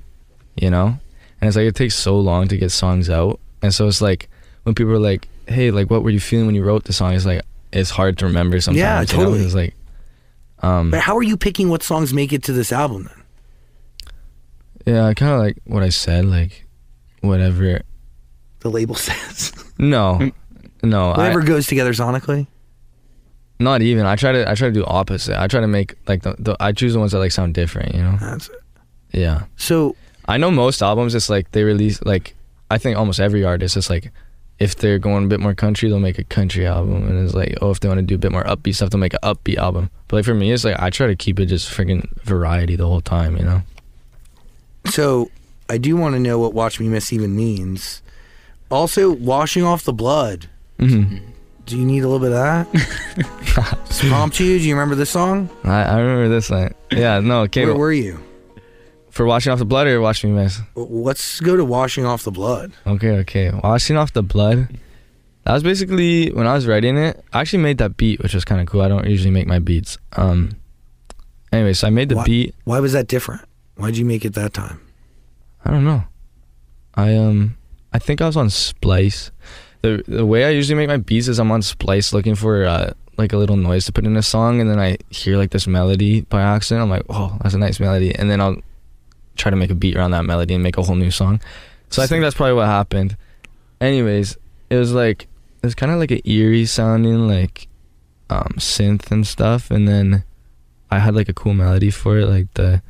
you 0.57 0.69
know, 0.69 0.99
and 1.41 1.49
it's 1.49 1.57
like 1.57 1.65
it 1.65 1.75
takes 1.75 1.95
so 1.95 2.21
long 2.21 2.49
to 2.49 2.59
get 2.59 2.71
songs 2.71 3.09
out, 3.09 3.41
and 3.63 3.73
so 3.73 3.89
it's 3.89 4.03
like 4.03 4.29
when 4.65 4.75
people 4.75 4.93
are 4.93 4.99
like, 4.99 5.27
"Hey, 5.49 5.71
like 5.71 5.89
what 5.89 6.03
were 6.03 6.11
you 6.11 6.21
feeling 6.21 6.45
when 6.45 6.55
you 6.55 6.63
wrote 6.63 6.85
the 6.85 6.93
song?" 6.93 7.15
It's 7.15 7.25
like 7.25 7.41
it's 7.73 7.89
hard 7.89 8.19
to 8.19 8.27
remember 8.27 8.61
sometimes. 8.61 8.79
Yeah, 8.79 9.01
you 9.01 9.07
know? 9.07 9.25
totally. 9.25 9.45
It's 9.47 9.55
like 9.55 9.75
um 10.63 10.91
But 10.91 11.01
how 11.01 11.17
are 11.17 11.23
you 11.23 11.39
picking 11.39 11.71
what 11.71 11.83
songs 11.83 12.13
make 12.13 12.31
it 12.31 12.43
to 12.43 12.53
this 12.53 12.73
album 12.73 13.09
then? 14.85 14.95
yeah, 14.95 15.15
kind 15.15 15.33
of 15.33 15.39
like 15.39 15.57
what 15.65 15.83
I 15.83 15.89
said, 15.89 16.27
like 16.27 16.67
whatever. 17.23 17.81
The 18.61 18.71
label 18.71 18.95
says 19.09 19.55
No, 19.79 20.31
no, 20.91 21.11
I- 21.11 21.19
whatever 21.19 21.43
goes 21.43 21.67
together 21.67 21.93
sonically. 21.93 22.47
Not 23.59 23.81
even. 23.81 24.05
I 24.05 24.17
try 24.17 24.33
to 24.33 24.49
I 24.51 24.55
try 24.55 24.69
to 24.69 24.75
do 24.75 24.85
opposite. 24.85 25.41
I 25.41 25.47
try 25.47 25.61
to 25.61 25.67
make 25.67 25.95
like 26.07 26.23
the, 26.23 26.37
the 26.39 26.57
I 26.61 26.73
choose 26.73 26.93
the 26.93 26.99
ones 26.99 27.13
that 27.13 27.19
like 27.21 27.33
sound 27.33 27.55
different, 27.55 27.95
you 27.95 28.03
know? 28.03 28.17
That's 28.21 28.49
it. 28.51 28.63
Yeah. 29.13 29.45
So 29.57 29.97
I 30.29 30.37
know 30.37 30.51
most 30.51 30.83
albums 30.83 31.15
it's 31.15 31.31
like 31.31 31.51
they 31.53 31.65
release 31.65 32.03
like 32.03 32.35
I 32.71 32.77
think 32.77 32.99
almost 32.99 33.19
every 33.19 33.45
artist 33.45 33.77
is 33.79 33.89
like 33.89 34.13
if 34.59 34.77
they're 34.77 34.99
going 34.99 35.25
a 35.25 35.29
bit 35.29 35.41
more 35.41 35.55
country, 35.55 35.89
they'll 35.89 36.01
make 36.01 36.19
a 36.19 36.25
country 36.25 36.67
album 36.67 37.09
and 37.09 37.25
it's 37.25 37.33
like, 37.35 37.57
oh 37.63 37.71
if 37.71 37.81
they 37.81 37.89
want 37.89 37.99
to 37.99 38.05
do 38.05 38.17
a 38.17 38.19
bit 38.19 38.31
more 38.31 38.45
upbeat 38.45 38.75
stuff, 38.75 38.91
they'll 38.91 39.01
make 39.01 39.15
an 39.15 39.21
upbeat 39.23 39.57
album. 39.57 39.89
But 40.09 40.17
like 40.17 40.25
for 40.27 40.35
me 40.35 40.53
it's 40.53 40.65
like 40.65 40.79
I 40.79 40.91
try 40.91 41.07
to 41.07 41.17
keep 41.17 41.41
it 41.41 41.47
just 41.47 41.71
freaking 41.71 42.11
variety 42.25 42.77
the 42.77 42.87
whole 42.87 43.01
time, 43.01 43.39
you 43.39 43.45
know? 43.45 43.63
so 44.87 45.31
I 45.71 45.79
do 45.79 45.97
want 45.97 46.15
to 46.15 46.21
know 46.21 46.39
what 46.39 46.53
"Watch 46.53 46.79
Me 46.79 46.89
Miss" 46.89 47.13
even 47.13 47.35
means. 47.35 48.03
Also, 48.71 49.11
washing 49.11 49.63
off 49.65 49.83
the 49.85 49.93
blood. 49.93 50.49
Hmm 50.79 51.17
Do 51.65 51.79
you 51.79 51.85
need 51.85 52.01
a 52.01 52.09
little 52.09 52.19
bit 52.21 52.33
of 52.33 52.69
that? 52.73 53.79
Prompt 54.09 54.39
you. 54.41 54.59
Do 54.59 54.65
you 54.65 54.75
remember 54.75 54.95
this 54.95 55.11
song? 55.11 55.49
I, 55.65 55.83
I 55.83 55.99
remember 55.99 56.29
this 56.29 56.51
line. 56.51 56.75
Yeah, 56.91 57.21
no, 57.21 57.41
okay. 57.43 57.65
Where 57.67 57.75
were 57.75 57.93
you? 57.93 58.21
for 59.17 59.25
washing 59.25 59.51
off 59.51 59.59
the 59.59 59.65
blood 59.65 59.87
or 59.87 59.99
watch 60.03 60.23
me 60.23 60.31
miss? 60.31 60.61
Let's 60.75 61.41
go 61.41 61.57
to 61.57 61.65
washing 61.65 62.05
off 62.05 62.25
the 62.25 62.31
blood. 62.31 62.73
Okay, 62.87 63.13
okay. 63.21 63.51
Washing 63.65 63.97
off 63.97 64.13
the 64.13 64.23
blood. 64.23 64.69
That 65.45 65.55
was 65.55 65.63
basically 65.63 66.31
when 66.33 66.47
I 66.47 66.53
was 66.53 66.67
writing 66.67 66.99
it. 66.99 67.25
I 67.33 67.41
actually 67.41 67.63
made 67.63 67.79
that 67.79 67.97
beat, 67.97 68.21
which 68.23 68.35
was 68.35 68.45
kind 68.45 68.61
of 68.61 68.67
cool. 68.67 68.83
I 68.83 68.89
don't 68.89 69.07
usually 69.07 69.31
make 69.31 69.47
my 69.47 69.59
beats. 69.59 69.97
Um. 70.17 70.51
Anyway, 71.51 71.73
so 71.73 71.87
I 71.87 71.91
made 71.91 72.11
the 72.11 72.17
Why- 72.17 72.25
beat. 72.25 72.55
Why 72.65 72.79
was 72.81 72.93
that 72.93 73.07
different? 73.09 73.41
Why'd 73.77 73.97
you 73.97 74.05
make 74.05 74.25
it 74.27 74.35
that 74.35 74.53
time? 74.53 74.81
I 75.65 75.71
don't 75.71 75.85
know. 75.85 76.05
I 76.95 77.17
um. 77.17 77.57
I 77.95 77.99
think 77.99 78.21
I 78.21 78.27
was 78.27 78.37
on 78.37 78.51
Splice 78.51 79.31
the 79.87 80.03
the 80.09 80.27
way 80.27 80.45
I 80.45 80.51
usually 80.51 80.77
make 80.77 80.89
my 80.89 80.97
beats 80.97 81.29
is 81.29 81.39
I'm 81.39 81.53
on 81.53 81.63
Splice 81.63 82.13
looking 82.13 82.35
for 82.35 82.65
uh, 82.65 82.93
like 83.17 83.33
a 83.33 83.37
little 83.37 83.57
noise 83.57 83.87
to 83.87 83.93
put 83.93 84.05
in 84.05 84.17
a 84.17 84.23
song, 84.23 84.61
and 84.61 84.69
then 84.69 84.79
I 84.79 84.99
hear 85.11 85.37
like 85.37 85.51
this 85.51 85.67
melody 85.67 86.23
by 86.23 86.43
accident. 86.43 86.83
I'm 86.83 86.91
like, 86.91 87.07
oh, 87.09 87.39
that's 87.43 87.55
a 87.55 87.59
nice 87.59 87.79
melody, 87.79 88.15
and 88.15 88.31
then 88.31 88.41
I'll 88.41 88.57
try 89.37 89.51
to 89.51 89.57
make 89.57 89.71
a 89.71 89.75
beat 89.75 89.97
around 89.97 90.11
that 90.13 90.25
melody 90.25 90.55
and 90.55 90.63
make 90.63 90.77
a 90.77 90.83
whole 90.83 90.97
new 90.97 91.11
song. 91.11 91.41
So 91.91 92.03
I 92.03 92.07
think 92.07 92.23
that's 92.23 92.35
probably 92.35 92.55
what 92.55 92.67
happened. 92.67 93.17
Anyways, 93.81 94.37
it 94.71 94.77
was 94.77 94.93
like 94.93 95.23
it 95.23 95.67
was 95.67 95.75
kind 95.75 95.93
of 95.93 95.99
like 95.99 96.11
an 96.11 96.21
eerie 96.25 96.67
sounding 96.67 97.29
like 97.29 97.69
um, 98.29 98.55
synth 98.59 99.11
and 99.11 99.27
stuff, 99.27 99.71
and 99.71 99.87
then 99.87 100.25
I 100.91 100.99
had 100.99 101.15
like 101.15 101.29
a 101.29 101.35
cool 101.35 101.55
melody 101.55 101.91
for 101.91 102.19
it, 102.19 102.27
like 102.27 102.53
the 102.55 102.83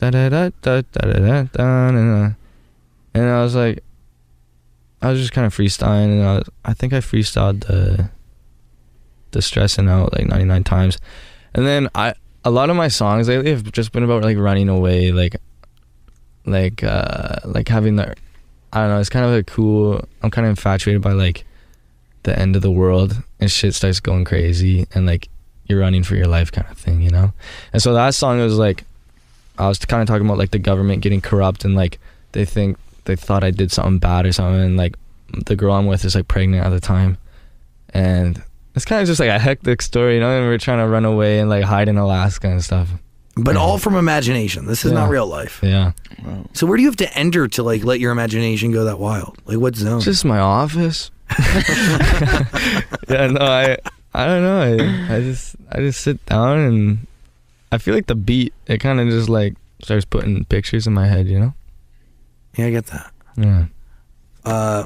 da 0.00 0.10
da 0.10 0.28
da 0.28 0.50
da 0.60 0.82
da 0.92 1.00
da 1.00 1.46
da, 1.54 1.62
uh, 1.62 2.30
and 3.14 3.28
I 3.28 3.42
was 3.42 3.54
like, 3.54 3.82
I 5.02 5.10
was 5.10 5.20
just 5.20 5.32
kind 5.32 5.46
of 5.46 5.54
freestyling, 5.54 6.12
and 6.12 6.22
I 6.22 6.70
I 6.70 6.74
think 6.74 6.92
I 6.92 6.98
freestyled 6.98 7.66
the 7.66 8.10
the 9.32 9.42
stressing 9.42 9.88
out 9.88 10.12
like 10.12 10.26
99 10.26 10.64
times, 10.64 10.98
and 11.54 11.66
then 11.66 11.88
I 11.94 12.14
a 12.44 12.50
lot 12.50 12.70
of 12.70 12.76
my 12.76 12.88
songs 12.88 13.28
lately 13.28 13.50
have 13.50 13.70
just 13.72 13.92
been 13.92 14.02
about 14.02 14.22
like 14.22 14.36
running 14.36 14.68
away, 14.68 15.12
like 15.12 15.36
like 16.44 16.82
uh 16.82 17.36
like 17.44 17.68
having 17.68 17.96
the 17.96 18.14
I 18.72 18.80
don't 18.80 18.88
know, 18.90 19.00
it's 19.00 19.08
kind 19.08 19.26
of 19.26 19.32
a 19.32 19.42
cool 19.42 20.04
I'm 20.22 20.30
kind 20.30 20.46
of 20.46 20.50
infatuated 20.50 21.02
by 21.02 21.12
like 21.12 21.44
the 22.22 22.38
end 22.38 22.54
of 22.56 22.62
the 22.62 22.70
world 22.70 23.22
and 23.40 23.50
shit 23.50 23.74
starts 23.74 24.00
going 24.00 24.24
crazy 24.24 24.86
and 24.94 25.06
like 25.06 25.28
you're 25.66 25.80
running 25.80 26.02
for 26.02 26.14
your 26.14 26.26
life 26.26 26.52
kind 26.52 26.66
of 26.70 26.78
thing, 26.78 27.02
you 27.02 27.10
know? 27.10 27.32
And 27.72 27.82
so 27.82 27.94
that 27.94 28.14
song 28.14 28.38
was 28.38 28.58
like 28.58 28.84
I 29.58 29.68
was 29.68 29.78
kind 29.78 30.00
of 30.00 30.08
talking 30.08 30.26
about 30.26 30.38
like 30.38 30.50
the 30.50 30.58
government 30.58 31.02
getting 31.02 31.20
corrupt 31.20 31.64
and 31.64 31.74
like 31.74 31.98
they 32.32 32.44
think 32.44 32.76
they 33.04 33.16
thought 33.16 33.42
I 33.44 33.50
did 33.50 33.70
something 33.72 33.98
bad 33.98 34.26
or 34.26 34.32
something 34.32 34.60
and 34.60 34.76
like 34.76 34.96
the 35.46 35.56
girl 35.56 35.72
I'm 35.74 35.86
with 35.86 36.04
is 36.04 36.14
like 36.14 36.28
pregnant 36.28 36.64
at 36.64 36.70
the 36.70 36.80
time. 36.80 37.18
And 37.94 38.42
it's 38.74 38.84
kind 38.84 39.00
of 39.02 39.06
just 39.06 39.20
like 39.20 39.28
a 39.30 39.38
hectic 39.38 39.82
story, 39.82 40.14
you 40.14 40.20
know, 40.20 40.30
and 40.30 40.46
we're 40.46 40.58
trying 40.58 40.78
to 40.78 40.86
run 40.88 41.04
away 41.04 41.40
and 41.40 41.48
like 41.50 41.64
hide 41.64 41.88
in 41.88 41.98
Alaska 41.98 42.48
and 42.48 42.62
stuff. 42.62 42.88
But 43.36 43.54
Yeah. 43.54 43.60
all 43.62 43.78
from 43.78 43.94
imagination. 43.96 44.66
This 44.66 44.84
is 44.84 44.92
Yeah. 44.92 44.98
not 45.00 45.10
real 45.10 45.26
life. 45.26 45.60
Yeah. 45.62 45.92
So 46.52 46.66
where 46.66 46.76
do 46.76 46.82
you 46.82 46.88
have 46.88 46.96
to 46.96 47.18
enter 47.18 47.48
to 47.48 47.62
like 47.62 47.82
let 47.84 47.98
your 48.00 48.12
imagination 48.12 48.72
go 48.72 48.84
that 48.84 48.98
wild? 48.98 49.38
Like 49.46 49.58
what 49.58 49.74
zone? 49.76 50.00
Just 50.00 50.24
my 50.24 50.38
office. 50.38 51.10
yeah, 53.08 53.26
no, 53.28 53.40
I 53.40 53.76
I 54.14 54.26
don't 54.26 54.42
know. 54.42 54.60
I, 55.08 55.16
I 55.16 55.20
just 55.20 55.56
I 55.70 55.78
just 55.78 56.00
sit 56.02 56.24
down 56.26 56.58
and 56.58 57.06
I 57.70 57.78
feel 57.78 57.94
like 57.94 58.06
the 58.06 58.14
beat 58.14 58.52
it 58.66 58.78
kind 58.78 59.00
of 59.00 59.08
just 59.08 59.28
like 59.28 59.54
starts 59.82 60.04
putting 60.04 60.44
pictures 60.44 60.86
in 60.86 60.92
my 60.92 61.06
head, 61.06 61.26
you 61.26 61.40
know? 61.40 61.54
Yeah, 62.56 62.66
I 62.66 62.70
get 62.70 62.86
that. 62.86 63.12
Yeah. 63.36 63.64
Uh, 64.44 64.84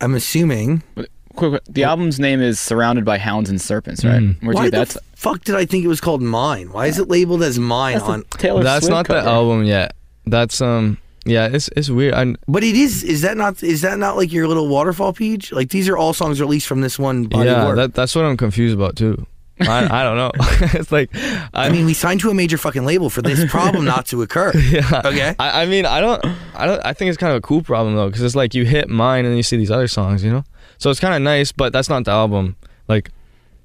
I'm 0.00 0.14
assuming. 0.14 0.82
Quick, 0.94 1.10
quick, 1.36 1.62
the 1.68 1.84
album's 1.84 2.18
name 2.18 2.40
is 2.40 2.58
Surrounded 2.58 3.04
by 3.04 3.18
Hounds 3.18 3.50
and 3.50 3.60
Serpents, 3.60 4.04
right? 4.04 4.20
Mm. 4.20 4.42
Why 4.42 4.64
you 4.64 4.70
the 4.70 4.76
get 4.78 4.88
that? 4.88 5.02
fuck 5.14 5.44
did 5.44 5.54
I 5.54 5.66
think 5.66 5.84
it 5.84 5.88
was 5.88 6.00
called 6.00 6.22
Mine? 6.22 6.72
Why 6.72 6.86
is 6.86 6.98
it 6.98 7.08
labeled 7.08 7.42
as 7.42 7.58
Mine 7.58 7.94
That's 7.94 8.08
on? 8.08 8.24
Taylor 8.38 8.62
That's 8.62 8.86
Swift 8.86 9.08
not 9.08 9.08
the 9.08 9.28
album 9.28 9.64
yet. 9.64 9.94
That's 10.26 10.60
um 10.60 10.98
yeah, 11.24 11.48
it's 11.52 11.68
it's 11.76 11.90
weird. 11.90 12.14
I 12.14 12.34
But 12.48 12.64
it 12.64 12.74
is. 12.74 13.04
Is 13.04 13.22
that 13.22 13.36
not? 13.36 13.62
Is 13.62 13.82
that 13.82 13.98
not 13.98 14.16
like 14.16 14.32
your 14.32 14.48
little 14.48 14.68
waterfall 14.68 15.12
page? 15.12 15.52
Like 15.52 15.68
these 15.68 15.88
are 15.88 15.96
all 15.96 16.12
songs 16.14 16.40
released 16.40 16.66
from 16.66 16.80
this 16.80 16.98
one 16.98 17.24
body 17.24 17.48
yeah, 17.48 17.74
that 17.74 17.94
that's 17.94 18.14
what 18.14 18.24
I'm 18.24 18.36
confused 18.36 18.74
about 18.74 18.96
too. 18.96 19.26
I 19.60 20.00
I 20.00 20.04
don't 20.04 20.16
know. 20.16 20.30
it's 20.78 20.92
like 20.92 21.10
I, 21.14 21.66
I 21.66 21.68
mean, 21.70 21.86
we 21.86 21.94
signed 21.94 22.20
to 22.20 22.30
a 22.30 22.34
major 22.34 22.58
fucking 22.58 22.84
label 22.84 23.10
for 23.10 23.22
this 23.22 23.50
problem 23.50 23.84
not 23.84 24.06
to 24.06 24.22
occur. 24.22 24.52
yeah. 24.58 25.02
Okay. 25.04 25.34
I, 25.38 25.62
I 25.62 25.66
mean, 25.66 25.86
I 25.86 26.00
don't, 26.00 26.24
I 26.54 26.66
don't, 26.66 26.84
I 26.84 26.92
think 26.92 27.08
it's 27.08 27.18
kind 27.18 27.32
of 27.32 27.38
a 27.38 27.40
cool 27.40 27.62
problem 27.62 27.94
though, 27.94 28.08
because 28.08 28.22
it's 28.22 28.34
like 28.34 28.54
you 28.54 28.64
hit 28.64 28.88
mine 28.88 29.24
and 29.24 29.32
then 29.32 29.36
you 29.36 29.42
see 29.42 29.56
these 29.56 29.70
other 29.70 29.88
songs, 29.88 30.24
you 30.24 30.30
know. 30.30 30.44
So 30.78 30.90
it's 30.90 31.00
kind 31.00 31.14
of 31.14 31.22
nice, 31.22 31.52
but 31.52 31.72
that's 31.72 31.88
not 31.88 32.04
the 32.04 32.10
album. 32.10 32.56
Like, 32.88 33.10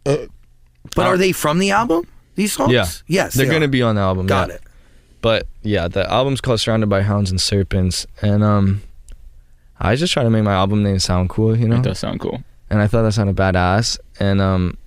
But 0.04 0.30
are 0.98 1.18
they 1.18 1.32
from 1.32 1.60
the 1.60 1.72
album? 1.72 2.08
These 2.36 2.54
songs? 2.54 2.72
Yeah. 2.72 2.86
Yes. 3.08 3.34
they're 3.34 3.46
they 3.46 3.52
gonna 3.52 3.68
be 3.68 3.82
on 3.82 3.96
the 3.96 4.02
album. 4.02 4.28
Got 4.28 4.50
yeah. 4.50 4.56
it. 4.56 4.62
But 5.22 5.48
yeah, 5.64 5.88
the 5.88 6.08
album's 6.12 6.39
called 6.39 6.60
"Surrounded 6.60 6.88
by 6.88 7.02
Hounds 7.02 7.32
and 7.32 7.41
Serpents," 7.41 8.06
and 8.22 8.43
um, 8.43 8.84
I 9.80 9.96
just 9.96 10.14
try 10.14 10.22
to 10.22 10.30
make 10.30 10.43
my 10.43 10.54
album 10.54 10.84
name 10.84 11.00
sound 11.00 11.30
cool, 11.30 11.58
you 11.58 11.68
know. 11.68 11.78
It 11.78 11.84
does 11.84 11.98
sound 11.98 12.20
cool. 12.20 12.43
And 12.70 12.80
I 12.80 12.86
thought 12.86 13.02
that 13.02 13.14
sounded 13.14 13.36
badass, 13.36 13.98
and 14.20 14.39
um, 14.39 14.78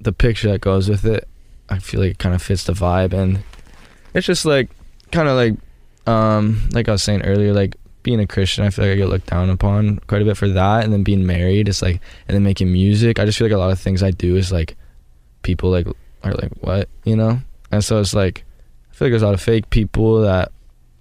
the 0.00 0.12
picture 0.12 0.50
that 0.50 0.60
goes 0.60 0.88
with 0.88 1.04
it, 1.04 1.28
I 1.68 1.78
feel 1.78 2.00
like 2.00 2.12
it 2.12 2.18
kind 2.18 2.34
of 2.34 2.42
fits 2.42 2.64
the 2.64 2.72
vibe, 2.72 3.12
and 3.12 3.42
it's 4.14 4.26
just 4.26 4.44
like, 4.44 4.70
kind 5.12 5.28
of 5.28 5.36
like, 5.36 5.54
um, 6.06 6.68
like 6.72 6.88
I 6.88 6.92
was 6.92 7.02
saying 7.02 7.22
earlier, 7.22 7.52
like 7.52 7.76
being 8.02 8.20
a 8.20 8.26
Christian, 8.26 8.64
I 8.64 8.70
feel 8.70 8.84
like 8.84 8.92
I 8.92 8.96
get 8.96 9.08
looked 9.08 9.26
down 9.28 9.50
upon 9.50 9.98
quite 10.06 10.22
a 10.22 10.24
bit 10.24 10.36
for 10.36 10.48
that, 10.48 10.84
and 10.84 10.92
then 10.92 11.02
being 11.02 11.26
married, 11.26 11.68
it's 11.68 11.82
like, 11.82 12.00
and 12.26 12.34
then 12.34 12.42
making 12.42 12.72
music, 12.72 13.18
I 13.18 13.24
just 13.24 13.38
feel 13.38 13.46
like 13.46 13.54
a 13.54 13.58
lot 13.58 13.70
of 13.70 13.80
things 13.80 14.02
I 14.02 14.10
do 14.10 14.36
is 14.36 14.52
like, 14.52 14.76
people 15.42 15.70
like 15.70 15.86
are 16.22 16.32
like, 16.32 16.52
what, 16.60 16.88
you 17.04 17.16
know, 17.16 17.40
and 17.70 17.84
so 17.84 18.00
it's 18.00 18.14
like, 18.14 18.44
I 18.90 18.94
feel 18.94 19.06
like 19.06 19.12
there's 19.12 19.22
a 19.22 19.26
lot 19.26 19.34
of 19.34 19.42
fake 19.42 19.68
people 19.70 20.22
that, 20.22 20.52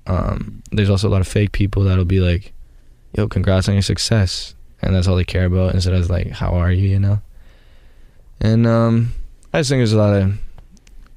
um, 0.05 0.63
there's 0.71 0.89
also 0.89 1.07
a 1.07 1.11
lot 1.11 1.21
of 1.21 1.27
fake 1.27 1.51
people 1.51 1.83
that'll 1.83 2.05
be 2.05 2.19
like, 2.19 2.53
yo, 3.13 3.27
congrats 3.27 3.67
on 3.67 3.75
your 3.75 3.81
success, 3.81 4.55
and 4.81 4.95
that's 4.95 5.07
all 5.07 5.15
they 5.15 5.23
care 5.23 5.45
about 5.45 5.73
instead 5.73 5.93
of 5.93 6.09
like, 6.09 6.31
how 6.31 6.53
are 6.53 6.71
you, 6.71 6.89
you 6.89 6.99
know, 6.99 7.21
and 8.39 8.67
um, 8.67 9.13
I 9.53 9.59
just 9.59 9.69
think 9.69 9.79
there's 9.79 9.93
a 9.93 9.97
lot 9.97 10.13
of, 10.21 10.37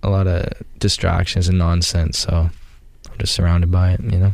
a 0.02 0.10
lot 0.10 0.26
of 0.26 0.52
distractions 0.78 1.48
and 1.48 1.58
nonsense, 1.58 2.18
so 2.18 2.50
I'm 3.10 3.18
just 3.18 3.34
surrounded 3.34 3.70
by 3.70 3.92
it, 3.92 4.00
you 4.00 4.18
know. 4.18 4.32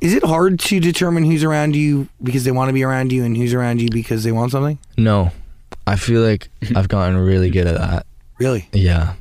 Is 0.00 0.14
it 0.14 0.24
hard 0.24 0.58
to 0.60 0.80
determine 0.80 1.24
who's 1.24 1.44
around 1.44 1.76
you 1.76 2.08
because 2.22 2.44
they 2.44 2.50
want 2.52 2.70
to 2.70 2.72
be 2.72 2.82
around 2.82 3.12
you 3.12 3.22
and 3.22 3.36
who's 3.36 3.52
around 3.52 3.82
you 3.82 3.90
because 3.90 4.24
they 4.24 4.32
want 4.32 4.50
something? 4.52 4.78
No, 4.96 5.30
I 5.86 5.96
feel 5.96 6.22
like 6.22 6.48
I've 6.76 6.88
gotten 6.88 7.18
really 7.18 7.50
good 7.50 7.66
at 7.66 7.76
that. 7.76 8.06
Really? 8.38 8.68
Yeah. 8.72 9.14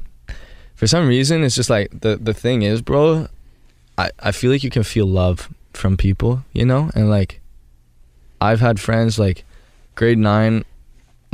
For 0.75 0.87
some 0.87 1.07
reason, 1.07 1.43
it's 1.43 1.55
just 1.55 1.69
like 1.69 1.99
the 1.99 2.15
the 2.15 2.33
thing 2.33 2.61
is, 2.61 2.81
bro. 2.81 3.27
I 3.97 4.11
I 4.19 4.31
feel 4.31 4.51
like 4.51 4.63
you 4.63 4.69
can 4.69 4.83
feel 4.83 5.05
love 5.05 5.49
from 5.73 5.97
people, 5.97 6.45
you 6.53 6.65
know, 6.65 6.89
and 6.95 7.09
like 7.09 7.41
I've 8.39 8.61
had 8.61 8.79
friends 8.79 9.19
like 9.19 9.43
grade 9.95 10.17
nine, 10.17 10.63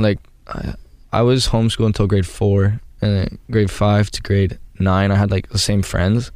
like 0.00 0.18
I, 0.48 0.74
I 1.12 1.22
was 1.22 1.48
homeschooled 1.48 1.86
until 1.86 2.06
grade 2.06 2.26
four, 2.26 2.80
and 3.00 3.16
then 3.16 3.38
grade 3.50 3.70
five 3.70 4.10
to 4.12 4.22
grade 4.22 4.58
nine, 4.78 5.10
I 5.10 5.16
had 5.16 5.30
like 5.30 5.48
the 5.48 5.58
same 5.58 5.82
friends, 5.82 6.32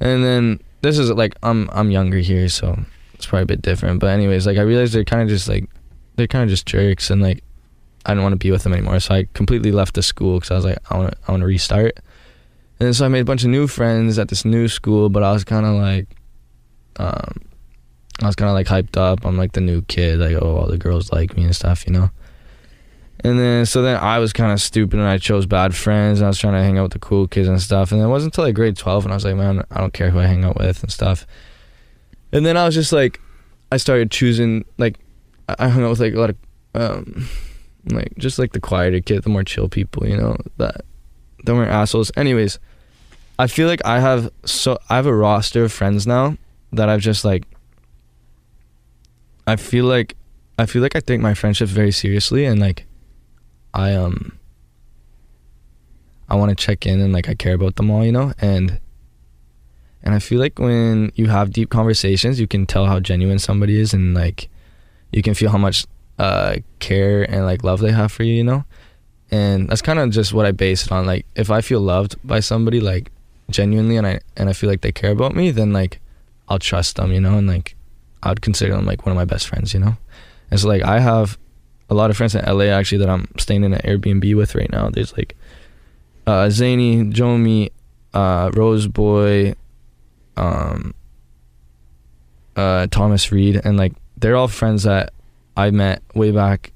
and 0.00 0.24
then 0.24 0.60
this 0.82 0.98
is 0.98 1.10
like 1.10 1.34
I'm 1.42 1.68
I'm 1.72 1.90
younger 1.90 2.18
here, 2.18 2.48
so 2.48 2.78
it's 3.14 3.26
probably 3.26 3.42
a 3.42 3.46
bit 3.46 3.62
different. 3.62 4.00
But 4.00 4.08
anyways, 4.08 4.46
like 4.46 4.58
I 4.58 4.62
realized 4.62 4.92
they're 4.92 5.04
kind 5.04 5.22
of 5.22 5.28
just 5.28 5.48
like 5.48 5.68
they're 6.16 6.26
kind 6.26 6.44
of 6.44 6.50
just 6.50 6.66
jerks, 6.66 7.10
and 7.10 7.22
like 7.22 7.42
I 8.06 8.10
didn't 8.10 8.22
want 8.22 8.32
to 8.32 8.38
be 8.38 8.50
with 8.50 8.62
them 8.62 8.72
anymore. 8.72 9.00
So 9.00 9.14
I 9.14 9.26
completely 9.34 9.72
left 9.72 9.94
the 9.94 10.02
school 10.02 10.38
because 10.38 10.50
I 10.50 10.54
was 10.54 10.64
like, 10.64 10.78
I 10.90 10.96
want 10.96 11.12
to, 11.12 11.18
I 11.26 11.30
want 11.32 11.42
to 11.42 11.46
restart. 11.46 12.00
And 12.80 12.96
so 12.96 13.04
I 13.04 13.08
made 13.08 13.20
a 13.20 13.24
bunch 13.26 13.44
of 13.44 13.50
new 13.50 13.66
friends 13.66 14.18
at 14.18 14.28
this 14.28 14.44
new 14.44 14.68
school, 14.68 15.10
but 15.10 15.22
I 15.22 15.32
was 15.32 15.44
kind 15.44 15.66
of 15.66 15.74
like, 15.74 16.08
um, 16.96 17.42
I 18.22 18.26
was 18.26 18.36
kind 18.36 18.48
of 18.48 18.54
like 18.54 18.68
hyped 18.68 18.96
up. 18.96 19.26
I'm 19.26 19.36
like 19.36 19.52
the 19.52 19.60
new 19.60 19.82
kid, 19.82 20.18
like 20.18 20.36
oh, 20.40 20.56
all 20.56 20.66
the 20.66 20.78
girls 20.78 21.12
like 21.12 21.36
me 21.36 21.44
and 21.44 21.54
stuff, 21.54 21.86
you 21.86 21.92
know. 21.92 22.10
And 23.22 23.38
then 23.38 23.66
so 23.66 23.82
then 23.82 23.96
I 23.96 24.18
was 24.18 24.32
kind 24.32 24.52
of 24.52 24.60
stupid 24.60 24.98
and 24.98 25.08
I 25.08 25.18
chose 25.18 25.46
bad 25.46 25.74
friends 25.74 26.20
and 26.20 26.26
I 26.26 26.28
was 26.28 26.38
trying 26.38 26.54
to 26.54 26.62
hang 26.62 26.78
out 26.78 26.84
with 26.84 26.92
the 26.92 26.98
cool 26.98 27.28
kids 27.28 27.48
and 27.48 27.60
stuff. 27.60 27.92
And 27.92 28.00
then 28.00 28.08
it 28.08 28.10
wasn't 28.10 28.32
until 28.32 28.44
like 28.44 28.54
grade 28.54 28.76
12 28.76 29.04
and 29.04 29.12
I 29.12 29.16
was 29.16 29.24
like, 29.24 29.36
man, 29.36 29.64
I 29.70 29.80
don't 29.80 29.92
care 29.92 30.10
who 30.10 30.18
I 30.18 30.26
hang 30.26 30.44
out 30.44 30.58
with 30.58 30.82
and 30.82 30.90
stuff. 30.90 31.26
And 32.32 32.46
then 32.46 32.56
I 32.56 32.64
was 32.64 32.74
just 32.74 32.92
like, 32.92 33.20
I 33.72 33.76
started 33.76 34.10
choosing 34.10 34.64
like 34.78 34.98
I 35.48 35.56
I 35.58 35.68
hung 35.68 35.84
out 35.84 35.90
with 35.90 36.00
like 36.00 36.14
a 36.14 36.18
lot 36.18 36.30
of 36.30 36.36
um, 36.74 37.28
like 37.86 38.16
just 38.18 38.38
like 38.38 38.52
the 38.52 38.60
quieter 38.60 39.00
kid, 39.00 39.22
the 39.22 39.30
more 39.30 39.44
chill 39.44 39.68
people, 39.68 40.06
you 40.06 40.16
know, 40.16 40.36
that 40.56 40.82
that 41.44 41.54
weren't 41.54 41.70
assholes. 41.70 42.10
Anyways, 42.16 42.58
I 43.38 43.46
feel 43.46 43.68
like 43.68 43.84
I 43.84 44.00
have 44.00 44.30
so 44.44 44.78
I 44.88 44.96
have 44.96 45.06
a 45.06 45.14
roster 45.14 45.64
of 45.64 45.72
friends 45.72 46.06
now 46.06 46.36
that 46.72 46.88
I've 46.88 47.00
just 47.00 47.24
like 47.24 47.44
I 49.46 49.56
feel 49.56 49.84
like 49.84 50.16
I 50.58 50.66
feel 50.66 50.82
like 50.82 50.94
I 50.94 51.00
take 51.00 51.20
my 51.20 51.34
friendships 51.34 51.70
very 51.70 51.90
seriously 51.90 52.44
and 52.44 52.60
like 52.60 52.86
I 53.74 53.94
um 53.94 54.38
I 56.28 56.36
want 56.36 56.50
to 56.50 56.54
check 56.54 56.86
in 56.86 57.00
and 57.00 57.12
like 57.12 57.28
I 57.28 57.34
care 57.34 57.54
about 57.54 57.76
them 57.76 57.90
all, 57.90 58.04
you 58.04 58.12
know? 58.12 58.32
And 58.40 58.80
and 60.02 60.14
I 60.14 60.18
feel 60.18 60.38
like 60.38 60.58
when 60.58 61.12
you 61.14 61.26
have 61.26 61.52
deep 61.52 61.70
conversations, 61.70 62.40
you 62.40 62.46
can 62.46 62.66
tell 62.66 62.86
how 62.86 63.00
genuine 63.00 63.38
somebody 63.38 63.78
is 63.78 63.92
and 63.92 64.14
like 64.14 64.48
you 65.12 65.22
can 65.22 65.34
feel 65.34 65.50
how 65.50 65.58
much 65.58 65.86
uh 66.18 66.56
care 66.78 67.22
and 67.22 67.44
like 67.44 67.64
love 67.64 67.80
they 67.80 67.92
have 67.92 68.12
for 68.12 68.22
you, 68.22 68.34
you 68.34 68.44
know? 68.44 68.64
And 69.30 69.68
that's 69.68 69.82
kind 69.82 69.98
of 69.98 70.10
just 70.10 70.32
what 70.32 70.46
I 70.46 70.52
base 70.52 70.86
it 70.86 70.92
on. 70.92 71.06
Like 71.06 71.26
if 71.34 71.50
I 71.50 71.60
feel 71.60 71.80
loved 71.80 72.16
by 72.24 72.40
somebody 72.40 72.80
like 72.80 73.10
genuinely 73.50 73.96
and 73.96 74.06
I 74.06 74.20
and 74.36 74.48
I 74.48 74.52
feel 74.52 74.70
like 74.70 74.80
they 74.80 74.92
care 74.92 75.10
about 75.10 75.34
me, 75.34 75.50
then 75.50 75.72
like 75.72 76.00
I'll 76.48 76.58
trust 76.58 76.96
them, 76.96 77.12
you 77.12 77.20
know, 77.20 77.38
and 77.38 77.46
like 77.46 77.76
I'd 78.22 78.40
consider 78.40 78.74
them 78.74 78.86
like 78.86 79.06
one 79.06 79.12
of 79.12 79.16
my 79.16 79.24
best 79.24 79.48
friends, 79.48 79.74
you 79.74 79.80
know? 79.80 79.96
And 80.50 80.60
so 80.60 80.68
like 80.68 80.82
I 80.82 81.00
have 81.00 81.38
a 81.90 81.94
lot 81.94 82.08
of 82.10 82.16
friends 82.16 82.34
in 82.34 82.44
LA 82.44 82.66
actually 82.66 82.98
that 82.98 83.10
I'm 83.10 83.26
staying 83.38 83.64
in 83.64 83.74
an 83.74 83.80
Airbnb 83.82 84.34
with 84.36 84.54
right 84.54 84.70
now. 84.70 84.88
There's 84.90 85.16
like 85.16 85.36
uh 86.26 86.48
Zany, 86.50 87.04
Jomi, 87.04 87.70
uh 88.14 88.50
Rxseboy, 88.50 89.54
um 90.36 90.94
uh 92.56 92.86
Thomas 92.90 93.30
Reed 93.32 93.60
and 93.64 93.76
like 93.76 93.92
they're 94.16 94.36
all 94.36 94.48
friends 94.48 94.82
that 94.84 95.12
I 95.56 95.70
met 95.70 96.02
way 96.14 96.30
back 96.30 96.72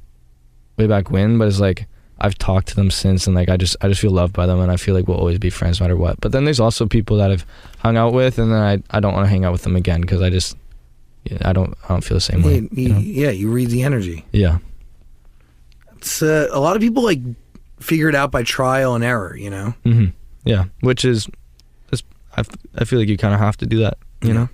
way 0.77 0.87
back 0.87 1.11
when, 1.11 1.39
but 1.39 1.49
it's 1.49 1.61
like 1.61 1.87
I've 2.21 2.39
talked 2.39 2.69
to 2.69 2.77
them 2.77 2.91
since 2.91 3.27
and 3.27 3.35
like 3.37 3.49
I 3.49 3.57
just 3.57 3.77
I 3.81 3.89
just 3.89 4.01
feel 4.01 4.11
loved 4.13 4.33
by 4.33 4.47
them 4.47 4.61
and 4.61 4.71
I 4.71 4.77
feel 4.77 4.95
like 4.95 5.07
we'll 5.09 5.19
always 5.19 5.39
be 5.39 5.51
friends 5.51 5.81
no 5.81 5.85
matter 5.85 5.97
what. 5.97 6.21
But 6.21 6.33
then 6.33 6.45
there's 6.45 6.61
also 6.61 6.87
people 6.87 7.17
that 7.19 7.31
I've 7.31 7.47
hung 7.79 7.97
out 7.97 8.13
with 8.13 8.39
and 8.39 8.51
then 8.53 8.61
I 8.61 8.83
I 8.91 9.01
don't 9.01 9.13
want 9.15 9.27
to 9.27 9.31
hang 9.31 9.45
out 9.45 9.53
with 9.53 9.63
them 9.63 9.77
again 9.77 10.01
because 10.01 10.23
I 10.23 10.31
just 10.31 10.57
I 11.43 11.53
don't 11.53 11.75
I 11.85 11.89
don't 11.89 12.03
feel 12.05 12.17
the 12.17 12.21
same 12.21 12.43
way. 12.43 12.57
You- 12.57 12.69
you 12.73 12.89
know? 12.89 12.99
yeah, 12.99 13.31
you 13.31 13.51
read 13.51 13.71
the 13.71 13.83
energy. 13.83 14.25
Yeah. 14.33 14.59
It's 16.05 16.21
uh, 16.23 16.49
a 16.53 16.61
lot 16.61 16.77
of 16.77 16.83
people 16.83 17.03
like 17.03 17.21
figure 17.81 18.11
it 18.11 18.15
out 18.15 18.31
by 18.31 18.43
trial 18.43 18.95
and 18.95 19.03
error. 19.03 19.35
You 19.37 19.49
know. 19.49 19.75
hmm 19.85 20.05
Yeah, 20.45 20.65
which 20.81 21.03
is, 21.05 21.29
is 21.93 22.03
I, 22.37 22.41
f- 22.41 22.49
I 22.77 22.85
feel 22.85 22.99
like 22.99 23.09
you 23.09 23.17
kind 23.17 23.33
of 23.33 23.41
have 23.41 23.57
to 23.57 23.67
do 23.67 23.79
that, 23.79 23.97
you 24.21 24.29
Yeah. 24.29 24.35
know. 24.35 24.49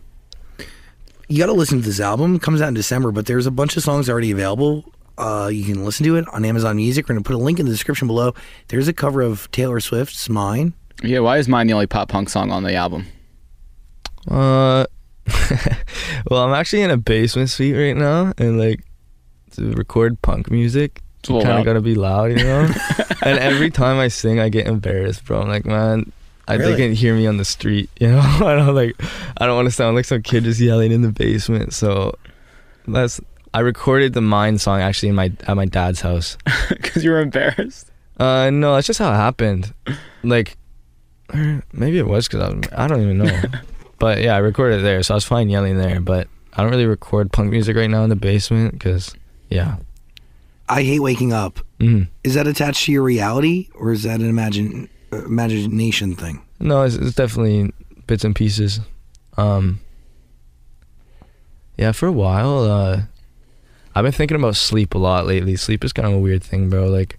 you 1.28 1.38
got 1.38 1.46
to 1.46 1.52
listen 1.52 1.80
to 1.80 1.84
this 1.84 1.98
album. 1.98 2.36
It 2.36 2.42
comes 2.42 2.60
out 2.62 2.68
in 2.68 2.74
December, 2.74 3.10
but 3.10 3.26
there's 3.26 3.46
a 3.46 3.50
bunch 3.50 3.76
of 3.76 3.82
songs 3.82 4.08
already 4.08 4.30
available. 4.30 4.84
Uh, 5.18 5.50
you 5.52 5.64
can 5.64 5.84
listen 5.84 6.04
to 6.04 6.14
it 6.16 6.24
on 6.28 6.44
Amazon 6.44 6.76
Music. 6.76 7.08
We're 7.08 7.14
going 7.16 7.24
to 7.24 7.28
put 7.28 7.34
a 7.34 7.42
link 7.44 7.58
in 7.58 7.66
the 7.66 7.72
description 7.72 8.06
below. 8.06 8.32
There's 8.68 8.86
a 8.86 8.92
cover 8.92 9.20
of 9.20 9.50
Taylor 9.50 9.80
Swift's 9.80 10.28
"Mine." 10.28 10.72
Yeah, 11.02 11.18
why 11.18 11.38
is 11.38 11.48
mine 11.48 11.66
the 11.66 11.72
only 11.72 11.86
pop 11.88 12.08
punk 12.10 12.28
song 12.30 12.52
on 12.52 12.62
the 12.62 12.74
album? 12.74 13.06
Uh, 14.28 14.86
well, 16.30 16.44
I'm 16.44 16.54
actually 16.54 16.82
in 16.82 16.90
a 16.90 16.96
basement 16.96 17.50
suite 17.50 17.74
right 17.76 17.96
now, 17.96 18.32
and 18.38 18.56
like 18.58 18.84
to 19.56 19.72
record 19.72 20.22
punk 20.22 20.48
music, 20.50 21.02
It's 21.20 21.28
you 21.30 21.40
kind 21.42 21.58
of 21.58 21.64
gotta 21.64 21.80
be 21.80 21.94
loud, 21.94 22.30
you 22.32 22.36
know. 22.44 22.68
and 23.22 23.38
every 23.38 23.70
time 23.70 23.98
I 23.98 24.08
sing, 24.08 24.40
I 24.40 24.48
get 24.48 24.66
embarrassed, 24.66 25.24
bro. 25.24 25.42
I'm 25.42 25.48
like, 25.48 25.64
man. 25.66 26.12
I 26.48 26.56
they 26.56 26.64
Really? 26.64 26.76
can 26.78 26.92
hear 26.94 27.14
me 27.14 27.26
on 27.28 27.36
the 27.36 27.44
street, 27.44 27.90
you 28.00 28.08
know. 28.08 28.18
I 28.20 28.56
don't 28.56 28.74
like, 28.74 28.96
I 29.38 29.46
don't 29.46 29.54
want 29.56 29.66
to 29.66 29.70
sound 29.72 29.94
like 29.96 30.04
some 30.06 30.22
kid 30.22 30.44
just 30.44 30.58
yelling 30.60 30.90
in 30.92 31.02
the 31.02 31.12
basement. 31.12 31.72
So, 31.74 32.16
that's. 32.88 33.20
I 33.52 33.60
recorded 33.60 34.12
the 34.14 34.20
Mine 34.20 34.58
song 34.58 34.80
actually 34.80 35.08
in 35.10 35.14
my 35.16 35.30
at 35.46 35.56
my 35.56 35.66
dad's 35.66 36.00
house. 36.00 36.36
Because 36.68 37.04
you 37.04 37.10
were 37.10 37.20
embarrassed. 37.20 37.90
Uh, 38.18 38.50
no, 38.50 38.74
that's 38.74 38.86
just 38.86 38.98
how 38.98 39.10
it 39.12 39.16
happened. 39.16 39.72
Like, 40.22 40.56
maybe 41.72 41.98
it 41.98 42.06
was 42.06 42.28
because 42.28 42.40
I, 42.42 42.48
was- 42.54 42.68
I 42.76 42.86
don't 42.86 43.02
even 43.02 43.18
know. 43.18 43.42
but 43.98 44.20
yeah, 44.22 44.34
I 44.34 44.38
recorded 44.38 44.80
it 44.80 44.82
there, 44.82 45.02
so 45.02 45.14
I 45.14 45.16
was 45.16 45.24
fine 45.24 45.48
yelling 45.50 45.78
there. 45.78 46.00
But 46.00 46.28
I 46.54 46.62
don't 46.62 46.70
really 46.70 46.86
record 46.86 47.32
punk 47.32 47.50
music 47.50 47.76
right 47.76 47.90
now 47.90 48.02
in 48.04 48.10
the 48.10 48.16
basement 48.16 48.72
because, 48.72 49.14
yeah. 49.50 49.76
I 50.70 50.82
hate 50.84 51.00
waking 51.00 51.32
up. 51.32 51.58
Mm. 51.80 52.08
Is 52.22 52.34
that 52.34 52.46
attached 52.46 52.84
to 52.86 52.92
your 52.92 53.02
reality, 53.02 53.68
or 53.74 53.90
is 53.92 54.04
that 54.04 54.20
an 54.20 54.28
imagine 54.30 54.88
imagination 55.12 56.14
thing? 56.14 56.40
No, 56.60 56.82
it's, 56.82 56.94
it's 56.94 57.14
definitely 57.14 57.72
bits 58.06 58.24
and 58.24 58.34
pieces. 58.36 58.80
Um, 59.36 59.80
yeah, 61.76 61.92
for 61.92 62.06
a 62.06 62.12
while, 62.12 62.60
uh, 62.60 63.02
I've 63.94 64.04
been 64.04 64.12
thinking 64.12 64.36
about 64.36 64.56
sleep 64.56 64.94
a 64.94 64.98
lot 64.98 65.26
lately. 65.26 65.56
Sleep 65.56 65.84
is 65.84 65.92
kind 65.92 66.06
of 66.06 66.14
a 66.14 66.18
weird 66.18 66.44
thing, 66.44 66.70
bro. 66.70 66.86
Like, 66.88 67.18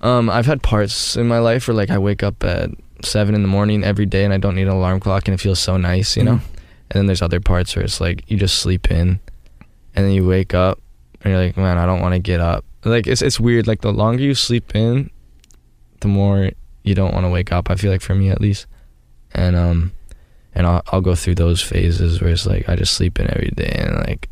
um, 0.00 0.30
I've 0.30 0.46
had 0.46 0.62
parts 0.62 1.16
in 1.16 1.28
my 1.28 1.38
life 1.38 1.68
where 1.68 1.74
like 1.74 1.90
I 1.90 1.98
wake 1.98 2.22
up 2.22 2.42
at 2.44 2.70
seven 3.02 3.34
in 3.34 3.42
the 3.42 3.48
morning 3.48 3.84
every 3.84 4.06
day 4.06 4.24
and 4.24 4.32
I 4.32 4.38
don't 4.38 4.54
need 4.54 4.62
an 4.62 4.68
alarm 4.68 5.00
clock 5.00 5.28
and 5.28 5.34
it 5.34 5.40
feels 5.40 5.58
so 5.58 5.76
nice, 5.76 6.16
you 6.16 6.22
know. 6.24 6.36
Mhm. 6.36 6.42
And 6.90 7.00
then 7.00 7.06
there's 7.06 7.20
other 7.22 7.40
parts 7.40 7.74
where 7.76 7.84
it's 7.84 8.00
like 8.00 8.22
you 8.30 8.38
just 8.38 8.58
sleep 8.58 8.90
in, 8.90 9.18
and 9.94 10.04
then 10.06 10.12
you 10.12 10.26
wake 10.26 10.54
up 10.54 10.78
and 11.26 11.32
you're 11.34 11.44
like, 11.44 11.56
man, 11.56 11.76
I 11.76 11.86
don't 11.86 12.00
want 12.00 12.14
to 12.14 12.20
get 12.20 12.40
up. 12.40 12.64
Like 12.84 13.06
it's 13.08 13.20
it's 13.20 13.40
weird. 13.40 13.66
Like 13.66 13.80
the 13.80 13.92
longer 13.92 14.22
you 14.22 14.34
sleep 14.34 14.74
in, 14.76 15.10
the 16.00 16.08
more 16.08 16.50
you 16.84 16.94
don't 16.94 17.12
want 17.12 17.24
to 17.26 17.30
wake 17.30 17.50
up. 17.50 17.68
I 17.68 17.74
feel 17.74 17.90
like 17.90 18.00
for 18.00 18.14
me 18.14 18.30
at 18.30 18.40
least, 18.40 18.66
and 19.34 19.56
um, 19.56 19.90
and 20.54 20.66
I'll 20.68 20.82
I'll 20.86 21.00
go 21.00 21.16
through 21.16 21.34
those 21.34 21.60
phases 21.60 22.20
where 22.20 22.30
it's 22.30 22.46
like 22.46 22.68
I 22.68 22.76
just 22.76 22.94
sleep 22.94 23.18
in 23.18 23.28
every 23.28 23.50
day 23.56 23.74
and 23.76 23.96
like 24.06 24.28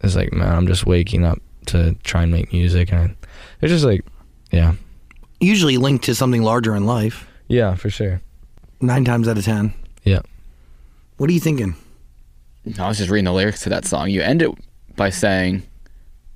it's 0.00 0.14
like 0.14 0.32
man, 0.32 0.54
I'm 0.54 0.68
just 0.68 0.86
waking 0.86 1.24
up 1.24 1.40
to 1.66 1.94
try 2.04 2.22
and 2.22 2.30
make 2.30 2.52
music 2.52 2.92
and 2.92 3.16
it's 3.60 3.70
just 3.72 3.84
like 3.84 4.04
yeah 4.52 4.74
Usually 5.40 5.76
linked 5.76 6.04
to 6.04 6.14
something 6.14 6.42
larger 6.42 6.74
in 6.76 6.86
life. 6.86 7.26
yeah 7.48 7.74
for 7.74 7.90
sure 7.90 8.20
Nine 8.80 9.04
times 9.04 9.26
out 9.28 9.36
of 9.36 9.44
ten. 9.44 9.74
yeah 10.04 10.20
What 11.16 11.28
are 11.28 11.32
you 11.32 11.40
thinking? 11.40 11.74
I 12.78 12.86
was 12.86 12.96
just 12.98 13.10
reading 13.10 13.24
the 13.24 13.32
lyrics 13.32 13.62
to 13.64 13.68
that 13.70 13.84
song. 13.84 14.08
You 14.08 14.22
end 14.22 14.40
it 14.42 14.50
by 14.96 15.10
saying, 15.10 15.62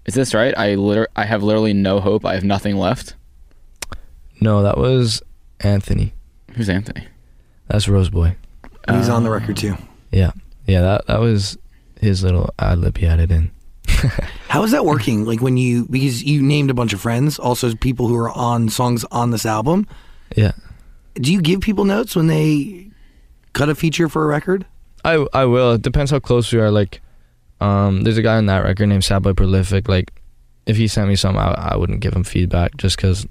"Is 0.07 0.15
this 0.15 0.35
right? 0.35 0.57
I 0.57 0.75
liter- 0.75 1.09
I 1.17 1.25
have 1.25 1.43
literally 1.43 1.73
no 1.73 2.01
hope. 2.01 2.25
I 2.25 2.35
have 2.35 2.45
nothing 2.45 2.77
left." 2.77 3.15
no 4.41 4.63
that 4.63 4.77
was 4.79 5.23
Anthony 5.61 6.13
Who's 6.55 6.69
Anthony? 6.69 7.07
that's 7.69 7.87
Rxseboy 7.87 8.35
He's 8.91 9.09
on 9.09 9.23
the 9.23 9.31
Oh. 9.31 9.33
record 9.33 9.57
too. 9.57 9.77
yeah 10.11 10.33
yeah 10.67 10.81
that 10.81 11.07
that 11.07 11.21
was 11.21 11.57
his 12.01 12.25
little 12.25 12.51
ad 12.59 12.79
lib 12.79 12.97
he 12.99 13.07
added 13.07 13.31
in 13.31 13.51
How 14.49 14.63
is 14.65 14.71
that 14.73 14.85
working? 14.85 15.25
Like 15.25 15.41
when 15.41 15.57
you 15.57 15.87
because 15.89 16.23
you 16.25 16.43
named 16.43 16.71
a 16.71 16.75
bunch 16.75 16.93
of 16.93 17.01
friends, 17.01 17.39
also 17.39 17.73
people 17.77 18.09
who 18.09 18.17
are 18.17 18.31
on 18.31 18.69
songs 18.69 19.05
on 19.13 19.31
this 19.31 19.47
album. 19.47 19.87
yeah 20.37 20.53
Do 21.15 21.33
you 21.33 21.41
give 21.41 21.61
people 21.61 21.85
notes 21.85 22.17
when 22.17 22.27
they 22.27 22.91
cut 23.53 23.69
a 23.69 23.75
feature 23.77 24.09
for 24.09 24.25
a 24.25 24.27
record? 24.27 24.67
I 25.05 25.25
I 25.33 25.45
will. 25.45 25.73
It 25.75 25.83
depends 25.83 26.11
how 26.11 26.19
close 26.21 26.53
we 26.53 26.59
are. 26.61 26.71
Like, 26.71 27.01
um, 27.63 28.03
there's 28.03 28.19
a 28.19 28.23
guy 28.23 28.37
on 28.37 28.47
that 28.47 28.65
record 28.65 28.87
named 28.87 29.03
Sadboyprolific. 29.03 29.89
Like, 29.89 30.13
if 30.67 30.77
he 30.77 30.89
sent 30.89 31.09
me 31.09 31.17
something, 31.17 31.41
I, 31.41 31.73
I 31.73 31.77
wouldn't 31.77 32.01
give 32.01 32.15
him 32.15 32.25
feedback 32.25 32.77
just 32.77 32.97
because 32.97 33.27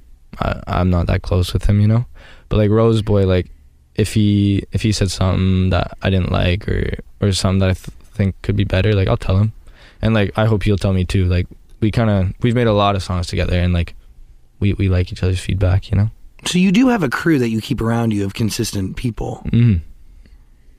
I'm 0.68 0.90
not 0.90 1.08
that 1.08 1.22
close 1.22 1.54
with 1.54 1.66
him, 1.66 1.82
you 1.82 1.88
know. 1.88 2.06
But 2.50 2.58
like 2.58 2.70
Rxseboy, 2.70 3.26
like, 3.26 3.52
if 3.96 4.14
he 4.14 4.64
if 4.72 4.82
he 4.82 4.92
said 4.92 5.12
something 5.12 5.70
that 5.70 5.98
I 6.02 6.10
didn't 6.10 6.32
like 6.32 6.68
or 6.68 6.96
or 7.20 7.32
something 7.34 7.60
that 7.60 7.70
I 7.70 7.74
th- 7.74 7.98
think 8.14 8.42
could 8.42 8.56
be 8.56 8.64
better, 8.64 8.94
like 8.96 9.08
I'll 9.08 9.18
tell 9.18 9.38
him, 9.38 9.52
and 10.02 10.14
like 10.14 10.38
I 10.38 10.46
hope 10.46 10.64
he'll 10.64 10.78
tell 10.78 10.94
me 10.94 11.04
too. 11.06 11.26
Like 11.26 11.48
we 11.82 11.92
kind 11.92 12.10
of 12.10 12.34
we've 12.42 12.56
made 12.56 12.68
a 12.68 12.74
lot 12.74 12.96
of 12.96 13.04
songs 13.04 13.28
together, 13.28 13.60
and 13.60 13.74
like 13.74 13.96
we 14.60 14.74
we 14.74 14.88
like 14.88 15.12
each 15.12 15.24
other's 15.24 15.40
feedback, 15.42 15.92
you 15.92 15.98
know. 15.98 16.10
So 16.46 16.58
you 16.58 16.72
do 16.72 16.88
have 16.88 17.04
a 17.04 17.10
crew 17.10 17.38
that 17.40 17.50
you 17.50 17.62
keep 17.62 17.82
around 17.82 18.14
you 18.14 18.26
of 18.26 18.34
consistent 18.34 18.96
people. 18.96 19.46
hmm 19.52 19.76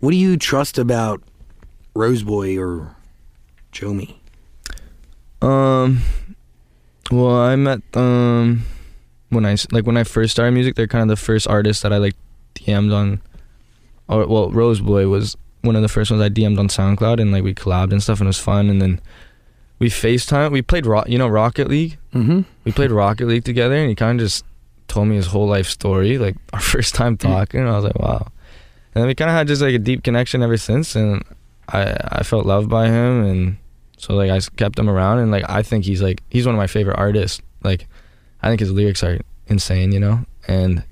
What 0.01 0.11
do 0.11 0.17
you 0.17 0.37
trust 0.37 0.79
about 0.79 1.23
Rxseboy 1.95 2.59
or 2.59 2.97
Jomi? 3.73 4.15
Um, 5.41 6.03
well, 7.11 7.37
I 7.37 7.57
met 7.57 7.81
um 7.95 8.65
when 9.31 9.45
I 9.45 9.57
like 9.71 9.87
when 9.87 9.97
I 9.97 10.05
first 10.05 10.33
started 10.33 10.53
music. 10.53 10.77
They're 10.77 10.87
kind 10.87 11.03
of 11.03 11.09
the 11.09 11.23
first 11.23 11.49
artists 11.49 11.83
that 11.83 11.93
I 11.93 11.99
like 11.99 12.15
DM'd 12.55 12.93
on. 12.93 13.21
Or 14.09 14.27
well, 14.27 14.51
Rxseboy 14.51 15.11
was 15.11 15.37
one 15.63 15.77
of 15.77 15.83
the 15.83 15.89
first 15.89 16.11
ones 16.11 16.23
I 16.23 16.29
DM'd 16.29 16.59
on 16.59 16.69
SoundCloud, 16.69 17.21
and 17.21 17.33
like 17.33 17.43
we 17.43 17.55
collabed 17.55 17.93
and 17.93 18.03
stuff, 18.03 18.21
and 18.21 18.27
it 18.27 18.29
was 18.29 18.39
fun. 18.39 18.69
And 18.69 18.81
then 18.81 19.01
we 19.79 19.89
FaceTime. 19.89 20.53
We 20.53 20.63
played 20.63 20.87
rock, 20.87 21.09
you 21.09 21.19
know, 21.19 21.29
Rocket 21.29 21.69
League. 21.69 21.99
Mm-hmm. 22.15 22.43
We 22.65 22.73
played 22.73 22.91
Rocket 22.91 23.27
League 23.27 23.45
together, 23.45 23.75
and 23.75 23.89
he 23.89 23.95
kind 23.95 24.21
of 24.21 24.27
just 24.27 24.45
told 24.89 25.09
me 25.09 25.17
his 25.17 25.27
whole 25.27 25.47
life 25.47 25.69
story, 25.69 26.19
like 26.19 26.37
our 26.53 26.61
first 26.61 26.95
time 26.95 27.17
talking. 27.17 27.61
And 27.61 27.69
I 27.69 27.77
was 27.77 27.85
like, 27.85 27.99
wow. 27.99 28.31
And 28.95 29.03
then 29.03 29.07
we 29.07 29.15
kind 29.15 29.31
of 29.31 29.37
had 29.37 29.49
just 29.49 29.63
like 29.63 29.75
a 29.75 29.79
deep 29.79 30.03
connection 30.05 30.43
ever 30.43 30.57
since, 30.57 30.95
and 30.95 31.25
I 31.69 31.97
I 32.21 32.23
felt 32.23 32.45
loved 32.47 32.69
by 32.69 32.89
him, 32.89 33.25
and 33.25 33.57
so 34.03 34.15
like 34.15 34.33
I 34.33 34.41
kept 34.57 34.77
him 34.77 34.91
around, 34.91 35.21
and 35.21 35.31
like 35.31 35.49
I 35.49 35.63
think 35.63 35.85
he's 35.85 36.03
like 36.03 36.25
he's 36.29 36.45
one 36.45 36.57
of 36.57 36.59
my 36.59 36.67
favorite 36.67 36.99
artists. 36.99 37.41
Like 37.63 37.87
I 38.43 38.49
think 38.49 38.59
his 38.59 38.73
lyrics 38.73 39.05
are 39.05 39.21
insane, 39.47 39.93
you 39.93 40.01
know, 40.01 40.25
and 40.49 40.83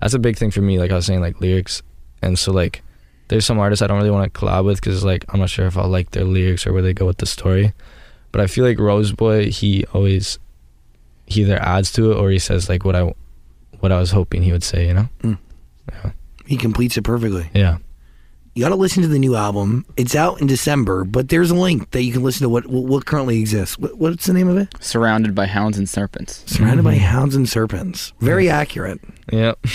that's 0.00 0.14
a 0.14 0.20
big 0.20 0.36
thing 0.36 0.52
for 0.52 0.60
me. 0.60 0.78
Like 0.78 0.92
I 0.92 0.94
was 0.94 1.04
saying, 1.04 1.20
like 1.20 1.40
lyrics, 1.40 1.82
and 2.22 2.38
so 2.38 2.52
like 2.52 2.82
there's 3.26 3.44
some 3.44 3.58
artists 3.58 3.82
I 3.82 3.88
don't 3.88 3.98
really 3.98 4.12
want 4.12 4.32
to 4.32 4.40
collab 4.40 4.64
with 4.64 4.80
because 4.80 5.02
like 5.02 5.24
I'm 5.30 5.40
not 5.40 5.50
sure 5.50 5.66
if 5.66 5.76
I'll 5.76 5.88
like 5.88 6.12
their 6.12 6.22
lyrics 6.22 6.64
or 6.64 6.72
where 6.72 6.82
they 6.82 6.94
go 6.94 7.04
with 7.04 7.18
the 7.18 7.26
story. 7.26 7.72
But 8.30 8.40
I 8.40 8.46
feel 8.46 8.64
like 8.64 8.78
Rxseboy, 8.78 9.48
he 9.48 9.84
always 9.86 10.38
he 11.26 11.40
either 11.40 11.60
adds 11.60 11.92
to 11.94 12.12
it 12.12 12.14
or 12.16 12.30
he 12.30 12.38
says 12.38 12.68
like 12.68 12.84
what 12.84 12.94
I 12.94 13.12
what 13.80 13.90
I 13.90 13.98
was 13.98 14.12
hoping 14.12 14.44
he 14.44 14.52
would 14.52 14.62
say. 14.62 14.86
You 14.86 14.94
know? 14.94 15.08
Hmm. 15.20 15.34
He 16.46 16.56
completes 16.56 16.96
it 16.96 17.02
perfectly. 17.02 17.50
Yeah. 17.54 17.78
You 18.54 18.62
got 18.62 18.68
to 18.68 18.74
listen 18.76 19.00
to 19.02 19.08
the 19.08 19.18
new 19.18 19.34
album. 19.34 19.86
It's 19.96 20.14
out 20.14 20.40
in 20.42 20.46
December, 20.46 21.04
but 21.04 21.30
there's 21.30 21.50
a 21.50 21.54
link 21.54 21.90
that 21.92 22.02
you 22.02 22.12
can 22.12 22.22
listen 22.22 22.44
to 22.44 22.48
what 22.50 22.66
what, 22.66 22.84
what 22.84 23.06
currently 23.06 23.40
exists. 23.40 23.78
What, 23.78 23.96
what's 23.96 24.26
the 24.26 24.34
name 24.34 24.48
of 24.48 24.58
it? 24.58 24.68
Surrounded 24.80 25.34
by 25.34 25.46
hounds 25.46 25.78
and 25.78 25.88
serpents. 25.88 26.44
Surrounded 26.46 26.82
by 26.84 26.96
hounds 26.96 27.34
and 27.34 27.48
serpents. 27.48 28.12
Very 28.20 28.50
accurate. 28.50 29.00
Yep. 29.32 29.58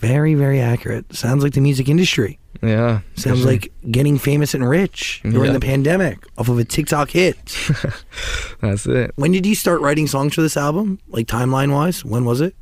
Very 0.00 0.34
very 0.34 0.58
accurate. 0.60 1.14
Sounds 1.14 1.44
like 1.44 1.52
the 1.52 1.60
music 1.60 1.88
industry. 1.88 2.40
yeah. 2.60 3.02
Sounds 3.14 3.44
like 3.44 3.72
getting 3.88 4.18
famous 4.18 4.52
and 4.52 4.68
rich 4.68 5.20
during 5.22 5.44
Yeah. 5.44 5.52
the 5.52 5.60
pandemic 5.60 6.18
off 6.36 6.48
of 6.48 6.58
a 6.58 6.64
TikTok 6.64 7.10
hit. 7.10 7.36
That's 8.60 8.84
it. 8.86 9.12
when 9.14 9.30
did 9.30 9.46
you 9.46 9.54
start 9.54 9.80
writing 9.80 10.08
songs 10.08 10.34
for 10.34 10.42
this 10.42 10.56
album? 10.56 10.98
Like 11.06 11.28
timeline 11.28 11.72
wise, 11.72 12.04
when 12.04 12.24
was 12.24 12.40
it? 12.40 12.56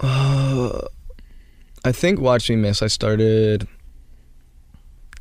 Uh, 0.00 0.80
I 1.84 1.92
think 1.92 2.20
Watch 2.20 2.48
Me 2.48 2.56
Miss 2.56 2.80
I 2.80 2.86
started 2.86 3.68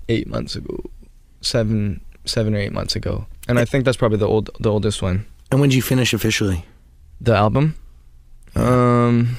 eight 0.10 0.28
months 0.28 0.56
ago, 0.56 0.84
seven 1.42 2.02
seven 2.26 2.54
or 2.56 2.58
eight 2.60 2.74
months 2.74 2.96
ago, 2.96 3.26
and 3.48 3.58
I 3.60 3.66
think 3.66 3.86
that's 3.86 3.98
probably 3.98 4.18
the 4.18 4.28
old 4.28 4.50
the 4.60 4.72
oldest 4.72 5.02
one. 5.02 5.26
And 5.52 5.60
when 5.62 5.70
did 5.70 5.76
you 5.76 5.82
finish 5.82 6.14
officially? 6.14 6.66
The 7.22 7.34
album, 7.36 7.76
um, 8.56 9.38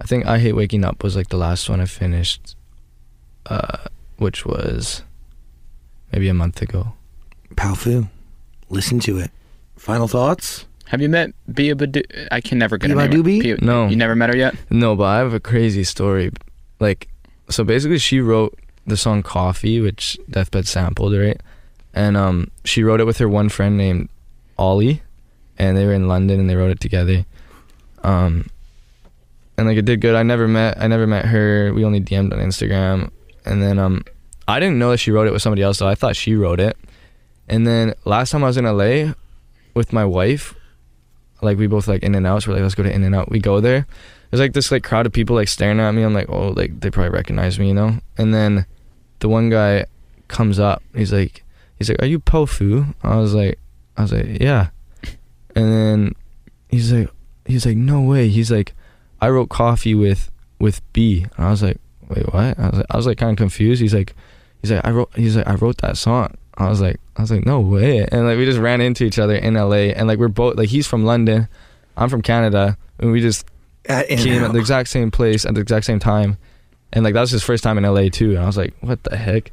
I 0.00 0.04
think 0.06 0.26
I 0.26 0.38
Hate 0.38 0.52
Waking 0.54 0.84
Up 0.84 1.02
was 1.02 1.16
like 1.16 1.28
the 1.28 1.36
last 1.36 1.68
one 1.70 1.80
I 1.80 1.86
finished, 1.86 2.54
uh, 3.46 3.78
which 4.18 4.44
was 4.44 5.02
maybe 6.12 6.28
a 6.28 6.34
month 6.34 6.60
ago. 6.62 6.92
Powfu. 7.54 8.08
Listen 8.68 8.98
to 9.00 9.18
it. 9.18 9.30
Final 9.76 10.08
thoughts? 10.08 10.66
Have 10.86 11.00
you 11.00 11.08
met 11.08 11.32
Bia 11.52 11.74
Badu? 11.74 12.02
I 12.30 12.40
can 12.40 12.58
never 12.58 12.76
get 12.78 12.90
her 12.90 12.96
Bia 12.96 13.08
name. 13.08 13.22
Bia- 13.22 13.56
No. 13.60 13.88
You 13.88 13.96
never 13.96 14.14
met 14.14 14.30
her 14.30 14.36
yet? 14.36 14.54
No, 14.70 14.94
but 14.96 15.04
I 15.04 15.18
have 15.18 15.32
a 15.34 15.40
crazy 15.40 15.84
story. 15.84 16.30
Like, 16.78 17.08
so 17.48 17.64
basically, 17.64 17.98
she 17.98 18.20
wrote 18.20 18.58
the 18.86 18.96
song 18.96 19.22
"Coffee," 19.22 19.80
which 19.80 20.18
Deathbed 20.28 20.66
sampled, 20.66 21.14
right? 21.14 21.40
And 21.94 22.16
um, 22.16 22.50
she 22.64 22.82
wrote 22.82 23.00
it 23.00 23.04
with 23.04 23.18
her 23.18 23.28
one 23.28 23.48
friend 23.48 23.76
named 23.76 24.08
Ollie, 24.58 25.02
and 25.58 25.76
they 25.76 25.86
were 25.86 25.94
in 25.94 26.08
London 26.08 26.40
and 26.40 26.48
they 26.50 26.54
wrote 26.54 26.70
it 26.70 26.80
together. 26.80 27.24
Um, 28.02 28.48
and 29.56 29.66
like 29.66 29.78
it 29.78 29.84
did 29.84 30.00
good. 30.00 30.14
I 30.14 30.22
never 30.22 30.46
met, 30.46 30.76
I 30.78 30.86
never 30.86 31.06
met 31.06 31.24
her. 31.26 31.72
We 31.72 31.84
only 31.84 32.00
DM'd 32.00 32.32
on 32.32 32.38
Instagram, 32.38 33.10
and 33.44 33.62
then 33.62 33.78
um, 33.78 34.04
I 34.46 34.60
didn't 34.60 34.78
know 34.78 34.90
that 34.90 34.98
she 34.98 35.10
wrote 35.10 35.26
it 35.26 35.32
with 35.32 35.42
somebody 35.42 35.62
else. 35.62 35.78
though. 35.78 35.88
I 35.88 35.94
thought 35.94 36.16
she 36.16 36.34
wrote 36.34 36.60
it. 36.60 36.76
And 37.48 37.66
then 37.66 37.94
last 38.04 38.30
time 38.30 38.44
I 38.44 38.48
was 38.48 38.56
in 38.56 38.64
LA 38.64 39.12
with 39.74 39.92
my 39.92 40.04
wife, 40.04 40.54
like 41.42 41.58
we 41.58 41.66
both 41.66 41.88
like 41.88 42.02
In-N-Out. 42.02 42.42
So 42.42 42.50
we're 42.50 42.56
like, 42.56 42.62
let's 42.62 42.74
go 42.74 42.82
to 42.82 42.92
In-N-Out. 42.92 43.30
We 43.30 43.38
go 43.38 43.60
there. 43.60 43.86
There's 44.30 44.40
like 44.40 44.52
this 44.52 44.70
like 44.70 44.82
crowd 44.82 45.06
of 45.06 45.12
people 45.12 45.36
like 45.36 45.48
staring 45.48 45.80
at 45.80 45.92
me. 45.92 46.02
I'm 46.02 46.14
like, 46.14 46.28
oh, 46.28 46.48
like 46.48 46.80
they 46.80 46.90
probably 46.90 47.10
recognize 47.10 47.58
me, 47.58 47.68
you 47.68 47.74
know. 47.74 47.98
And 48.18 48.34
then 48.34 48.66
the 49.20 49.28
one 49.28 49.50
guy 49.50 49.86
comes 50.28 50.58
up. 50.58 50.82
He's 50.94 51.12
like, 51.12 51.44
he's 51.78 51.88
like, 51.88 52.02
are 52.02 52.06
you 52.06 52.20
Powfu? 52.20 52.94
I 53.02 53.16
was 53.16 53.34
like, 53.34 53.58
I 53.96 54.02
was 54.02 54.12
like, 54.12 54.40
yeah. 54.40 54.70
And 55.54 55.72
then 55.72 56.14
he's 56.68 56.92
like, 56.92 57.10
he's 57.44 57.64
like, 57.64 57.76
no 57.76 58.00
way. 58.00 58.28
He's 58.28 58.50
like, 58.50 58.74
I 59.20 59.28
wrote 59.28 59.48
Coffee 59.48 59.94
with 59.94 60.30
with 60.58 60.80
B. 60.92 61.26
And 61.36 61.46
I 61.46 61.50
was 61.50 61.62
like, 61.62 61.78
wait, 62.08 62.32
what? 62.32 62.58
I 62.58 62.68
was 62.68 62.78
like, 62.78 62.86
I 62.90 62.96
was 62.96 63.06
like 63.06 63.18
kind 63.18 63.30
of 63.30 63.36
confused. 63.36 63.80
He's 63.80 63.94
like, 63.94 64.14
he's 64.60 64.70
like, 64.70 64.84
I 64.84 64.90
wrote, 64.90 65.10
he's 65.14 65.36
like, 65.36 65.46
I 65.46 65.54
wrote 65.54 65.78
that 65.78 65.96
song. 65.96 66.36
I 66.58 66.68
was 66.68 66.80
like, 66.80 66.98
I 67.16 67.22
was 67.22 67.30
like, 67.30 67.46
no 67.46 67.60
way. 67.60 68.06
And 68.10 68.26
like 68.26 68.38
we 68.38 68.44
just 68.44 68.58
ran 68.58 68.80
into 68.80 69.04
each 69.04 69.18
other 69.18 69.34
in 69.34 69.54
LA. 69.54 69.92
And 69.94 70.08
like 70.08 70.18
we're 70.18 70.28
both 70.28 70.56
like 70.56 70.68
he's 70.68 70.86
from 70.86 71.04
London, 71.04 71.48
I'm 71.96 72.08
from 72.08 72.22
Canada, 72.22 72.76
and 72.98 73.12
we 73.12 73.20
just 73.20 73.46
At 73.88 74.08
came 74.08 74.42
at 74.44 74.52
the 74.52 74.58
exact 74.58 74.88
same 74.88 75.10
place 75.10 75.44
at 75.46 75.54
the 75.54 75.60
exact 75.60 75.86
same 75.86 75.98
time, 75.98 76.38
and 76.92 77.04
like 77.04 77.14
that 77.14 77.20
was 77.20 77.30
his 77.30 77.42
first 77.42 77.62
time 77.64 77.78
in 77.78 77.84
LA 77.84 78.08
too. 78.08 78.30
And 78.30 78.38
I 78.40 78.46
was 78.46 78.56
like, 78.56 78.74
what 78.80 79.02
the 79.04 79.16
heck? 79.16 79.52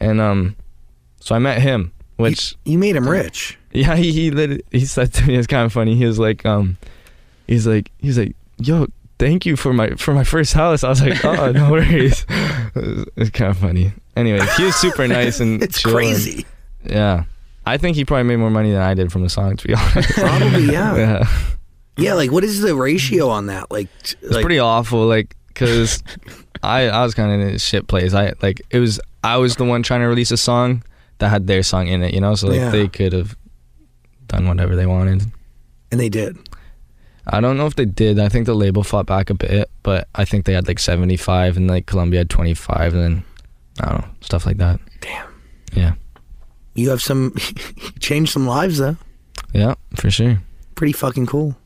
And 0.00 0.20
um, 0.20 0.56
so 1.20 1.34
I 1.34 1.38
met 1.38 1.60
him, 1.60 1.92
which 2.16 2.54
You 2.64 2.78
made 2.78 2.96
him 2.96 3.08
rich. 3.08 3.58
yeah, 3.72 3.96
he 3.96 4.12
he 4.12 4.30
lit- 4.30 4.64
he 4.70 4.84
said 4.86 5.12
to 5.14 5.26
me 5.26 5.36
it's 5.36 5.46
kind 5.46 5.64
of 5.66 5.72
funny. 5.72 5.94
He 5.94 6.04
was 6.06 6.18
like, 6.18 6.44
um, 6.46 6.76
he's 7.46 7.66
like 7.66 7.90
he's 7.98 8.18
like, 8.18 8.34
yo, 8.58 8.86
thank 9.18 9.44
you 9.46 9.56
for 9.56 9.72
my 9.72 9.90
for 9.96 10.12
my 10.14 10.24
first 10.24 10.52
house. 10.54 10.84
I 10.84 10.88
was 10.88 11.00
like, 11.02 11.24
oh, 11.24 11.52
no 11.52 11.70
worries. 11.72 12.24
it's, 12.74 13.10
it's 13.16 13.30
kind 13.30 13.50
of 13.50 13.58
funny. 13.58 13.92
Anyway, 14.16 14.40
he 14.56 14.64
was 14.64 14.76
super 14.76 15.06
nice 15.18 15.40
and 15.40 15.62
It's 15.62 15.80
chill 15.82 15.90
and- 15.90 15.96
crazy. 15.98 16.46
yeah, 16.84 17.24
I 17.66 17.76
think 17.76 17.96
he 17.96 18.04
probably 18.04 18.24
made 18.24 18.36
more 18.36 18.50
money 18.50 18.70
than 18.72 18.80
I 18.82 18.94
did 18.94 19.12
from 19.12 19.22
the 19.22 19.28
song. 19.30 19.56
To 19.56 19.66
be 19.66 19.74
honest. 19.74 20.10
Probably, 20.12 20.64
yeah. 20.72 20.96
yeah. 20.96 21.28
Yeah, 21.96 22.14
like 22.14 22.30
what 22.30 22.44
is 22.44 22.60
the 22.60 22.74
ratio 22.74 23.28
on 23.28 23.46
that? 23.46 23.70
Like, 23.70 23.88
t- 24.02 24.16
It's 24.22 24.32
like 24.34 24.42
pretty 24.42 24.58
awful, 24.58 25.06
like, 25.06 25.34
cause 25.54 26.02
I 26.62 26.88
I 26.88 27.02
was 27.04 27.14
kind 27.14 27.32
of 27.32 27.40
in 27.48 27.54
a 27.54 27.58
shit 27.58 27.86
place. 27.88 28.12
I 28.14 28.32
like 28.42 28.60
it 28.70 28.78
was 28.80 29.00
I 29.24 29.36
was 29.38 29.56
the 29.56 29.64
one 29.64 29.82
trying 29.82 30.00
to 30.00 30.06
release 30.06 30.30
a 30.30 30.36
song 30.36 30.82
that 31.18 31.28
had 31.30 31.46
their 31.46 31.62
song 31.62 31.86
in 31.88 32.02
it, 32.02 32.12
you 32.14 32.20
know. 32.20 32.34
So 32.34 32.48
like 32.48 32.56
Yeah. 32.58 32.70
they 32.70 32.88
could 32.88 33.12
have 33.12 33.36
done 34.28 34.46
whatever 34.48 34.76
they 34.76 34.86
wanted. 34.86 35.22
and 35.90 36.00
they 36.00 36.08
did. 36.08 36.36
I 37.28 37.40
don't 37.40 37.56
know 37.56 37.66
if 37.66 37.74
they 37.76 37.84
did. 37.86 38.18
I 38.20 38.28
think 38.28 38.46
the 38.46 38.54
label 38.54 38.84
fought 38.84 39.06
back 39.06 39.30
a 39.30 39.34
bit, 39.34 39.68
but 39.82 40.06
I 40.14 40.24
think 40.24 40.44
they 40.44 40.52
had 40.52 40.68
like 40.68 40.78
seventy 40.78 41.16
five, 41.16 41.56
and 41.56 41.66
like 41.68 41.86
Columbia 41.86 42.20
had 42.20 42.30
twenty 42.30 42.54
five, 42.54 42.92
and 42.94 43.02
then 43.02 43.24
I 43.80 43.88
don't 43.90 44.00
know 44.02 44.08
stuff 44.20 44.46
like 44.46 44.58
that. 44.58 44.78
Damn. 45.00 45.26
Yeah, 45.72 45.94
You 46.74 46.90
have 46.90 47.02
some 47.02 47.34
changed 48.00 48.32
some 48.32 48.46
lives 48.46 48.78
though. 48.78 48.96
yeah, 49.52 49.74
for 49.96 50.10
sure. 50.10 50.40
Pretty 50.76 50.92
fucking 50.92 51.26
cool. 51.26 51.56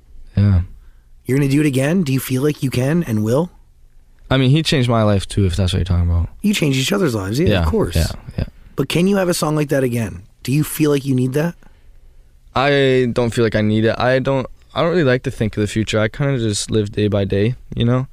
Yeah. 0.41 0.63
You're 1.25 1.39
gonna 1.39 1.51
do 1.51 1.61
it 1.61 1.67
again? 1.67 2.03
Do 2.03 2.13
you 2.13 2.21
feel 2.21 2.43
like 2.43 2.63
you 2.63 2.71
can 2.71 3.05
and 3.05 3.23
will? 3.23 3.51
I 4.31 4.37
mean, 4.37 4.51
he 4.51 4.63
changed 4.63 4.89
my 4.89 5.03
life 5.03 5.27
too, 5.27 5.45
if 5.45 5.57
that's 5.57 5.73
what 5.73 5.79
you're 5.79 5.85
talking 5.85 6.09
about. 6.09 6.29
You 6.41 6.55
change 6.55 6.77
each 6.77 6.93
other's 6.93 7.15
lives, 7.15 7.39
yeah, 7.41 7.63
of 7.63 7.69
course. 7.69 7.97
Yeah, 7.97 8.13
yeah. 8.39 8.45
But 8.77 8.89
can 8.89 9.07
you 9.07 9.17
have 9.17 9.29
a 9.29 9.35
song 9.35 9.57
like 9.57 9.69
that 9.69 9.83
again? 9.83 10.23
Do 10.43 10.53
you 10.53 10.65
feel 10.65 10.91
like 10.91 11.05
you 11.05 11.15
need 11.15 11.33
that? 11.35 11.55
I 12.55 13.09
don't 13.13 13.31
feel 13.31 13.45
like 13.45 13.55
I 13.55 13.61
need 13.61 13.85
it. 13.85 13.99
I 13.99 14.19
don't. 14.19 14.47
I 14.75 14.83
don't 14.83 14.91
really 14.91 15.05
like 15.05 15.25
to 15.25 15.31
think 15.31 15.57
of 15.57 15.61
the 15.61 15.67
future. 15.67 15.99
I 15.99 16.09
kind 16.09 16.31
of 16.35 16.41
just 16.41 16.71
live 16.71 16.93
day 16.93 17.09
by 17.09 17.25
day, 17.25 17.57
you 17.75 17.85
know. 17.85 18.07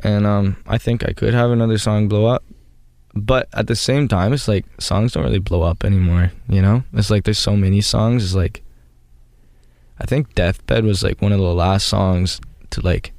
And 0.00 0.26
um, 0.26 0.56
I 0.66 0.78
think 0.78 1.06
I 1.08 1.12
could 1.12 1.34
have 1.34 1.50
another 1.50 1.78
song 1.78 2.08
blow 2.08 2.26
up, 2.26 2.44
but 3.14 3.48
at 3.52 3.66
the 3.66 3.74
same 3.74 4.06
time, 4.06 4.32
it's 4.32 4.46
like 4.46 4.64
songs 4.78 5.12
don't 5.12 5.24
really 5.24 5.38
blow 5.38 5.62
up 5.62 5.84
anymore. 5.84 6.30
You 6.48 6.62
know, 6.62 6.84
it's 6.92 7.10
like 7.10 7.24
there's 7.24 7.38
so 7.38 7.56
many 7.56 7.80
songs. 7.80 8.22
It's 8.22 8.34
like 8.34 8.62
I 10.00 10.06
think 10.06 10.34
Deathbed 10.34 10.84
was 10.84 11.02
like 11.02 11.20
one 11.20 11.32
of 11.32 11.38
the 11.40 11.54
last 11.54 11.86
songs 11.88 12.40
to 12.70 12.80
like 12.80 13.12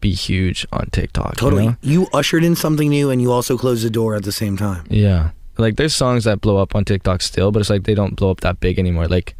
be 0.00 0.12
huge 0.12 0.66
on 0.72 0.86
TikTok. 0.90 1.32
you 1.32 1.36
Totally. 1.36 1.66
know? 1.68 1.76
You 1.82 2.08
ushered 2.12 2.44
in 2.44 2.56
something 2.56 2.88
new 2.88 3.10
and 3.10 3.20
you 3.20 3.32
also 3.32 3.56
closed 3.58 3.84
the 3.84 3.90
door 3.90 4.14
at 4.14 4.22
the 4.24 4.32
same 4.32 4.56
time. 4.56 4.84
Yeah. 4.88 5.30
Like 5.58 5.76
there's 5.76 5.94
songs 5.94 6.24
that 6.24 6.40
blow 6.40 6.56
up 6.58 6.74
on 6.74 6.84
TikTok 6.84 7.20
still, 7.22 7.52
but 7.52 7.60
it's 7.60 7.68
like 7.70 7.84
they 7.84 7.94
don't 7.94 8.16
blow 8.16 8.30
up 8.30 8.40
that 8.40 8.60
big 8.60 8.78
anymore. 8.78 9.08
Like 9.08 9.34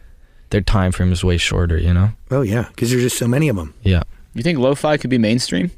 their 0.51 0.61
time 0.61 0.93
frame 0.93 1.13
is 1.13 1.25
way 1.25 1.37
shorter, 1.39 1.79
you 1.79 1.95
know? 1.95 2.11
Oh 2.31 2.43
yeah, 2.43 2.65
because 2.69 2.91
there's 2.91 3.03
just 3.03 3.17
so 3.19 3.27
many 3.29 3.49
of 3.49 3.57
them. 3.57 3.73
Yeah. 3.83 4.03
You 4.35 4.43
think 4.43 4.59
lo-fi 4.59 4.97
could 4.97 5.11
be 5.11 5.19
mainstream? 5.19 5.71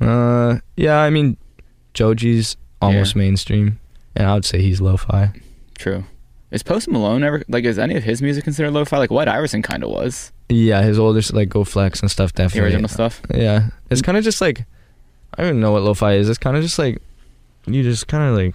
Uh 0.00 0.58
yeah, 0.76 0.98
I 1.00 1.10
mean 1.10 1.36
Joji's 1.94 2.56
almost 2.82 3.14
Yeah. 3.14 3.18
mainstream. 3.22 3.78
And 4.14 4.26
I 4.28 4.34
would 4.34 4.44
say 4.44 4.60
he's 4.62 4.80
lo-fi. 4.80 5.30
True. 5.76 6.04
Is 6.50 6.62
Post 6.62 6.88
Malone 6.88 7.24
ever 7.24 7.42
like? 7.48 7.64
Is 7.64 7.78
any 7.78 7.96
of 7.96 8.04
his 8.04 8.22
music 8.22 8.44
considered 8.44 8.70
lo-fi? 8.70 8.98
Like 8.98 9.10
White 9.10 9.28
Iverson 9.28 9.62
kind 9.62 9.82
of 9.82 9.90
was. 9.90 10.32
Yeah, 10.48 10.82
his 10.82 10.98
older 10.98 11.18
s- 11.18 11.32
like 11.32 11.48
Go 11.48 11.64
Flex 11.64 12.00
and 12.00 12.10
stuff 12.10 12.32
The 12.32 12.44
definitely. 12.44 12.70
original 12.70 12.88
stuff. 12.88 13.20
Yeah. 13.34 13.70
It's 13.90 14.00
kind 14.02 14.16
of 14.16 14.22
just 14.24 14.40
like 14.40 14.64
I 15.34 15.42
don't 15.42 15.48
even 15.50 15.60
know 15.60 15.72
what 15.72 15.82
lo-fi 15.82 16.14
is. 16.14 16.28
It's 16.28 16.38
kind 16.38 16.56
of 16.56 16.62
just 16.62 16.78
like 16.78 17.02
you 17.66 17.82
just 17.82 18.06
kind 18.06 18.30
of 18.30 18.36
like 18.36 18.54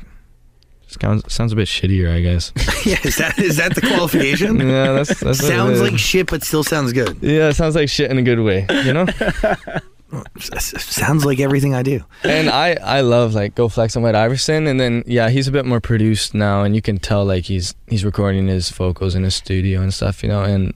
just 0.88 1.00
kind 1.02 1.22
sounds 1.32 1.52
a 1.52 1.56
bit 1.58 1.68
shittier, 1.68 2.14
I 2.16 2.22
guess. 2.22 2.54
yeah, 2.86 2.98
is 3.04 3.18
that 3.18 3.38
is 3.38 3.58
that 3.58 3.76
the 3.76 3.82
qualification? 3.82 4.58
yeah, 4.68 4.94
that's 4.94 5.10
that's 5.20 5.42
what 5.42 5.52
it 5.52 5.56
sounds 5.56 5.82
like 5.82 5.98
shit, 5.98 6.28
but 6.30 6.44
still 6.44 6.64
sounds 6.64 6.94
good. 6.94 7.18
Yeah, 7.22 7.50
it 7.50 7.56
sounds 7.56 7.76
like 7.76 7.90
shit 7.90 8.10
in 8.10 8.18
a 8.18 8.22
good 8.24 8.40
way, 8.40 8.66
you 8.86 8.94
know? 8.94 9.06
S- 10.38 10.74
s- 10.74 10.84
Sounds 10.84 11.24
like 11.26 11.40
everything 11.40 11.74
I 11.74 11.84
do. 11.84 12.04
and 12.24 12.50
I 12.50 12.74
I 12.82 13.02
love 13.02 13.34
like 13.34 13.56
Go 13.56 13.70
Flex 13.70 13.96
and 13.96 14.04
White 14.04 14.16
Iverson, 14.16 14.68
and 14.68 14.80
then 14.80 15.04
yeah, 15.08 15.30
he's 15.30 15.48
a 15.48 15.52
bit 15.52 15.66
more 15.66 15.80
produced 15.80 16.34
now, 16.34 16.64
and 16.64 16.76
you 16.76 16.82
can 16.82 16.98
tell 16.98 17.24
like 17.26 17.46
he's 17.46 17.74
he's 17.88 18.04
recording 18.04 18.48
his 18.48 18.70
vocals 18.70 19.16
in 19.16 19.24
his 19.24 19.36
studio 19.36 19.82
and 19.82 19.94
stuff, 19.94 20.22
you 20.24 20.30
know. 20.30 20.44
And 20.44 20.74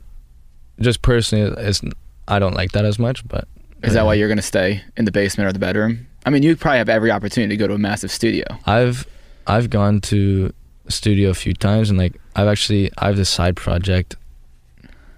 just 0.80 1.02
personally, 1.02 1.54
it's 1.58 1.82
I 2.28 2.40
don't 2.40 2.54
like 2.56 2.72
that 2.72 2.86
as 2.86 2.98
much, 2.98 3.28
but 3.28 3.48
Is 3.84 3.94
that 3.94 4.06
why 4.06 4.14
you're 4.14 4.30
gonna 4.30 4.42
stay 4.42 4.84
in 4.98 5.06
the 5.06 5.12
basement 5.12 5.50
or 5.50 5.54
the 5.54 5.60
bedroom? 5.60 6.08
I 6.26 6.30
mean, 6.32 6.42
you 6.42 6.56
probably 6.56 6.78
have 6.80 6.90
every 6.90 7.12
opportunity 7.12 7.56
to 7.56 7.58
go 7.58 7.68
to 7.68 7.74
a 7.76 7.78
massive 7.78 8.12
studio. 8.12 8.46
I've 8.66 9.06
I've 9.48 9.70
gone 9.70 10.02
to 10.02 10.52
studio 10.88 11.30
a 11.30 11.34
few 11.34 11.54
times, 11.54 11.90
and 11.90 12.00
like 12.00 12.20
I've 12.36 12.48
actually 12.48 12.90
I 12.98 13.08
have 13.08 13.18
this 13.18 13.30
side 13.30 13.56
project. 13.58 14.16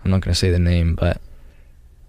I'm 0.04 0.12
not 0.12 0.22
gonna 0.22 0.36
say 0.36 0.50
the 0.52 0.60
name, 0.60 0.96
but 0.96 1.22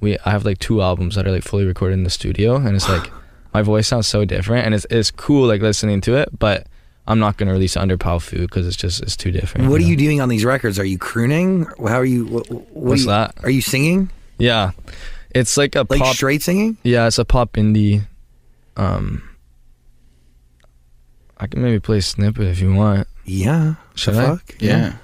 we 0.00 0.18
I 0.24 0.30
have 0.30 0.44
like 0.44 0.58
two 0.58 0.80
albums 0.82 1.14
that 1.16 1.26
are 1.26 1.32
like 1.32 1.42
fully 1.44 1.64
recorded 1.64 1.94
in 1.94 2.04
the 2.04 2.10
studio, 2.10 2.56
and 2.56 2.74
it's 2.76 2.88
like 2.88 3.10
my 3.54 3.62
voice 3.62 3.88
sounds 3.88 4.06
so 4.06 4.24
different, 4.24 4.66
and 4.66 4.74
it's 4.74 4.86
it's 4.90 5.10
cool 5.10 5.46
like 5.46 5.60
listening 5.62 6.00
to 6.02 6.14
it, 6.16 6.28
but 6.38 6.66
I'm 7.06 7.18
not 7.18 7.36
gonna 7.36 7.52
release 7.52 7.76
it 7.76 7.80
under 7.80 7.96
Powfu 7.96 8.40
because 8.42 8.66
it's 8.66 8.76
just 8.76 9.02
it's 9.02 9.16
too 9.16 9.30
different. 9.30 9.68
What 9.70 9.80
are 9.80 9.84
know? 9.84 9.88
you 9.88 9.96
doing 9.96 10.20
on 10.20 10.28
these 10.28 10.44
records? 10.44 10.78
Are 10.78 10.84
you 10.84 10.98
crooning? 10.98 11.64
How 11.78 11.96
are 12.00 12.04
you? 12.04 12.26
What, 12.26 12.50
what 12.50 12.66
What's 12.72 13.00
are 13.00 13.04
you, 13.04 13.06
that? 13.06 13.34
Are 13.44 13.50
you 13.50 13.62
singing? 13.62 14.10
Yeah, 14.38 14.70
it's 15.34 15.56
like 15.56 15.74
a 15.74 15.86
Like 15.88 16.00
pop. 16.00 16.14
straight 16.14 16.42
singing? 16.42 16.76
Yeah, 16.82 17.06
it's 17.06 17.18
a 17.18 17.24
pop 17.24 17.54
indie. 17.54 18.06
Um, 18.76 19.22
I 21.38 21.46
can 21.46 21.62
maybe 21.62 21.80
play 21.80 21.98
a 21.98 22.02
snippet 22.02 22.46
if 22.46 22.60
you 22.60 22.72
want. 22.74 23.06
Yeah. 23.24 23.74
Should 23.94 24.14
The 24.14 24.20
I? 24.20 24.24
fuck? 24.26 24.54
Yeah. 24.60 24.94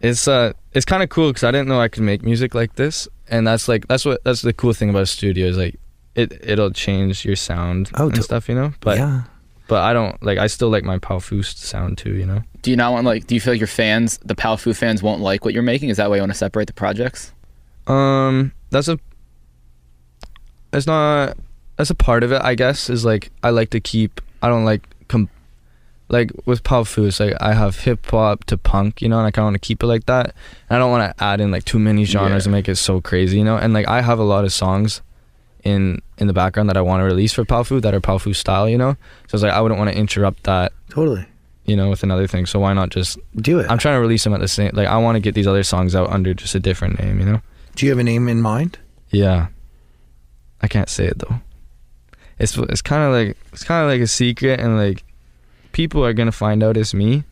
It's 0.00 0.28
uh, 0.28 0.52
it's 0.72 0.84
kind 0.84 1.02
of 1.02 1.08
cool 1.08 1.30
because 1.30 1.44
I 1.44 1.50
didn't 1.50 1.68
know 1.68 1.80
I 1.80 1.88
could 1.88 2.02
make 2.04 2.22
music 2.22 2.54
like 2.54 2.76
this, 2.76 3.08
and 3.28 3.46
that's 3.46 3.68
like 3.68 3.88
that's 3.88 4.04
what 4.04 4.22
that's 4.24 4.42
the 4.42 4.52
cool 4.52 4.72
thing 4.72 4.90
about 4.90 5.02
a 5.02 5.06
studio 5.06 5.46
is 5.48 5.56
like 5.56 5.78
it 6.14 6.32
it'll 6.42 6.70
change 6.70 7.24
your 7.24 7.36
sound 7.36 7.90
Oh, 7.94 8.06
and 8.06 8.14
to- 8.14 8.22
stuff, 8.22 8.48
you 8.48 8.54
know. 8.54 8.72
But 8.80 8.98
yeah. 8.98 9.22
but 9.66 9.82
I 9.82 9.92
don't 9.92 10.22
like 10.22 10.38
I 10.38 10.46
still 10.46 10.68
like 10.70 10.84
my 10.84 10.98
Powfu 10.98 11.44
sound 11.44 11.98
too, 11.98 12.14
you 12.14 12.26
know. 12.26 12.42
Do 12.62 12.70
you 12.70 12.76
not 12.76 12.92
want 12.92 13.06
like? 13.06 13.26
Do 13.26 13.34
you 13.34 13.40
feel 13.40 13.52
like 13.54 13.60
your 13.60 13.66
fans, 13.66 14.18
the 14.24 14.34
Powfu 14.36 14.76
fans, 14.76 15.02
won't 15.02 15.20
like 15.20 15.44
what 15.44 15.52
you're 15.54 15.62
making? 15.64 15.88
Is 15.90 15.96
that 15.96 16.10
why 16.10 16.16
you 16.16 16.22
want 16.22 16.32
to 16.32 16.38
separate 16.38 16.66
the 16.68 16.72
projects? 16.74 17.32
Um, 17.86 18.52
that's 18.70 18.88
a. 18.88 18.98
It's 20.72 20.86
not. 20.86 21.36
That's 21.76 21.90
a 21.90 21.94
part 21.94 22.22
of 22.24 22.32
it, 22.32 22.42
I 22.42 22.54
guess. 22.54 22.90
Is 22.90 23.04
like 23.04 23.30
I 23.42 23.50
like 23.50 23.70
to 23.70 23.80
keep. 23.80 24.20
I 24.42 24.48
don't 24.48 24.64
like 24.64 24.82
com. 25.08 25.28
Like 26.10 26.32
with 26.46 26.62
Powfu, 26.62 27.06
it's 27.06 27.20
like 27.20 27.34
I 27.40 27.52
have 27.52 27.80
hip 27.80 28.06
hop 28.10 28.44
to 28.44 28.56
punk, 28.56 29.02
you 29.02 29.08
know, 29.08 29.18
and 29.18 29.26
I 29.26 29.30
kind 29.30 29.42
of 29.42 29.46
want 29.48 29.54
to 29.62 29.66
keep 29.66 29.82
it 29.82 29.86
like 29.86 30.06
that. 30.06 30.34
And 30.70 30.76
I 30.76 30.78
don't 30.78 30.90
want 30.90 31.16
to 31.16 31.22
add 31.24 31.40
in 31.40 31.50
like 31.50 31.64
too 31.64 31.78
many 31.78 32.04
genres 32.04 32.44
Yeah. 32.44 32.48
and 32.48 32.52
make 32.52 32.68
it 32.68 32.76
so 32.76 33.00
crazy, 33.00 33.38
you 33.38 33.44
know. 33.44 33.56
And 33.58 33.74
like 33.74 33.86
I 33.88 34.00
have 34.00 34.18
a 34.18 34.24
lot 34.24 34.44
of 34.44 34.52
songs 34.52 35.02
in 35.64 36.00
in 36.16 36.26
the 36.26 36.32
background 36.32 36.68
that 36.70 36.76
I 36.76 36.80
want 36.80 37.00
to 37.00 37.04
release 37.04 37.32
for 37.34 37.44
Powfu 37.44 37.82
that 37.82 37.92
are 37.94 38.00
Powfu 38.00 38.34
style, 38.34 38.68
you 38.68 38.78
know. 38.78 38.92
So 39.26 39.34
it's 39.36 39.42
like 39.42 39.52
I 39.52 39.60
wouldn't 39.60 39.78
want 39.78 39.90
to 39.90 39.96
interrupt 39.96 40.44
that, 40.44 40.72
Totally. 40.88 41.26
you 41.66 41.76
know, 41.76 41.90
with 41.90 42.02
another 42.02 42.26
thing. 42.26 42.46
So 42.46 42.58
why 42.58 42.72
not 42.72 42.88
just? 42.88 43.18
Do 43.36 43.58
it. 43.58 43.70
I'm 43.70 43.76
trying 43.78 43.96
to 43.96 44.00
release 44.00 44.24
them 44.24 44.32
at 44.32 44.40
the 44.40 44.48
same. 44.48 44.70
Like 44.72 44.88
I 44.88 44.96
want 44.96 45.16
to 45.16 45.20
get 45.20 45.34
these 45.34 45.46
other 45.46 45.62
songs 45.62 45.94
out 45.94 46.08
under 46.10 46.32
just 46.32 46.54
a 46.54 46.60
different 46.60 46.98
name, 47.02 47.20
you 47.20 47.26
know. 47.26 47.42
Do 47.74 47.84
you 47.84 47.92
have 47.92 47.98
a 47.98 48.04
name 48.04 48.28
in 48.28 48.40
mind? 48.40 48.78
Yeah. 49.10 49.48
I 50.62 50.68
can't 50.68 50.88
say 50.88 51.04
it 51.06 51.18
though. 51.18 51.40
It's 52.38 52.56
it's 52.56 52.82
kind 52.82 53.02
of 53.04 53.12
like 53.12 53.36
it's 53.52 53.64
kind 53.64 53.84
of 53.84 53.90
like 53.90 54.00
a 54.00 54.06
secret 54.06 54.58
and 54.60 54.76
like 54.78 55.04
people 55.72 56.04
are 56.04 56.12
going 56.12 56.26
to 56.26 56.32
find 56.32 56.62
out 56.62 56.76
it's 56.76 56.94
me. 56.94 57.24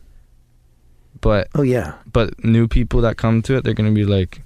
But 1.21 1.47
Oh 1.55 1.63
yeah. 1.63 1.95
but 2.11 2.43
new 2.43 2.67
people 2.67 3.01
that 3.01 3.17
come 3.17 3.41
to 3.43 3.55
it 3.57 3.63
they're 3.63 3.73
going 3.73 3.89
to 3.89 3.95
be 3.95 4.05
like 4.05 4.41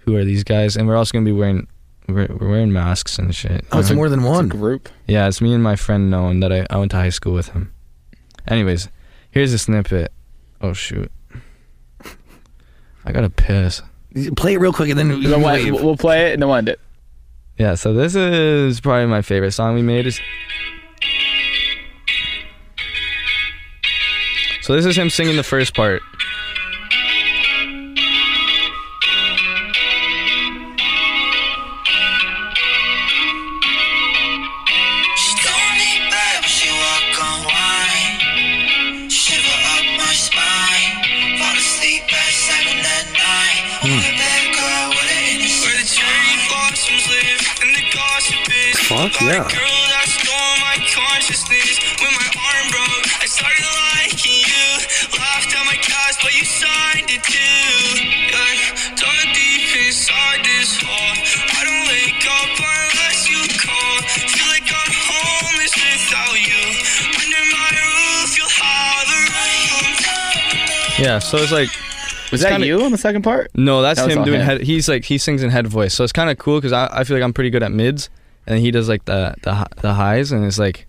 who 0.00 0.14
are 0.16 0.24
these 0.24 0.44
guys? 0.44 0.76
And 0.76 0.86
we're 0.88 0.96
also 0.96 1.12
going 1.12 1.24
to 1.24 1.32
be 1.32 1.36
wearing 1.38 1.66
we're, 2.08 2.26
we're 2.28 2.48
wearing 2.50 2.72
masks 2.72 3.18
and 3.18 3.34
shit. 3.34 3.64
Oh, 3.72 3.78
it's 3.80 3.90
Uh, 3.90 3.94
more 3.94 4.08
than 4.08 4.20
It's 4.20 4.26
a 4.28 4.30
one. 4.30 4.48
group. 4.48 4.88
Yeah, 5.06 5.28
it's 5.28 5.40
me 5.40 5.54
and 5.54 5.62
my 5.62 5.76
friend 5.76 6.10
Nolan 6.10 6.40
that 6.40 6.52
I, 6.52 6.66
I 6.68 6.76
went 6.78 6.90
to 6.90 6.96
high 6.96 7.10
school 7.10 7.32
with 7.34 7.50
him. 7.50 7.72
Anyways, 8.48 8.88
here's 9.30 9.52
a 9.52 9.58
snippet. 9.58 10.12
Oh 10.60 10.72
shoot. 10.72 11.10
I 13.04 13.12
got 13.12 13.22
to 13.22 13.30
piss. 13.30 13.82
Play 14.36 14.54
it 14.54 14.58
real 14.60 14.72
quick 14.72 14.90
and 14.90 14.98
then 14.98 15.22
you 15.22 15.28
Then 15.28 15.40
we'll, 15.42 15.84
we'll 15.84 15.96
play 15.96 16.30
it 16.30 16.34
and 16.34 16.42
then 16.42 16.48
we'll 16.48 16.58
end 16.58 16.68
it. 16.68 16.80
Yeah, 17.58 17.74
so 17.74 17.92
this 17.94 18.14
is 18.14 18.80
probably 18.80 19.06
my 19.06 19.22
favorite 19.22 19.52
song 19.52 19.74
we 19.74 19.82
made. 19.82 20.06
Is 20.06 20.20
so 24.70 24.76
this 24.76 24.86
is 24.86 24.96
him 24.96 25.10
singing 25.10 25.34
the 25.34 25.42
first 25.42 25.74
part. 25.74 26.00
She 35.16 35.34
don't 49.34 49.79
Yeah, 71.10 71.18
so 71.18 71.38
it's 71.38 71.50
like 71.52 71.68
Was 72.30 72.34
It's 72.34 72.42
that 72.44 72.50
kinda- 72.52 72.66
you 72.68 72.82
on 72.84 72.92
the 72.92 72.98
second 72.98 73.22
part? 73.22 73.50
no, 73.54 73.82
that's 73.82 74.00
That 74.00 74.10
him 74.10 74.22
doing 74.24 74.40
him. 74.40 74.46
head. 74.46 74.60
He's 74.62 74.88
like 74.88 75.04
he 75.04 75.18
sings 75.18 75.42
in 75.42 75.50
head 75.50 75.66
voice, 75.66 75.92
so 75.94 76.04
it's 76.04 76.12
kind 76.12 76.30
of 76.30 76.38
cool 76.38 76.58
because 76.58 76.72
I, 76.72 76.86
I 77.00 77.04
feel 77.04 77.16
like 77.16 77.24
I'm 77.24 77.32
pretty 77.32 77.50
good 77.50 77.62
at 77.64 77.72
mids, 77.72 78.08
and 78.46 78.60
he 78.60 78.70
does 78.70 78.88
like 78.88 79.04
the 79.06 79.34
the 79.42 79.66
the 79.82 79.94
highs, 79.94 80.30
and 80.30 80.44
it's 80.44 80.58
like 80.58 80.86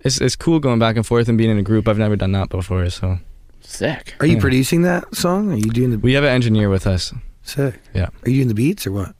it's 0.00 0.18
it's 0.20 0.34
cool 0.36 0.58
going 0.60 0.78
back 0.78 0.96
and 0.96 1.04
forth 1.06 1.28
and 1.28 1.36
being 1.36 1.50
in 1.50 1.58
a 1.58 1.62
group. 1.62 1.86
I've 1.88 1.98
never 1.98 2.16
done 2.16 2.32
that 2.32 2.48
before, 2.48 2.88
so 2.90 3.18
Sick. 3.62 4.14
Are 4.20 4.26
you 4.26 4.36
Yeah. 4.36 4.40
producing 4.40 4.82
that 4.82 5.14
song? 5.14 5.52
Are 5.52 5.56
you 5.56 5.70
doing 5.70 5.90
the 5.90 5.98
we 5.98 6.14
have 6.14 6.24
an 6.24 6.30
engineer 6.30 6.70
with 6.70 6.86
us. 6.86 7.12
sick? 7.42 7.74
Yeah. 7.94 8.08
Are 8.24 8.30
you 8.30 8.36
doing 8.36 8.48
the 8.48 8.54
beats 8.54 8.86
or 8.86 8.92
what? 8.92 9.14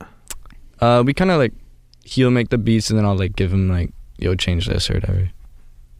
Uh, 0.80 1.02
we 1.04 1.12
kind 1.12 1.30
of 1.30 1.36
like 1.38 1.52
he'll 2.04 2.30
make 2.30 2.48
the 2.48 2.56
beats, 2.58 2.88
and 2.88 2.98
then 2.98 3.04
I'll 3.04 3.18
like 3.18 3.36
give 3.36 3.52
him 3.52 3.68
like 3.68 3.90
yo 4.18 4.34
change 4.34 4.66
this 4.66 4.88
or 4.90 4.94
whatever. 4.94 5.28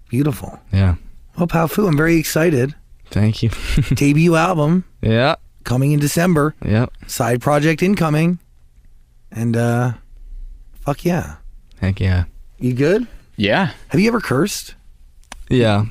Beautiful. 0.08 0.58
Yeah, 0.72 0.94
Well, 1.36 1.46
Powfu, 1.46 1.86
I'm 1.86 1.96
very 1.98 2.16
excited. 2.16 2.74
Thank 3.10 3.42
you. 3.42 3.50
Debut 3.94 4.34
album 4.36 4.84
yeah, 5.02 5.36
coming 5.64 5.92
in 5.92 6.00
December. 6.00 6.54
yeah. 6.64 6.86
Side 7.06 7.40
project 7.40 7.82
incoming. 7.82 8.38
And 9.32 9.56
uh 9.56 9.92
fuck 10.80 11.04
yeah. 11.04 11.36
Heck 11.80 12.00
yeah. 12.00 12.24
You 12.58 12.74
good? 12.74 13.06
Yeah. 13.36 13.72
Have 13.88 14.00
you 14.00 14.08
ever 14.08 14.20
cursed? 14.20 14.74
Yeah. 15.48 15.84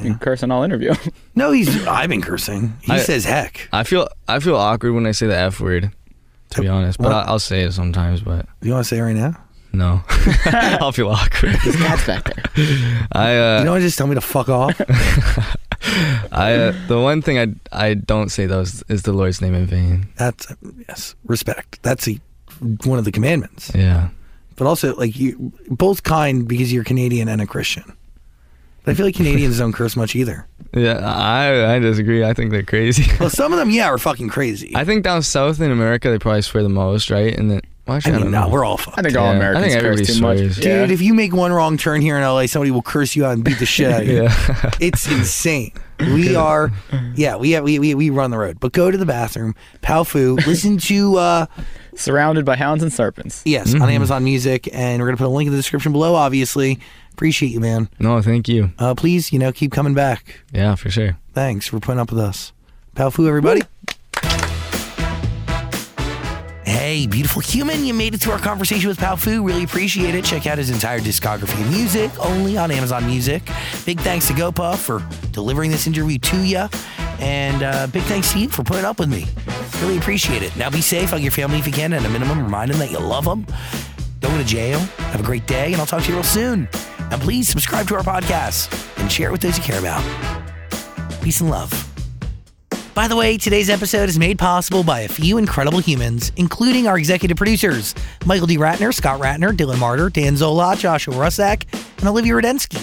You 0.00 0.14
curse 0.14 0.42
on 0.42 0.50
all 0.50 0.62
interview. 0.62 0.94
No, 1.36 1.52
he's 1.52 1.86
I've 1.86 2.10
been 2.10 2.20
cursing. 2.22 2.76
He 2.82 2.92
I- 2.92 2.98
says 2.98 3.24
heck. 3.24 3.68
I 3.72 3.84
feel 3.84 4.08
I 4.28 4.40
feel 4.40 4.56
awkward 4.56 4.92
when 4.92 5.06
I 5.06 5.12
say 5.12 5.26
the 5.26 5.36
F 5.36 5.60
word, 5.60 5.90
to 6.50 6.60
be 6.60 6.68
honest. 6.68 6.98
But 6.98 7.04
What? 7.06 7.12
I, 7.14 7.22
I'll 7.22 7.38
say 7.38 7.62
it 7.62 7.72
sometimes. 7.72 8.20
But 8.20 8.46
You 8.60 8.72
want 8.72 8.84
to 8.84 8.88
say 8.88 8.98
it 8.98 9.02
right 9.02 9.16
now? 9.16 9.34
no, 9.72 10.02
I'll 10.46 10.90
feel 10.92 11.08
awkward. 11.08 11.52
His 11.62 11.76
cat's 11.76 12.04
back 12.06 12.24
there. 12.24 12.44
I 13.12 13.36
uh, 13.38 13.58
you 13.60 13.64
don't 13.64 13.74
wanna 13.74 13.80
just 13.80 13.96
tell 13.96 14.06
me 14.08 14.16
to 14.16 14.20
fuck 14.20 14.48
off. 14.48 14.76
I 16.32 16.54
uh, 16.54 16.74
the 16.88 17.00
one 17.00 17.22
thing 17.22 17.38
I 17.38 17.54
I 17.72 17.94
don't 17.94 18.28
say 18.30 18.46
though 18.46 18.60
is, 18.60 18.82
is 18.88 19.02
the 19.02 19.12
Lord's 19.12 19.40
name 19.40 19.54
in 19.54 19.66
vain. 19.66 20.08
That's 20.16 20.46
yes, 20.88 21.14
respect. 21.24 21.82
That's 21.82 22.08
a, 22.08 22.20
one 22.84 22.98
of 22.98 23.04
the 23.04 23.12
commandments. 23.12 23.72
Yeah. 23.74 24.10
But 24.56 24.66
also, 24.66 24.94
like 24.96 25.18
you, 25.18 25.52
both 25.68 26.02
kind 26.02 26.46
because 26.46 26.72
you're 26.72 26.84
Canadian 26.84 27.28
and 27.28 27.40
a 27.40 27.46
Christian. 27.46 27.96
But 28.84 28.92
I 28.92 28.94
feel 28.94 29.06
like 29.06 29.14
Canadians 29.14 29.58
don't 29.62 29.72
curse 29.72 29.96
much 29.96 30.14
either. 30.14 30.46
Yeah, 30.74 30.98
I 30.98 31.74
I 31.74 31.78
disagree. 31.78 32.24
I 32.24 32.34
think 32.34 32.50
they're 32.50 32.62
crazy. 32.62 33.10
Well, 33.18 33.30
some 33.30 33.52
of 33.52 33.58
them, 33.58 33.70
yeah, 33.70 33.86
are 33.86 33.98
fucking 33.98 34.28
crazy. 34.28 34.72
I 34.76 34.84
think 34.84 35.02
down 35.02 35.22
south 35.22 35.60
in 35.60 35.70
America 35.70 36.10
they 36.10 36.18
probably 36.18 36.42
swear 36.42 36.62
the 36.62 36.68
most, 36.68 37.10
right? 37.10 37.36
And 37.36 37.50
then 37.50 37.62
well, 37.86 37.94
I 37.94 37.96
actually, 37.96 38.12
I, 38.12 38.14
mean, 38.16 38.22
don't 38.24 38.30
no, 38.32 38.40
know. 38.42 38.48
we're 38.50 38.64
all 38.64 38.76
fucked. 38.76 38.98
I 38.98 39.02
think 39.02 39.16
all 39.16 39.24
Yeah, 39.26 39.30
I 39.30 39.34
Americans 39.36 39.64
think 39.66 39.80
curse 39.82 39.84
everybody 39.84 40.06
too 40.06 40.20
much. 40.22 40.36
swears. 40.38 40.56
Dude, 40.56 40.64
Yeah. 40.88 40.94
if 40.94 41.00
you 41.02 41.14
make 41.14 41.32
one 41.32 41.52
wrong 41.52 41.76
turn 41.76 42.00
here 42.00 42.16
in 42.16 42.22
LA, 42.22 42.46
somebody 42.46 42.70
will 42.70 42.82
curse 42.82 43.16
you 43.16 43.24
out 43.24 43.32
and 43.32 43.44
beat 43.44 43.58
the 43.58 43.66
shit 43.66 43.90
out 43.90 44.02
of 44.02 44.08
you. 44.08 44.22
yeah. 44.24 44.70
It's 44.80 45.10
insane. 45.10 45.72
We 46.00 46.34
are, 46.34 46.72
yeah, 47.14 47.36
we, 47.36 47.60
we 47.60 47.78
we 47.78 47.94
we 47.94 48.08
run 48.08 48.30
the 48.30 48.38
road. 48.38 48.58
But 48.58 48.72
go 48.72 48.90
to 48.90 48.96
the 48.96 49.04
bathroom, 49.04 49.54
Powfu, 49.82 50.34
listen 50.46 50.78
to 50.78 51.16
uh, 51.18 51.46
Surrounded 51.94 52.46
by 52.46 52.56
hounds 52.56 52.82
and 52.82 52.90
serpents. 52.90 53.42
yes 53.44 53.74
on 53.74 53.82
Amazon 53.90 54.24
Music, 54.24 54.66
and 54.72 55.02
we're 55.02 55.08
gonna 55.08 55.18
put 55.18 55.26
a 55.26 55.28
link 55.28 55.48
in 55.48 55.52
the 55.52 55.58
description 55.58 55.92
below. 55.92 56.14
Obviously, 56.14 56.78
appreciate 57.12 57.50
you, 57.50 57.60
man. 57.60 57.90
no, 57.98 58.22
thank 58.22 58.48
you. 58.48 58.70
Uh, 58.78 58.94
please, 58.94 59.30
you 59.30 59.38
know, 59.38 59.52
keep 59.52 59.72
coming 59.72 59.92
back. 59.92 60.40
Yeah, 60.54 60.74
for 60.74 60.88
sure. 60.90 61.18
Thanks 61.34 61.66
for 61.66 61.78
putting 61.80 62.00
up 62.00 62.10
with 62.10 62.20
us. 62.20 62.54
Powfu, 62.96 63.28
everybody. 63.28 63.60
Hey, 66.90 67.06
beautiful 67.06 67.40
human, 67.40 67.84
you 67.84 67.94
made 67.94 68.16
it 68.16 68.20
to 68.22 68.32
our 68.32 68.38
conversation 68.40 68.88
with 68.88 68.98
Powfu. 68.98 69.46
Really 69.46 69.62
appreciate 69.62 70.16
it. 70.16 70.24
Check 70.24 70.48
out 70.48 70.58
his 70.58 70.70
entire 70.70 70.98
discography 70.98 71.60
of 71.60 71.70
music 71.70 72.10
only 72.18 72.58
on 72.58 72.72
Amazon 72.72 73.06
Music. 73.06 73.48
Big 73.86 74.00
thanks 74.00 74.26
to 74.26 74.32
GoPuff 74.32 74.78
for 74.78 75.06
delivering 75.30 75.70
this 75.70 75.86
interview 75.86 76.18
to 76.18 76.42
you. 76.42 76.68
And 77.20 77.62
uh, 77.62 77.86
big 77.86 78.02
thanks 78.02 78.32
to 78.32 78.40
you 78.40 78.48
for 78.48 78.64
putting 78.64 78.84
up 78.84 78.98
with 78.98 79.08
me. 79.08 79.26
Really 79.80 79.98
appreciate 79.98 80.42
it. 80.42 80.56
Now 80.56 80.68
be 80.68 80.80
safe. 80.80 81.10
Hug 81.10 81.22
your 81.22 81.30
family 81.30 81.60
if 81.60 81.66
you 81.68 81.72
can. 81.72 81.92
And 81.92 82.04
a 82.04 82.08
minimum, 82.08 82.42
remind 82.42 82.72
them 82.72 82.80
that 82.80 82.90
you 82.90 82.98
love 82.98 83.24
them. 83.24 83.46
Don't 84.18 84.32
go 84.32 84.38
to 84.38 84.44
jail. 84.44 84.80
Have 84.80 85.20
a 85.20 85.24
great 85.24 85.46
day. 85.46 85.66
And 85.66 85.76
I'll 85.76 85.86
talk 85.86 86.02
to 86.02 86.08
you 86.08 86.14
real 86.14 86.24
soon. 86.24 86.68
And 86.98 87.22
please 87.22 87.48
subscribe 87.48 87.86
to 87.86 87.94
our 87.94 88.02
podcast 88.02 88.98
and 88.98 89.12
share 89.12 89.28
it 89.28 89.30
with 89.30 89.42
those 89.42 89.56
you 89.58 89.62
care 89.62 89.78
about. 89.78 90.02
Peace 91.22 91.40
and 91.40 91.50
love. 91.50 91.89
By 92.94 93.06
the 93.08 93.16
way, 93.16 93.38
today's 93.38 93.70
episode 93.70 94.08
is 94.08 94.18
made 94.18 94.38
possible 94.38 94.82
by 94.82 95.00
a 95.00 95.08
few 95.08 95.38
incredible 95.38 95.78
humans, 95.78 96.32
including 96.36 96.86
our 96.88 96.98
executive 96.98 97.36
producers 97.36 97.94
Michael 98.26 98.46
D. 98.46 98.58
Ratner, 98.58 98.92
Scott 98.92 99.20
Ratner, 99.20 99.56
Dylan 99.56 99.78
Martyr, 99.78 100.10
Dan 100.10 100.36
Zola, 100.36 100.76
Joshua 100.76 101.14
Rusak, 101.14 101.64
and 101.98 102.08
Olivia 102.08 102.32
Rudensky. 102.32 102.82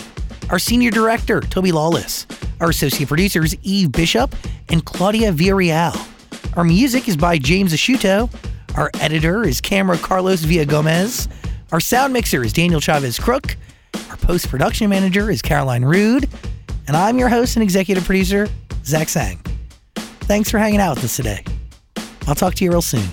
Our 0.49 0.60
senior 0.60 0.91
director, 0.91 1.41
Toby 1.41 1.72
Lawless. 1.72 2.26
Our 2.62 2.70
associate 2.70 3.08
producers, 3.08 3.55
Eve 3.64 3.91
Bishop 3.91 4.34
and 4.70 4.84
Claudia 4.86 5.34
Villarreal. 5.34 5.95
Our 6.58 6.64
music 6.64 7.08
is 7.08 7.18
by 7.18 7.38
James 7.38 7.74
Ashuto. 7.74 8.34
Our 8.76 8.89
editor 9.01 9.43
is 9.43 9.60
Camera 9.60 9.97
Carlos 9.97 10.41
Villa 10.41 10.66
Gomez. 10.66 11.28
Our 11.72 11.80
sound 11.82 12.14
mixer 12.14 12.43
is 12.43 12.53
Daniel 12.53 12.80
Chavez 12.80 13.20
Crook. 13.20 13.58
Our 14.10 14.18
post 14.18 14.49
production 14.49 14.89
manager 14.89 15.30
is 15.30 15.41
Caroline 15.41 15.84
Rude. 15.84 16.30
And 16.88 16.95
I'm 16.95 17.20
your 17.20 17.30
host 17.30 17.58
and 17.58 17.64
executive 17.64 18.05
producer, 18.05 18.47
Zach 18.86 19.10
Sang. 19.10 19.39
Thanks 20.28 20.51
for 20.51 20.57
hanging 20.57 20.82
out 20.82 20.97
with 20.97 21.05
us 21.05 21.15
today. 21.15 21.41
I'll 22.28 22.36
talk 22.36 22.53
to 22.55 22.65
you 22.65 22.71
real 22.71 22.82
soon. 22.82 23.07